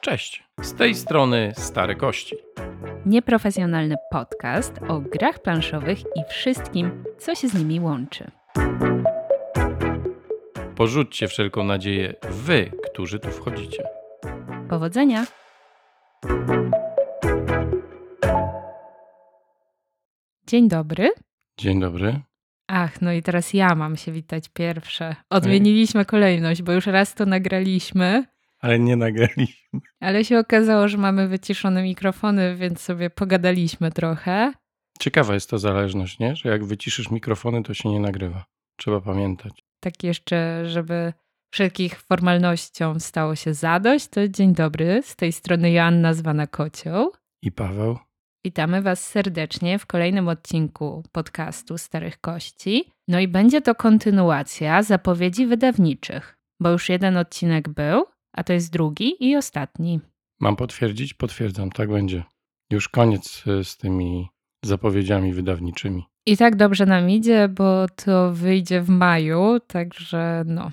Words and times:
Cześć, 0.00 0.44
z 0.62 0.74
tej 0.74 0.94
strony 0.94 1.52
Stare 1.56 1.94
Kości. 1.94 2.36
Nieprofesjonalny 3.06 3.94
podcast 4.10 4.72
o 4.88 5.00
grach 5.00 5.42
planszowych 5.42 5.98
i 6.00 6.24
wszystkim, 6.28 7.04
co 7.18 7.34
się 7.34 7.48
z 7.48 7.54
nimi 7.54 7.80
łączy. 7.80 8.30
Porzućcie 10.76 11.28
wszelką 11.28 11.64
nadzieję 11.64 12.14
wy, 12.30 12.70
którzy 12.84 13.18
tu 13.18 13.28
wchodzicie. 13.28 13.88
Powodzenia! 14.68 15.26
Dzień 20.46 20.68
dobry. 20.68 21.10
Dzień 21.58 21.80
dobry. 21.80 22.20
Ach, 22.68 23.02
no 23.02 23.12
i 23.12 23.22
teraz 23.22 23.54
ja 23.54 23.74
mam 23.74 23.96
się 23.96 24.12
witać 24.12 24.48
pierwsze. 24.48 25.16
Odmieniliśmy 25.30 26.04
kolejność, 26.04 26.62
bo 26.62 26.72
już 26.72 26.86
raz 26.86 27.14
to 27.14 27.26
nagraliśmy. 27.26 28.24
Ale 28.60 28.78
nie 28.78 28.96
nagraliśmy. 28.96 29.80
Ale 30.00 30.24
się 30.24 30.38
okazało, 30.38 30.88
że 30.88 30.98
mamy 30.98 31.28
wyciszone 31.28 31.82
mikrofony, 31.82 32.56
więc 32.56 32.80
sobie 32.80 33.10
pogadaliśmy 33.10 33.92
trochę. 33.92 34.52
Ciekawa 35.00 35.34
jest 35.34 35.50
ta 35.50 35.58
zależność, 35.58 36.18
nie? 36.18 36.36
Że 36.36 36.48
jak 36.48 36.64
wyciszysz 36.64 37.10
mikrofony, 37.10 37.62
to 37.62 37.74
się 37.74 37.88
nie 37.88 38.00
nagrywa. 38.00 38.44
Trzeba 38.76 39.00
pamiętać. 39.00 39.52
Tak 39.80 40.04
jeszcze, 40.04 40.68
żeby 40.68 41.12
wszelkich 41.50 42.00
formalnościom 42.00 43.00
stało 43.00 43.34
się 43.36 43.54
zadość, 43.54 44.08
to 44.08 44.28
dzień 44.28 44.54
dobry. 44.54 45.02
Z 45.02 45.16
tej 45.16 45.32
strony 45.32 45.70
Joanna 45.70 46.14
zwana 46.14 46.46
Kocioł. 46.46 47.12
I 47.42 47.52
Paweł. 47.52 47.98
Witamy 48.46 48.82
Was 48.82 49.06
serdecznie 49.06 49.78
w 49.78 49.86
kolejnym 49.86 50.28
odcinku 50.28 51.02
podcastu 51.12 51.78
Starych 51.78 52.20
Kości. 52.20 52.84
No 53.08 53.20
i 53.20 53.28
będzie 53.28 53.60
to 53.60 53.74
kontynuacja 53.74 54.82
zapowiedzi 54.82 55.46
wydawniczych, 55.46 56.36
bo 56.60 56.70
już 56.70 56.88
jeden 56.88 57.16
odcinek 57.16 57.68
był, 57.68 58.04
a 58.32 58.44
to 58.44 58.52
jest 58.52 58.72
drugi 58.72 59.24
i 59.28 59.36
ostatni. 59.36 60.00
Mam 60.40 60.56
potwierdzić? 60.56 61.14
Potwierdzam, 61.14 61.70
tak 61.70 61.88
będzie. 61.88 62.22
Już 62.70 62.88
koniec 62.88 63.44
y, 63.46 63.64
z 63.64 63.76
tymi 63.76 64.28
zapowiedziami 64.64 65.32
wydawniczymi. 65.32 66.04
I 66.26 66.36
tak 66.36 66.56
dobrze 66.56 66.86
nam 66.86 67.10
idzie, 67.10 67.48
bo 67.48 67.86
to 68.04 68.32
wyjdzie 68.32 68.80
w 68.80 68.88
maju, 68.88 69.60
także 69.66 70.42
no. 70.46 70.70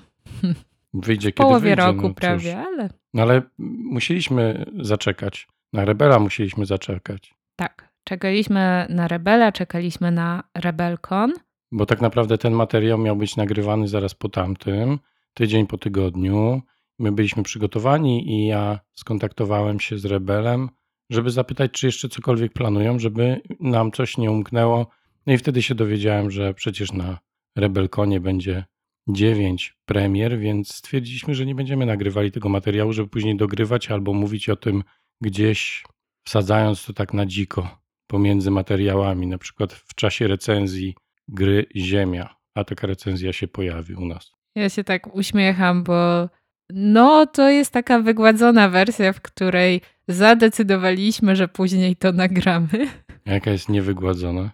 Wyjdzie 0.94 1.28
W 1.28 1.34
kiedy 1.34 1.46
połowie 1.46 1.70
wyjdzie, 1.70 1.86
roku 1.86 2.08
no 2.08 2.14
prawie, 2.14 2.58
ale 2.58 2.88
No 3.14 3.22
ale 3.22 3.42
musieliśmy 3.58 4.64
zaczekać. 4.80 5.48
Na 5.72 5.84
Rebela 5.84 6.18
musieliśmy 6.18 6.66
zaczekać. 6.66 7.34
Tak. 7.56 7.94
Czekaliśmy 8.04 8.86
na 8.88 9.08
Rebela, 9.08 9.52
czekaliśmy 9.52 10.10
na 10.10 10.44
Rebelkon. 10.54 11.32
Bo 11.72 11.86
tak 11.86 12.00
naprawdę 12.00 12.38
ten 12.38 12.52
materiał 12.52 12.98
miał 12.98 13.16
być 13.16 13.36
nagrywany 13.36 13.88
zaraz 13.88 14.14
po 14.14 14.28
tamtym, 14.28 14.98
tydzień 15.34 15.66
po 15.66 15.78
tygodniu. 15.78 16.62
My 16.98 17.12
byliśmy 17.12 17.42
przygotowani 17.42 18.30
i 18.32 18.46
ja 18.46 18.80
skontaktowałem 18.94 19.80
się 19.80 19.98
z 19.98 20.04
Rebelem, 20.04 20.68
żeby 21.10 21.30
zapytać, 21.30 21.70
czy 21.72 21.86
jeszcze 21.86 22.08
cokolwiek 22.08 22.52
planują, 22.52 22.98
żeby 22.98 23.40
nam 23.60 23.92
coś 23.92 24.18
nie 24.18 24.30
umknęło. 24.30 24.86
No 25.26 25.32
i 25.32 25.38
wtedy 25.38 25.62
się 25.62 25.74
dowiedziałem, 25.74 26.30
że 26.30 26.54
przecież 26.54 26.92
na 26.92 27.18
Rebelkonie 27.56 28.20
będzie 28.20 28.64
dziewięć 29.08 29.76
premier, 29.84 30.38
więc 30.38 30.74
stwierdziliśmy, 30.74 31.34
że 31.34 31.46
nie 31.46 31.54
będziemy 31.54 31.86
nagrywali 31.86 32.32
tego 32.32 32.48
materiału, 32.48 32.92
żeby 32.92 33.08
później 33.08 33.36
dogrywać 33.36 33.90
albo 33.90 34.12
mówić 34.12 34.48
o 34.48 34.56
tym 34.56 34.82
gdzieś, 35.20 35.84
wsadzając 36.24 36.86
to 36.86 36.92
tak 36.92 37.12
na 37.14 37.26
dziko 37.26 37.78
pomiędzy 38.06 38.50
materiałami, 38.50 39.26
na 39.26 39.38
przykład 39.38 39.72
w 39.72 39.94
czasie 39.94 40.28
recenzji 40.28 40.94
gry 41.28 41.66
Ziemia, 41.76 42.34
a 42.54 42.64
taka 42.64 42.86
recenzja 42.86 43.32
się 43.32 43.48
pojawi 43.48 43.94
u 43.94 44.06
nas. 44.06 44.32
Ja 44.54 44.68
się 44.68 44.84
tak 44.84 45.14
uśmiecham, 45.14 45.82
bo 45.82 46.28
no 46.70 47.26
to 47.26 47.48
jest 47.48 47.72
taka 47.72 48.00
wygładzona 48.00 48.68
wersja, 48.68 49.12
w 49.12 49.20
której 49.20 49.80
zadecydowaliśmy, 50.08 51.36
że 51.36 51.48
później 51.48 51.96
to 51.96 52.12
nagramy. 52.12 52.88
Jaka 53.26 53.50
jest 53.50 53.68
niewygładzona? 53.68 54.50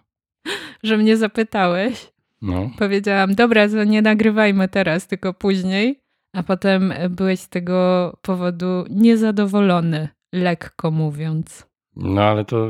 Że 0.83 0.97
mnie 0.97 1.17
zapytałeś. 1.17 2.11
No, 2.41 2.69
Powiedziałam, 2.77 3.35
dobra, 3.35 3.69
to 3.69 3.83
nie 3.83 4.01
nagrywajmy 4.01 4.67
teraz, 4.67 5.07
tylko 5.07 5.33
później. 5.33 5.99
A 6.33 6.43
potem 6.43 6.93
byłeś 7.09 7.39
z 7.39 7.49
tego 7.49 8.09
powodu 8.21 8.85
niezadowolony, 8.89 10.07
lekko 10.31 10.91
mówiąc. 10.91 11.67
no 11.95 12.21
ale 12.23 12.45
to 12.45 12.69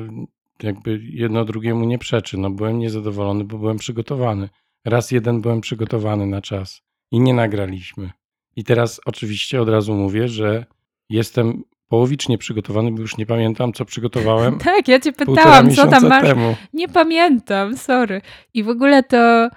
jakby 0.63 0.99
jedno 1.03 1.45
drugiemu 1.45 1.85
nie 1.85 1.97
przeczy. 1.97 2.37
No 2.37 2.49
byłem 2.49 2.79
niezadowolony, 2.79 3.43
bo 3.43 3.57
byłem 3.57 3.77
przygotowany. 3.77 4.49
Raz 4.85 5.11
jeden 5.11 5.41
byłem 5.41 5.61
przygotowany 5.61 6.25
na 6.25 6.41
czas 6.41 6.81
i 7.11 7.19
nie 7.19 7.33
nagraliśmy. 7.33 8.09
I 8.55 8.63
teraz 8.63 9.01
oczywiście 9.05 9.61
od 9.61 9.69
razu 9.69 9.93
mówię, 9.93 10.27
że 10.27 10.65
jestem 11.09 11.63
połowicznie 11.87 12.37
przygotowany, 12.37 12.91
bo 12.91 13.01
już 13.01 13.17
nie 13.17 13.25
pamiętam, 13.25 13.73
co 13.73 13.85
przygotowałem. 13.85 14.57
Tak, 14.63 14.87
ja 14.87 14.99
cię 14.99 15.11
pytałam, 15.11 15.71
co 15.71 15.87
tam 15.87 16.07
masz. 16.07 16.23
temu. 16.23 16.55
Nie 16.73 16.87
pamiętam, 16.87 17.77
sorry. 17.77 18.21
I 18.53 18.63
w 18.63 18.69
ogóle 18.69 19.03
to 19.03 19.49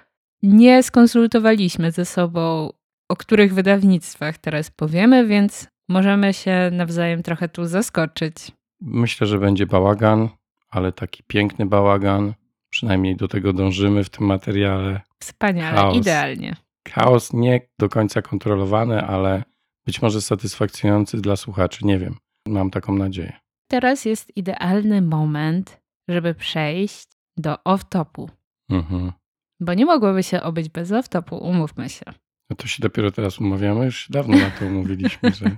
nie 0.43 0.83
skonsultowaliśmy 0.83 1.93
ze 1.93 2.05
sobą, 2.05 2.71
o 3.09 3.17
których 3.17 3.55
wydawnictwach 3.55 4.39
teraz 4.39 4.71
powiemy, 4.71 5.27
więc 5.27 5.69
możemy 5.89 6.35
się 6.35 6.71
nawzajem 6.73 7.23
trochę 7.23 7.49
tu 7.49 7.65
zaskoczyć. 7.67 8.35
Myślę, 8.81 9.27
że 9.27 9.39
będzie 9.39 9.67
bałagan, 9.67 10.29
ale 10.71 10.93
taki 10.93 11.23
piękny 11.23 11.67
bałagan. 11.67 12.35
Przynajmniej 12.71 13.17
do 13.17 13.29
tego 13.29 13.53
dążymy 13.53 14.05
w 14.05 14.11
tym 14.11 14.27
materiale. 14.27 15.01
Wspaniale, 15.19 15.77
Chaos. 15.77 15.97
idealnie. 15.97 16.57
Chaos 16.89 17.33
nie 17.33 17.61
do 17.79 17.89
końca 17.89 18.23
kontrolowany, 18.23 19.03
ale 19.03 19.43
być 19.87 20.03
może 20.03 20.21
satysfakcjonujący 20.23 21.21
dla 21.21 21.37
słuchaczy. 21.37 21.87
Nie 21.87 21.99
wiem. 21.99 22.17
Mam 22.49 22.71
taką 22.71 22.95
nadzieję. 22.95 23.33
Teraz 23.71 24.05
jest 24.05 24.37
idealny 24.37 25.03
moment, 25.03 25.81
żeby 26.09 26.35
przejść 26.35 27.09
do 27.37 27.55
off-topu. 27.55 28.29
Mhm. 28.71 29.13
Bo 29.61 29.75
nie 29.75 29.85
mogłoby 29.87 30.23
się 30.23 30.43
obyć 30.43 30.69
bez 30.69 30.91
off-topu, 30.91 31.39
umówmy 31.43 31.89
się. 31.89 32.05
No 32.51 32.57
to 32.57 32.67
się 32.67 32.83
dopiero 32.83 33.11
teraz 33.11 33.41
umawiamy. 33.41 33.85
Już 33.85 34.07
dawno 34.11 34.37
na 34.37 34.51
to 34.51 34.67
umówiliśmy, 34.73 35.31
że 35.33 35.57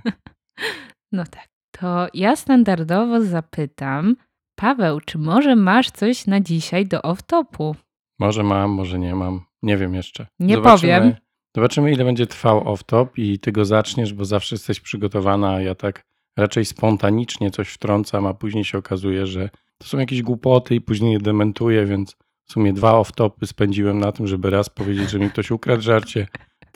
No 1.11 1.23
tak. 1.31 1.47
To 1.71 2.07
ja 2.13 2.35
standardowo 2.35 3.21
zapytam, 3.21 4.15
Paweł, 4.55 5.01
czy 5.01 5.17
może 5.17 5.55
masz 5.55 5.91
coś 5.91 6.27
na 6.27 6.41
dzisiaj 6.41 6.85
do 6.85 6.99
off-topu? 6.99 7.75
może 8.19 8.43
mam, 8.43 8.71
może 8.71 8.99
nie 8.99 9.15
mam. 9.15 9.41
Nie 9.63 9.77
wiem 9.77 9.93
jeszcze. 9.93 10.27
Nie 10.39 10.57
powiem. 10.57 11.15
Zobaczymy, 11.55 11.91
ile 11.91 12.05
będzie 12.05 12.27
trwał 12.27 12.63
off-top 12.63 13.07
i 13.15 13.39
ty 13.39 13.51
go 13.51 13.65
zaczniesz, 13.65 14.13
bo 14.13 14.25
zawsze 14.25 14.55
jesteś 14.55 14.79
przygotowana, 14.79 15.53
a 15.53 15.61
ja 15.61 15.75
tak 15.75 16.05
raczej 16.37 16.65
spontanicznie 16.65 17.51
coś 17.51 17.69
wtrącam, 17.69 18.25
a 18.25 18.33
później 18.33 18.63
się 18.63 18.77
okazuje, 18.77 19.27
że 19.27 19.49
to 19.77 19.87
są 19.87 19.97
jakieś 19.97 20.21
głupoty 20.21 20.75
i 20.75 20.81
później 20.81 21.13
je 21.13 21.19
dementuję, 21.19 21.85
więc 21.85 22.17
w 22.43 22.51
sumie 22.51 22.73
dwa 22.73 22.91
off-topy 22.91 23.45
spędziłem 23.45 23.99
na 23.99 24.11
tym, 24.11 24.27
żeby 24.27 24.49
raz 24.49 24.69
powiedzieć, 24.69 25.09
że 25.09 25.19
mi 25.19 25.29
ktoś 25.29 25.51
ukradł 25.51 25.81
żarcie, 25.81 26.27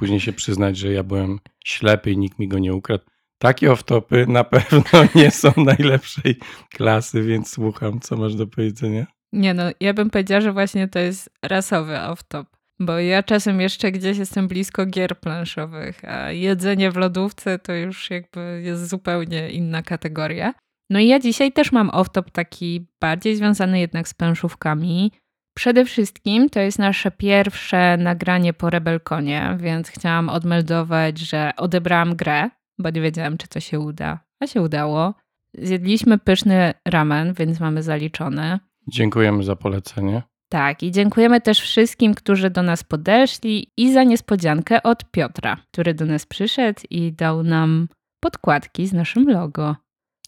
później 0.02 0.20
się 0.20 0.34
przyznać, 0.34 0.78
że 0.78 0.94
ja 0.94 1.04
byłem 1.04 1.40
ślepy 1.66 2.12
i 2.12 2.18
nikt 2.18 2.40
mi 2.40 2.48
go 2.48 2.60
nie 2.60 2.74
ukradł. 2.74 3.04
Takie 3.38 3.72
off-topy 3.72 4.28
na 4.28 4.44
pewno 4.44 4.84
nie 5.16 5.32
są 5.32 5.52
najlepszej 5.58 6.36
klasy, 6.70 7.24
więc 7.24 7.50
słucham, 7.50 8.00
co 8.00 8.18
masz 8.18 8.36
do 8.36 8.48
powiedzenia. 8.48 9.06
Nie 9.34 9.54
no, 9.54 9.64
ja 9.80 9.94
bym 9.94 10.10
powiedziała, 10.10 10.42
że 10.42 10.54
właśnie 10.54 10.88
to 10.88 11.00
jest 11.00 11.30
rasowy 11.44 11.94
off-top. 11.94 12.46
Bo 12.80 13.00
ja 13.00 13.24
czasem 13.24 13.62
jeszcze 13.62 13.92
gdzieś 13.92 14.18
jestem 14.18 14.48
blisko 14.48 14.86
gier 14.86 15.20
planszowych, 15.20 16.06
a 16.06 16.32
jedzenie 16.32 16.92
w 16.92 16.98
lodówce 16.98 17.60
to 17.60 17.74
już 17.74 18.10
jakby 18.10 18.62
jest 18.64 18.90
zupełnie 18.90 19.50
inna 19.50 19.82
kategoria. 19.82 20.54
No 20.90 21.00
i 21.00 21.08
ja 21.08 21.20
dzisiaj 21.20 21.52
też 21.52 21.72
mam 21.72 21.90
off-top 21.90 22.32
taki 22.32 22.88
bardziej 23.02 23.36
związany 23.36 23.80
jednak 23.80 24.08
z 24.08 24.14
planszówkami. 24.14 25.12
Przede 25.54 25.86
wszystkim 25.86 26.50
to 26.50 26.60
jest 26.60 26.80
nasze 26.80 27.12
pierwsze 27.12 27.98
nagranie 27.98 28.54
po 28.54 28.70
Rebelkonie, 28.70 29.58
więc 29.60 29.90
chciałam 29.90 30.30
odmeldować, 30.30 31.20
że 31.20 31.52
odebrałam 31.58 32.16
grę, 32.16 32.50
bo 32.80 32.90
nie 32.90 33.02
wiedziałam, 33.02 33.38
czy 33.38 33.48
to 33.48 33.60
się 33.60 33.80
uda. 33.80 34.20
A 34.40 34.48
się 34.48 34.62
udało. 34.62 35.14
Zjedliśmy 35.58 36.18
pyszny 36.18 36.74
ramen, 36.88 37.34
więc 37.34 37.60
mamy 37.60 37.84
zaliczone. 37.84 38.60
Dziękujemy 38.88 39.44
za 39.44 39.56
polecenie. 39.56 40.24
Tak, 40.50 40.84
i 40.84 40.92
dziękujemy 40.92 41.42
też 41.42 41.60
wszystkim, 41.60 42.14
którzy 42.14 42.50
do 42.50 42.64
nas 42.64 42.84
podeszli 42.84 43.72
i 43.78 43.94
za 43.94 44.04
niespodziankę 44.04 44.84
od 44.84 45.12
Piotra, 45.12 45.58
który 45.72 45.94
do 45.94 46.06
nas 46.06 46.26
przyszedł 46.26 46.82
i 46.90 47.14
dał 47.14 47.44
nam 47.44 47.88
podkładki 48.20 48.88
z 48.88 48.94
naszym 48.94 49.30
logo. 49.30 49.76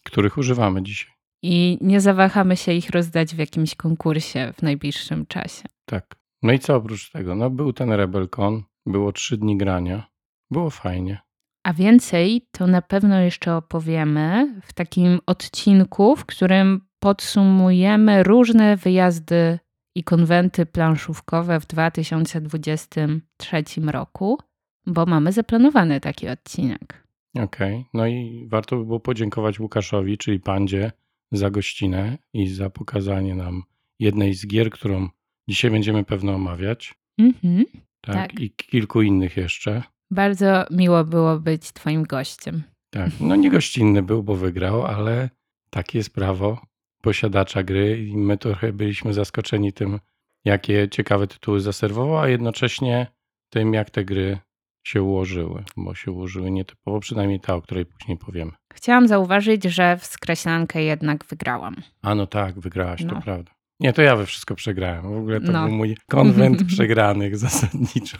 których 0.04 0.38
używamy 0.38 0.82
dzisiaj. 0.82 1.13
I 1.46 1.78
nie 1.80 2.00
zawahamy 2.00 2.56
się 2.56 2.72
ich 2.72 2.90
rozdać 2.90 3.34
w 3.34 3.38
jakimś 3.38 3.74
konkursie 3.74 4.52
w 4.56 4.62
najbliższym 4.62 5.26
czasie. 5.26 5.62
Tak. 5.84 6.16
No 6.42 6.52
i 6.52 6.58
co 6.58 6.76
oprócz 6.76 7.10
tego? 7.10 7.34
No 7.34 7.50
był 7.50 7.72
ten 7.72 7.92
Rebelcon, 7.92 8.62
było 8.86 9.12
trzy 9.12 9.36
dni 9.36 9.56
grania, 9.56 10.06
było 10.50 10.70
fajnie. 10.70 11.18
A 11.64 11.72
więcej 11.72 12.46
to 12.50 12.66
na 12.66 12.82
pewno 12.82 13.20
jeszcze 13.20 13.56
opowiemy 13.56 14.54
w 14.62 14.72
takim 14.72 15.20
odcinku, 15.26 16.16
w 16.16 16.26
którym 16.26 16.80
podsumujemy 16.98 18.22
różne 18.22 18.76
wyjazdy 18.76 19.58
i 19.94 20.04
konwenty 20.04 20.66
planszówkowe 20.66 21.60
w 21.60 21.66
2023 21.66 23.64
roku. 23.86 24.38
bo 24.86 25.06
mamy 25.06 25.32
zaplanowany 25.32 26.00
taki 26.00 26.28
odcinek. 26.28 27.06
Okej, 27.36 27.86
no 27.94 28.06
i 28.06 28.46
warto 28.50 28.76
by 28.76 28.84
było 28.84 29.00
podziękować 29.00 29.60
Łukaszowi, 29.60 30.18
czyli 30.18 30.40
Pandzie, 30.40 30.92
za 31.36 31.50
gościnę 31.50 32.18
i 32.32 32.48
za 32.48 32.70
pokazanie 32.70 33.34
nam 33.34 33.62
jednej 33.98 34.34
z 34.34 34.46
gier, 34.46 34.70
którą 34.70 35.08
dzisiaj 35.48 35.70
będziemy 35.70 36.04
pewno 36.04 36.34
omawiać. 36.34 36.94
Mhm. 37.18 37.64
Tak, 38.00 38.14
Tak. 38.14 38.40
i 38.40 38.50
kilku 38.50 39.02
innych 39.02 39.36
jeszcze. 39.36 39.82
Bardzo 40.10 40.64
miło 40.70 41.04
było 41.04 41.38
być 41.40 41.72
Twoim 41.72 42.02
gościem. 42.02 42.62
Tak, 42.90 43.10
no 43.20 43.36
nie 43.36 43.50
gościnny 43.50 44.02
był, 44.02 44.22
bo 44.22 44.36
wygrał, 44.36 44.86
ale 44.86 45.30
takie 45.70 45.98
jest 45.98 46.14
prawo 46.14 46.60
posiadacza 47.02 47.62
gry 47.62 48.06
i 48.06 48.16
my 48.16 48.38
trochę 48.38 48.72
byliśmy 48.72 49.14
zaskoczeni 49.14 49.72
tym, 49.72 50.00
jakie 50.44 50.88
ciekawe 50.88 51.26
tytuły 51.26 51.60
zaserwował, 51.60 52.18
a 52.18 52.28
jednocześnie 52.28 53.06
tym, 53.50 53.74
jak 53.74 53.90
te 53.90 54.04
gry 54.04 54.38
się 54.84 55.02
ułożyły, 55.02 55.64
bo 55.76 55.94
się 55.94 56.10
ułożyły 56.12 56.50
nietypowo, 56.50 57.00
przynajmniej 57.00 57.40
ta, 57.40 57.54
o 57.54 57.62
której 57.62 57.86
później 57.86 58.18
powiemy. 58.18 58.52
Chciałam 58.74 59.08
zauważyć, 59.08 59.64
że 59.64 59.96
w 59.96 60.04
skreślankę 60.06 60.82
jednak 60.82 61.24
wygrałam. 61.24 61.76
A 62.02 62.14
no 62.14 62.26
tak, 62.26 62.60
wygrałaś, 62.60 63.00
to 63.00 63.14
No. 63.14 63.22
prawda. 63.22 63.52
Nie, 63.80 63.92
to 63.92 64.02
ja 64.02 64.16
we 64.16 64.26
wszystko 64.26 64.54
przegrałem. 64.54 65.02
W 65.02 65.16
ogóle 65.18 65.40
to 65.40 65.52
No. 65.52 65.66
był 65.66 65.76
mój 65.76 65.96
konwent 66.10 66.64
przegranych 66.74 67.36
zasadniczo. 67.36 68.18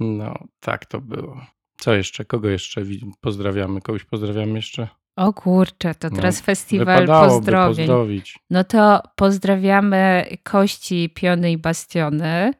No, 0.00 0.34
tak 0.60 0.84
to 0.86 1.00
było. 1.00 1.40
Co 1.78 1.94
jeszcze? 1.94 2.24
Kogo 2.24 2.48
jeszcze 2.48 2.82
wi- 2.84 3.12
pozdrawiamy? 3.20 3.80
Kogoś 3.80 4.04
pozdrawiamy 4.04 4.52
jeszcze? 4.52 4.88
O 5.16 5.32
kurczę, 5.32 5.94
to 5.94 6.08
No, 6.10 6.16
teraz 6.16 6.40
festiwal 6.40 7.00
Wypadałoby 7.00 7.34
pozdrowień. 7.36 7.76
pozdrowić. 7.76 8.38
No 8.50 8.64
to 8.64 9.02
pozdrawiamy 9.16 10.26
kości 10.42 11.10
Piony 11.14 11.52
i 11.52 11.58
Bastiony, 11.58 12.52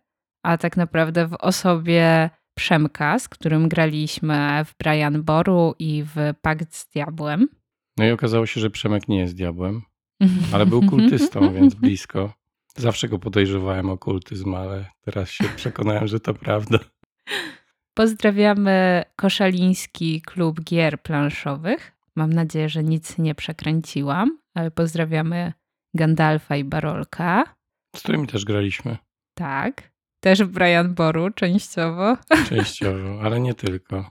a 0.44 0.58
tak 0.58 0.76
naprawdę 0.76 1.26
w 1.26 1.34
osobie 1.34 2.30
Przemka, 2.54 3.18
z 3.18 3.28
którym 3.28 3.68
graliśmy 3.68 4.64
w 4.64 4.74
Brian 4.78 5.22
Boru 5.22 5.74
i 5.78 6.04
w 6.04 6.16
Pakt 6.42 6.74
z 6.74 6.88
Diabłem. 6.88 7.48
No 7.96 8.04
i 8.04 8.10
okazało 8.10 8.46
się, 8.46 8.60
że 8.60 8.70
Przemek 8.70 9.08
nie 9.08 9.18
jest 9.18 9.34
diabłem, 9.34 9.82
ale 10.52 10.66
był 10.66 10.82
kultystą, 10.90 11.54
więc 11.54 11.74
blisko. 11.74 12.32
Zawsze 12.76 13.08
go 13.08 13.18
podejrzewałem 13.18 13.90
o 13.90 13.98
kultyzm, 13.98 14.54
ale 14.54 14.86
teraz 15.00 15.30
się 15.30 15.44
przekonałem, 15.56 16.06
że 16.06 16.20
to 16.20 16.34
prawda. 16.34 16.78
Pozdrawiamy 17.94 19.04
Koszaliński 19.16 20.22
Klub 20.22 20.60
Gier 20.60 21.02
Planszowych. 21.02 21.92
Mam 22.16 22.32
nadzieję, 22.32 22.68
że 22.68 22.84
nic 22.84 23.18
nie 23.18 23.34
przekręciłam, 23.34 24.38
ale 24.54 24.70
pozdrawiamy 24.70 25.52
Gandalfa 25.94 26.56
i 26.56 26.64
Barolka. 26.64 27.54
Z 27.96 28.00
którymi 28.00 28.26
też 28.26 28.44
graliśmy 28.44 28.96
Tak. 29.34 29.93
Też 30.24 30.42
w 30.42 30.48
Brian 30.48 30.94
Boru 30.94 31.30
częściowo. 31.30 32.16
częściowo, 32.48 33.20
ale 33.22 33.40
nie 33.40 33.54
tylko. 33.54 34.10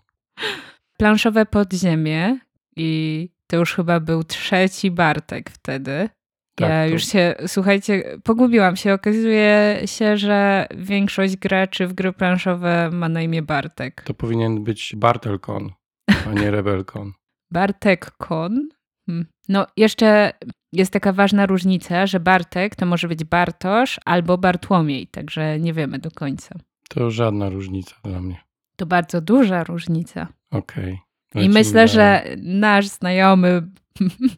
Planszowe 0.97 1.45
podziemie 1.45 2.39
i 2.75 3.29
to 3.47 3.57
już 3.57 3.73
chyba 3.75 3.99
był 3.99 4.23
trzeci 4.23 4.91
Bartek 4.91 5.49
wtedy. 5.49 6.09
Tak, 6.55 6.69
ja 6.69 6.85
już 6.85 7.05
się, 7.05 7.35
słuchajcie, 7.47 8.03
pogubiłam 8.23 8.75
się. 8.75 8.93
Okazuje 8.93 9.81
się, 9.85 10.17
że 10.17 10.67
większość 10.77 11.37
graczy 11.37 11.87
w 11.87 11.93
gry 11.93 12.13
planszowe 12.13 12.89
ma 12.91 13.09
na 13.09 13.21
imię 13.21 13.41
Bartek. 13.41 14.01
To 14.01 14.13
powinien 14.13 14.63
być 14.63 14.93
Bartelkon, 14.95 15.71
a 16.27 16.33
nie 16.33 16.51
Rebelkon. 16.51 17.11
Bartek 17.51 18.11
Kon. 18.11 18.69
Hmm. 19.05 19.25
No, 19.49 19.67
jeszcze 19.77 20.31
jest 20.73 20.93
taka 20.93 21.13
ważna 21.13 21.45
różnica, 21.45 22.07
że 22.07 22.19
Bartek 22.19 22.75
to 22.75 22.85
może 22.85 23.07
być 23.07 23.23
Bartosz 23.23 23.99
albo 24.05 24.37
Bartłomiej, 24.37 25.07
także 25.07 25.59
nie 25.59 25.73
wiemy 25.73 25.99
do 25.99 26.11
końca. 26.11 26.55
To 26.89 27.11
żadna 27.11 27.49
różnica 27.49 27.95
dla 28.03 28.21
mnie. 28.21 28.37
To 28.75 28.85
bardzo 28.85 29.21
duża 29.21 29.63
różnica. 29.63 30.27
Okej. 30.51 30.99
I 31.35 31.37
lecimy 31.37 31.53
myślę, 31.53 31.87
że 31.87 32.23
nasz 32.37 32.87
znajomy 32.87 33.61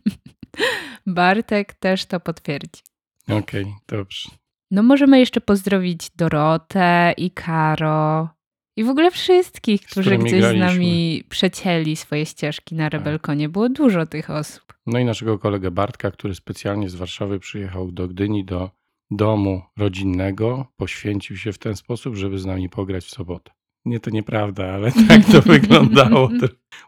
Bartek 1.08 1.74
też 1.74 2.06
to 2.06 2.20
potwierdzi. 2.20 2.82
Okej, 3.30 3.74
dobrze. 3.88 4.30
No 4.72 4.84
możemy 4.84 5.20
jeszcze 5.20 5.42
pozdrowić 5.42 6.10
Dorotę 6.16 7.14
i 7.18 7.32
Karo 7.32 8.30
i 8.76 8.84
w 8.84 8.90
ogóle 8.90 9.12
wszystkich, 9.12 9.82
którzy 9.82 10.18
gdzieś 10.18 10.32
z 10.32 10.40
graliśmy. 10.40 10.66
nami 10.66 11.24
przecięli 11.30 11.96
swoje 11.96 12.26
ścieżki 12.26 12.76
na 12.76 12.90
Rebelkonie. 12.90 13.50
Było 13.50 13.70
dużo 13.70 14.06
tych 14.06 14.30
osób. 14.30 14.74
No 14.86 15.00
i 15.00 15.06
naszego 15.06 15.40
kolegę 15.40 15.72
Bartka, 15.72 16.12
który 16.12 16.36
specjalnie 16.36 16.90
z 16.90 16.96
Warszawy 16.96 17.40
przyjechał 17.40 17.92
do 17.92 18.08
Gdyni, 18.08 18.46
do 18.46 18.70
domu 19.12 19.62
rodzinnego, 19.78 20.66
poświęcił 20.78 21.38
się 21.38 21.54
w 21.54 21.58
ten 21.58 21.76
sposób, 21.76 22.16
żeby 22.16 22.40
z 22.40 22.46
nami 22.46 22.70
pograć 22.70 23.06
w 23.06 23.10
sobotę. 23.10 23.52
Nie, 23.86 24.00
to 24.00 24.10
nieprawda, 24.10 24.74
ale 24.74 24.92
tak 25.08 25.26
to 25.26 25.42
wyglądało. 25.42 26.30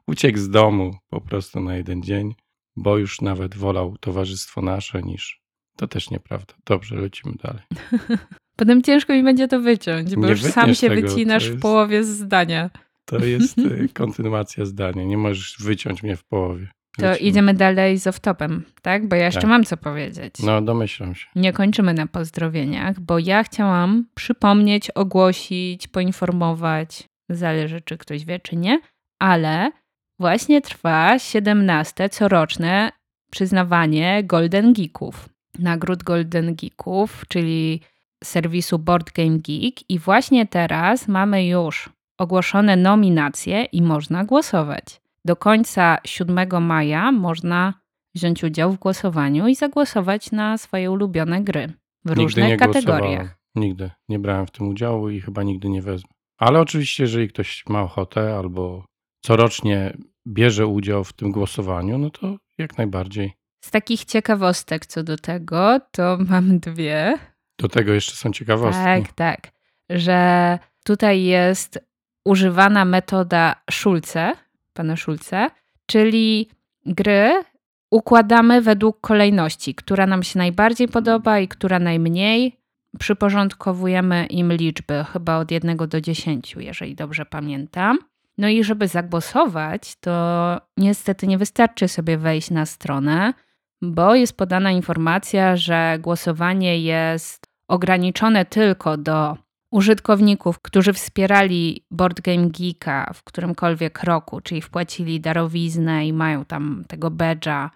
Uciekł 0.08 0.38
z 0.38 0.50
domu 0.50 0.96
po 1.10 1.22
prostu 1.22 1.60
na 1.60 1.76
jeden 1.76 2.04
dzień, 2.04 2.36
bo 2.76 2.98
już 2.98 3.22
nawet 3.22 3.56
wolał 3.56 3.98
towarzystwo 3.98 4.62
nasze 4.62 5.02
niż... 5.02 5.47
To 5.78 5.88
też 5.88 6.10
nieprawda. 6.10 6.54
Dobrze, 6.66 6.96
lecimy 6.96 7.34
dalej. 7.44 7.62
Potem 8.60 8.84
ciężko 8.84 9.14
mi 9.14 9.24
będzie 9.24 9.48
to 9.48 9.60
wyciąć, 9.62 10.16
bo 10.16 10.22
Nie 10.22 10.30
już 10.30 10.42
sam 10.44 10.76
się 10.76 10.90
tego, 10.90 11.08
wycinasz 11.08 11.44
to 11.44 11.50
w 11.50 11.52
jest- 11.52 11.62
połowie 11.62 12.04
zdania. 12.04 12.70
To 13.06 13.18
jest 13.26 13.58
y, 13.58 13.90
kontynuacja 13.94 14.66
zdania. 14.66 15.04
Nie 15.04 15.18
możesz 15.18 15.56
wyciąć 15.60 16.04
mnie 16.04 16.16
w 16.16 16.24
połowie. 16.24 16.68
To 16.98 17.06
Lecimy. 17.06 17.30
idziemy 17.30 17.54
dalej 17.54 17.98
z 18.00 18.08
off-topem, 18.08 18.60
tak? 18.82 19.08
Bo 19.08 19.16
ja 19.16 19.26
jeszcze 19.26 19.42
Tak. 19.42 19.50
mam 19.50 19.64
co 19.64 19.78
powiedzieć. 19.78 20.36
No, 20.44 20.62
domyślam 20.62 21.16
się. 21.16 21.26
Nie 21.36 21.54
kończymy 21.54 21.94
na 21.94 22.08
pozdrowieniach, 22.08 23.00
bo 23.00 23.20
ja 23.20 23.44
chciałam 23.44 24.06
przypomnieć, 24.16 24.92
ogłosić, 24.92 25.88
poinformować, 25.88 27.04
zależy 27.30 27.82
czy 27.82 27.98
ktoś 27.98 28.26
wie, 28.26 28.40
czy 28.40 28.56
nie, 28.56 28.80
ale 29.20 29.72
właśnie 30.20 30.62
trwa 30.62 31.20
17 31.20 32.10
coroczne 32.10 32.92
przyznawanie 33.32 34.24
Golden 34.24 34.74
Geeków. 34.74 35.30
Nagród 35.60 36.04
Golden 36.04 36.56
Geeków, 36.56 37.26
czyli 37.28 37.82
serwisu 38.24 38.80
Board 38.80 39.12
Game 39.12 39.38
Geek 39.38 39.90
i 39.90 40.00
właśnie 40.00 40.46
teraz 40.46 41.08
mamy 41.08 41.48
już 41.48 41.90
ogłoszone 42.18 42.76
nominacje 42.76 43.64
i 43.64 43.82
można 43.82 44.26
głosować. 44.26 45.02
Do 45.26 45.36
końca 45.36 45.98
7 46.06 46.66
maja 46.66 47.12
można 47.12 47.74
wziąć 48.16 48.44
udział 48.44 48.72
w 48.72 48.80
głosowaniu 48.80 49.48
i 49.48 49.56
zagłosować 49.56 50.32
na 50.32 50.58
swoje 50.58 50.92
ulubione 50.92 51.42
gry 51.42 51.68
w 52.06 52.10
Nigdy 52.10 52.22
różnych 52.22 52.48
nie 52.48 52.58
kategoriach. 52.58 53.00
głosowałem. 53.00 53.30
Nigdy. 53.56 53.92
Nie 54.10 54.20
brałem 54.20 54.48
w 54.48 54.52
tym 54.52 54.68
udziału 54.68 55.10
i 55.10 55.22
chyba 55.22 55.44
nigdy 55.44 55.70
nie 55.70 55.82
wezmę. 55.82 56.10
Ale 56.38 56.60
oczywiście, 56.60 57.04
jeżeli 57.04 57.28
ktoś 57.28 57.64
ma 57.70 57.82
ochotę 57.82 58.38
albo 58.38 58.86
corocznie 59.22 59.98
bierze 60.28 60.68
udział 60.68 61.04
w 61.04 61.14
tym 61.14 61.32
głosowaniu, 61.32 61.98
no 61.98 62.10
to 62.10 62.38
jak 62.58 62.78
najbardziej. 62.78 63.34
Z 63.68 63.72
takich 63.72 64.06
ciekawostek 64.06 64.86
co 64.86 65.04
do 65.04 65.18
tego, 65.18 65.80
to 65.92 66.18
mam 66.30 66.60
dwie. 66.60 67.18
Do 67.58 67.68
tego 67.68 67.94
jeszcze 67.94 68.16
są 68.16 68.32
ciekawostki. 68.32 68.84
Tak, 68.84 69.14
tak. 69.14 69.52
Że 69.90 70.60
tutaj 70.84 71.24
jest 71.24 71.80
używana 72.26 72.86
metoda 72.86 73.56
Szulce, 73.72 74.34
pana 74.74 74.96
Szulce, 74.96 75.50
czyli 75.86 76.50
gry 76.86 77.44
układamy 77.92 78.62
według 78.62 79.02
kolejności, 79.02 79.76
która 79.76 80.08
nam 80.08 80.24
się 80.24 80.40
najbardziej 80.40 80.88
podoba 80.88 81.40
i 81.40 81.48
która 81.48 81.80
najmniej. 81.80 82.58
Przyporządkowujemy 83.00 84.26
im 84.26 84.54
liczby, 84.54 85.06
chyba 85.14 85.38
od 85.38 85.52
1 85.52 85.78
do 85.78 86.02
10, 86.02 86.56
jeżeli 86.60 86.96
dobrze 86.96 87.26
pamiętam. 87.26 88.00
No 88.38 88.48
i 88.48 88.64
żeby 88.64 88.88
zagłosować, 88.88 89.96
to 89.96 90.58
niestety 90.78 91.28
nie 91.28 91.38
wystarczy 91.38 91.88
sobie 91.88 92.18
wejść 92.18 92.52
na 92.52 92.66
stronę, 92.66 93.34
bo 93.82 94.16
jest 94.16 94.38
podana 94.38 94.72
informacja, 94.72 95.56
że 95.56 95.98
głosowanie 96.02 96.82
jest 96.82 97.46
ograniczone 97.70 98.46
tylko 98.46 98.98
do 98.98 99.38
użytkowników, 99.72 100.60
którzy 100.60 100.94
wspierali 100.94 101.86
Board 101.92 102.22
Game 102.22 102.50
Geeka 102.50 103.12
w 103.14 103.24
którymkolwiek 103.24 104.04
roku, 104.04 104.42
czyli 104.42 104.62
wpłacili 104.62 105.20
darowiznę 105.20 106.08
i 106.08 106.14
mają 106.14 106.46
tam 106.46 106.84
tego 106.88 107.12
badge'a, 107.12 107.70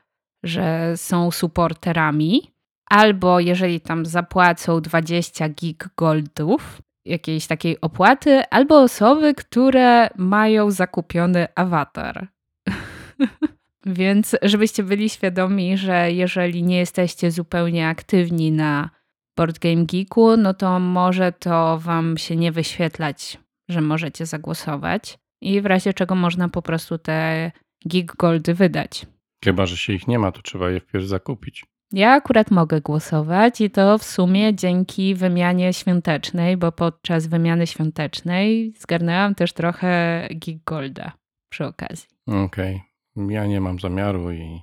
że 0.43 0.97
są 0.97 1.31
supporterami, 1.31 2.51
albo 2.89 3.39
jeżeli 3.39 3.81
tam 3.81 4.05
zapłacą 4.05 4.81
20 4.81 5.49
gig 5.49 5.89
goldów, 5.97 6.81
jakiejś 7.05 7.47
takiej 7.47 7.81
opłaty, 7.81 8.43
albo 8.49 8.81
osoby, 8.81 9.33
które 9.33 10.09
mają 10.17 10.71
zakupiony 10.71 11.47
awatar. 11.55 12.27
Więc 13.85 14.35
żebyście 14.41 14.83
byli 14.83 15.09
świadomi, 15.09 15.77
że 15.77 16.11
jeżeli 16.11 16.63
nie 16.63 16.77
jesteście 16.77 17.31
zupełnie 17.31 17.87
aktywni 17.87 18.51
na 18.51 18.89
Board 19.37 19.59
Game 19.59 19.85
Geeku, 19.85 20.37
no 20.37 20.53
to 20.53 20.79
może 20.79 21.31
to 21.31 21.79
wam 21.79 22.17
się 22.17 22.35
nie 22.35 22.51
wyświetlać, 22.51 23.37
że 23.69 23.81
możecie 23.81 24.25
zagłosować 24.25 25.19
i 25.41 25.61
w 25.61 25.65
razie 25.65 25.93
czego 25.93 26.15
można 26.15 26.49
po 26.49 26.61
prostu 26.61 26.97
te 26.97 27.51
Geek 27.85 28.15
Goldy 28.15 28.53
wydać. 28.53 29.05
Chyba, 29.43 29.65
że 29.65 29.77
się 29.77 29.93
ich 29.93 30.07
nie 30.07 30.19
ma, 30.19 30.31
to 30.31 30.41
trzeba 30.41 30.69
je 30.69 30.79
wpierw 30.79 31.05
zakupić. 31.05 31.65
Ja 31.93 32.11
akurat 32.11 32.51
mogę 32.51 32.81
głosować 32.81 33.61
i 33.61 33.69
to 33.69 33.97
w 33.97 34.03
sumie 34.03 34.55
dzięki 34.55 35.15
wymianie 35.15 35.73
świątecznej, 35.73 36.57
bo 36.57 36.71
podczas 36.71 37.27
wymiany 37.27 37.67
świątecznej 37.67 38.73
zgarnęłam 38.77 39.35
też 39.35 39.53
trochę 39.53 40.27
Geek 40.31 40.63
Golda 40.65 41.11
przy 41.49 41.65
okazji. 41.65 42.07
Okej. 42.27 42.90
Ja 43.15 43.45
nie 43.45 43.61
mam 43.61 43.79
zamiaru 43.79 44.31
i 44.31 44.61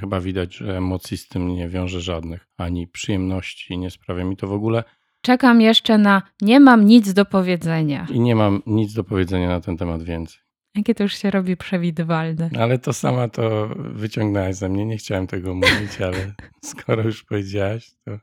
chyba 0.00 0.20
widać, 0.20 0.54
że 0.56 0.76
emocji 0.78 1.16
z 1.18 1.28
tym 1.28 1.48
nie 1.48 1.68
wiąże 1.68 2.00
żadnych, 2.00 2.46
ani 2.58 2.86
przyjemności 2.88 3.78
nie 3.78 3.90
sprawia 3.90 4.24
mi 4.24 4.36
to 4.36 4.46
w 4.46 4.52
ogóle 4.52 4.84
Czekam 5.24 5.60
jeszcze 5.60 5.98
na 5.98 6.22
nie 6.40 6.60
mam 6.60 6.86
nic 6.86 7.12
do 7.12 7.24
powiedzenia. 7.24 8.06
i 8.10 8.20
nie 8.20 8.34
mam 8.36 8.62
nic 8.66 8.94
do 8.94 9.04
powiedzenia 9.04 9.48
na 9.48 9.60
ten 9.60 9.76
temat 9.76 10.02
więcej. 10.02 10.38
Jakie 10.76 10.94
to 10.94 11.02
już 11.02 11.14
się 11.18 11.30
robi 11.30 11.56
przewidywalne. 11.56 12.50
Ale 12.60 12.78
to 12.78 12.92
sama 12.92 13.28
to 13.28 13.68
wyciągnęłaś 13.76 14.56
ze 14.56 14.68
mnie. 14.68 14.86
Nie 14.86 14.96
chciałem 14.96 15.26
tego 15.26 15.54
mówić, 15.54 16.00
ale 16.00 16.34
skoro 16.64 17.02
już 17.02 17.24
powiedziałaś, 17.24 17.90
to. 18.04 18.18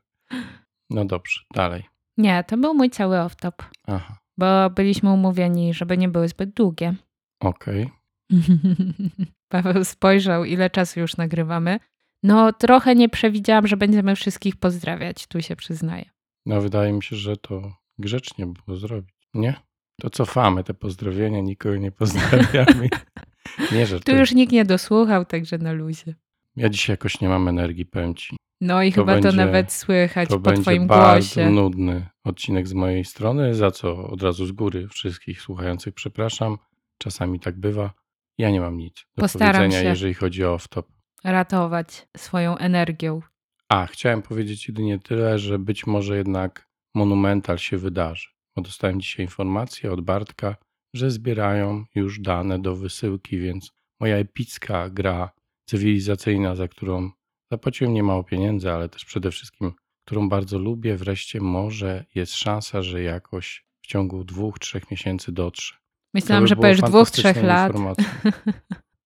No 0.90 1.06
dobrze, 1.06 1.40
dalej. 1.54 1.84
Nie, 2.18 2.44
to 2.44 2.58
był 2.58 2.74
mój 2.74 2.90
cały 2.90 3.16
off-top, 3.18 3.64
Aha, 3.88 4.18
bo 4.38 4.70
byliśmy 4.70 5.10
umówieni, 5.14 5.74
żeby 5.74 5.98
nie 5.98 6.10
były 6.10 6.28
zbyt 6.28 6.50
długie. 6.54 6.96
okej. 7.40 7.90
Paweł 9.50 9.84
spojrzał, 9.84 10.46
ile 10.46 10.70
czasu 10.70 11.00
już 11.00 11.18
nagrywamy. 11.18 11.80
No, 12.24 12.54
trochę 12.54 12.96
nie 12.96 13.10
przewidziałam, 13.10 13.68
że 13.68 13.78
będziemy 13.78 14.16
wszystkich 14.16 14.56
pozdrawiać, 14.56 15.28
tu 15.28 15.42
się 15.42 15.56
przyznaję. 15.56 16.06
No, 16.46 16.62
wydaje 16.62 16.94
mi 16.94 17.04
się, 17.04 17.16
że 17.16 17.38
to 17.38 17.74
grzecznie 18.00 18.46
było 18.48 18.78
zrobić. 18.78 19.16
Nie? 19.34 19.54
To 20.02 20.10
cofamy 20.10 20.64
te 20.64 20.74
pozdrowienia, 20.74 21.40
nikogo 21.42 21.76
nie 21.78 21.92
pozdrawiamy. 21.92 22.90
nie, 23.72 23.86
że 23.88 24.00
Tu 24.00 24.16
już 24.16 24.32
nikt 24.34 24.52
nie 24.54 24.66
dosłuchał, 24.66 25.26
także 25.26 25.58
na 25.58 25.72
luzie. 25.72 26.16
Ja 26.56 26.70
dzisiaj 26.70 26.94
jakoś 26.94 27.22
nie 27.22 27.30
mam 27.30 27.48
energii, 27.48 27.86
powiem 27.86 28.16
ci. 28.16 28.38
No 28.62 28.84
i 28.84 28.92
To 28.92 28.96
chyba 29.02 29.16
to 29.16 29.22
będzie- 29.22 29.38
nawet 29.38 29.72
słychać 29.74 30.30
To 30.30 30.36
po 30.36 30.40
będzie 30.42 30.62
twoim 30.62 30.88
bardzo 30.88 31.36
głosie. 31.36 31.50
nudny 31.50 32.08
odcinek 32.24 32.68
z 32.68 32.74
mojej 32.74 33.06
strony, 33.06 33.56
za 33.56 33.72
co 33.72 34.08
od 34.08 34.24
razu 34.24 34.46
z 34.46 34.52
góry 34.52 34.88
wszystkich 34.88 35.42
słuchających 35.42 35.94
przepraszam. 35.94 36.58
Czasami 36.98 37.40
tak 37.40 37.60
bywa. 37.60 37.94
Ja 38.40 38.50
nie 38.50 38.62
mam 38.62 38.78
nic 38.78 39.06
do 39.16 39.22
Postaram 39.22 39.56
powiedzenia, 39.56 39.84
się. 39.84 39.90
jeżeli 39.90 40.14
chodzi 40.14 40.46
o 40.46 40.56
off-top. 40.56 40.84
Ratować 41.24 42.08
swoją 42.18 42.58
energią. 42.58 43.22
A, 43.70 43.86
chciałem 43.86 44.22
powiedzieć 44.22 44.68
jedynie 44.68 45.00
tyle, 45.00 45.40
że 45.40 45.60
być 45.60 45.88
może 45.88 46.18
jednak 46.18 46.70
Monumental 46.96 47.58
się 47.58 47.78
wydarzy. 47.78 48.28
Bo 48.56 48.62
dostałem 48.62 49.02
dzisiaj 49.02 49.26
informację 49.26 49.92
od 49.92 50.02
Bartka, 50.02 50.56
że 50.94 51.12
zbierają 51.12 51.86
już 51.96 52.20
dane 52.20 52.60
do 52.60 52.76
wysyłki, 52.76 53.40
więc 53.40 53.72
moja 54.00 54.16
epicka 54.16 54.90
gra 54.90 55.32
cywilizacyjna, 55.66 56.56
za 56.56 56.68
którą 56.68 57.12
zapłaciłem 57.52 57.94
niemało 57.94 58.24
pieniędzy, 58.24 58.72
ale 58.72 58.90
też 58.90 59.06
przede 59.06 59.32
wszystkim, 59.32 59.74
którą 60.06 60.30
bardzo 60.30 60.60
lubię, 60.60 60.96
wreszcie 60.96 61.42
może 61.42 62.06
jest 62.16 62.36
szansa, 62.36 62.82
że 62.82 63.04
jakoś 63.04 63.66
w 63.82 63.88
ciągu 63.88 64.24
dwóch, 64.24 64.60
trzech 64.60 64.92
miesięcy 64.92 65.32
dotrze. 65.32 65.76
Myślałam, 66.14 66.44
by 66.44 66.48
że 66.48 66.56
powiesz 66.56 66.82
dwóch, 66.82 67.12
trzech 67.12 67.44
lat. 67.44 67.74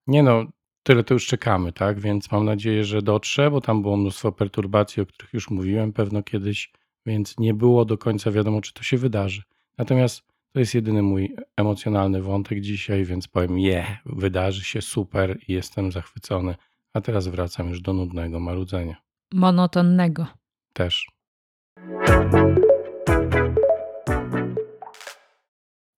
Nie 0.07 0.23
no, 0.23 0.45
tyle 0.83 1.03
to 1.03 1.13
już 1.13 1.27
czekamy, 1.27 1.73
tak? 1.73 1.99
Więc 1.99 2.31
mam 2.31 2.45
nadzieję, 2.45 2.83
że 2.85 3.01
dotrze, 3.01 3.51
bo 3.51 3.61
tam 3.61 3.81
było 3.81 3.97
mnóstwo 3.97 4.31
perturbacji, 4.31 5.03
o 5.03 5.05
których 5.05 5.33
już 5.33 5.49
mówiłem 5.49 5.93
pewno 5.93 6.23
kiedyś, 6.23 6.71
więc 7.05 7.39
nie 7.39 7.53
było 7.53 7.85
do 7.85 7.97
końca 7.97 8.31
wiadomo, 8.31 8.61
czy 8.61 8.73
to 8.73 8.83
się 8.83 8.97
wydarzy. 8.97 9.41
Natomiast 9.77 10.23
to 10.51 10.59
jest 10.59 10.75
jedyny 10.75 11.01
mój 11.01 11.35
emocjonalny 11.57 12.21
wątek 12.21 12.61
dzisiaj, 12.61 13.05
więc 13.05 13.27
powiem 13.27 13.59
je, 13.59 13.97
wydarzy 14.05 14.63
się 14.63 14.81
super 14.81 15.37
i 15.47 15.53
jestem 15.53 15.91
zachwycony. 15.91 16.55
A 16.93 17.01
teraz 17.01 17.27
wracam 17.27 17.69
już 17.69 17.81
do 17.81 17.93
nudnego 17.93 18.39
marudzenia. 18.39 18.95
Monotonnego. 19.33 20.27
Też. 20.73 21.07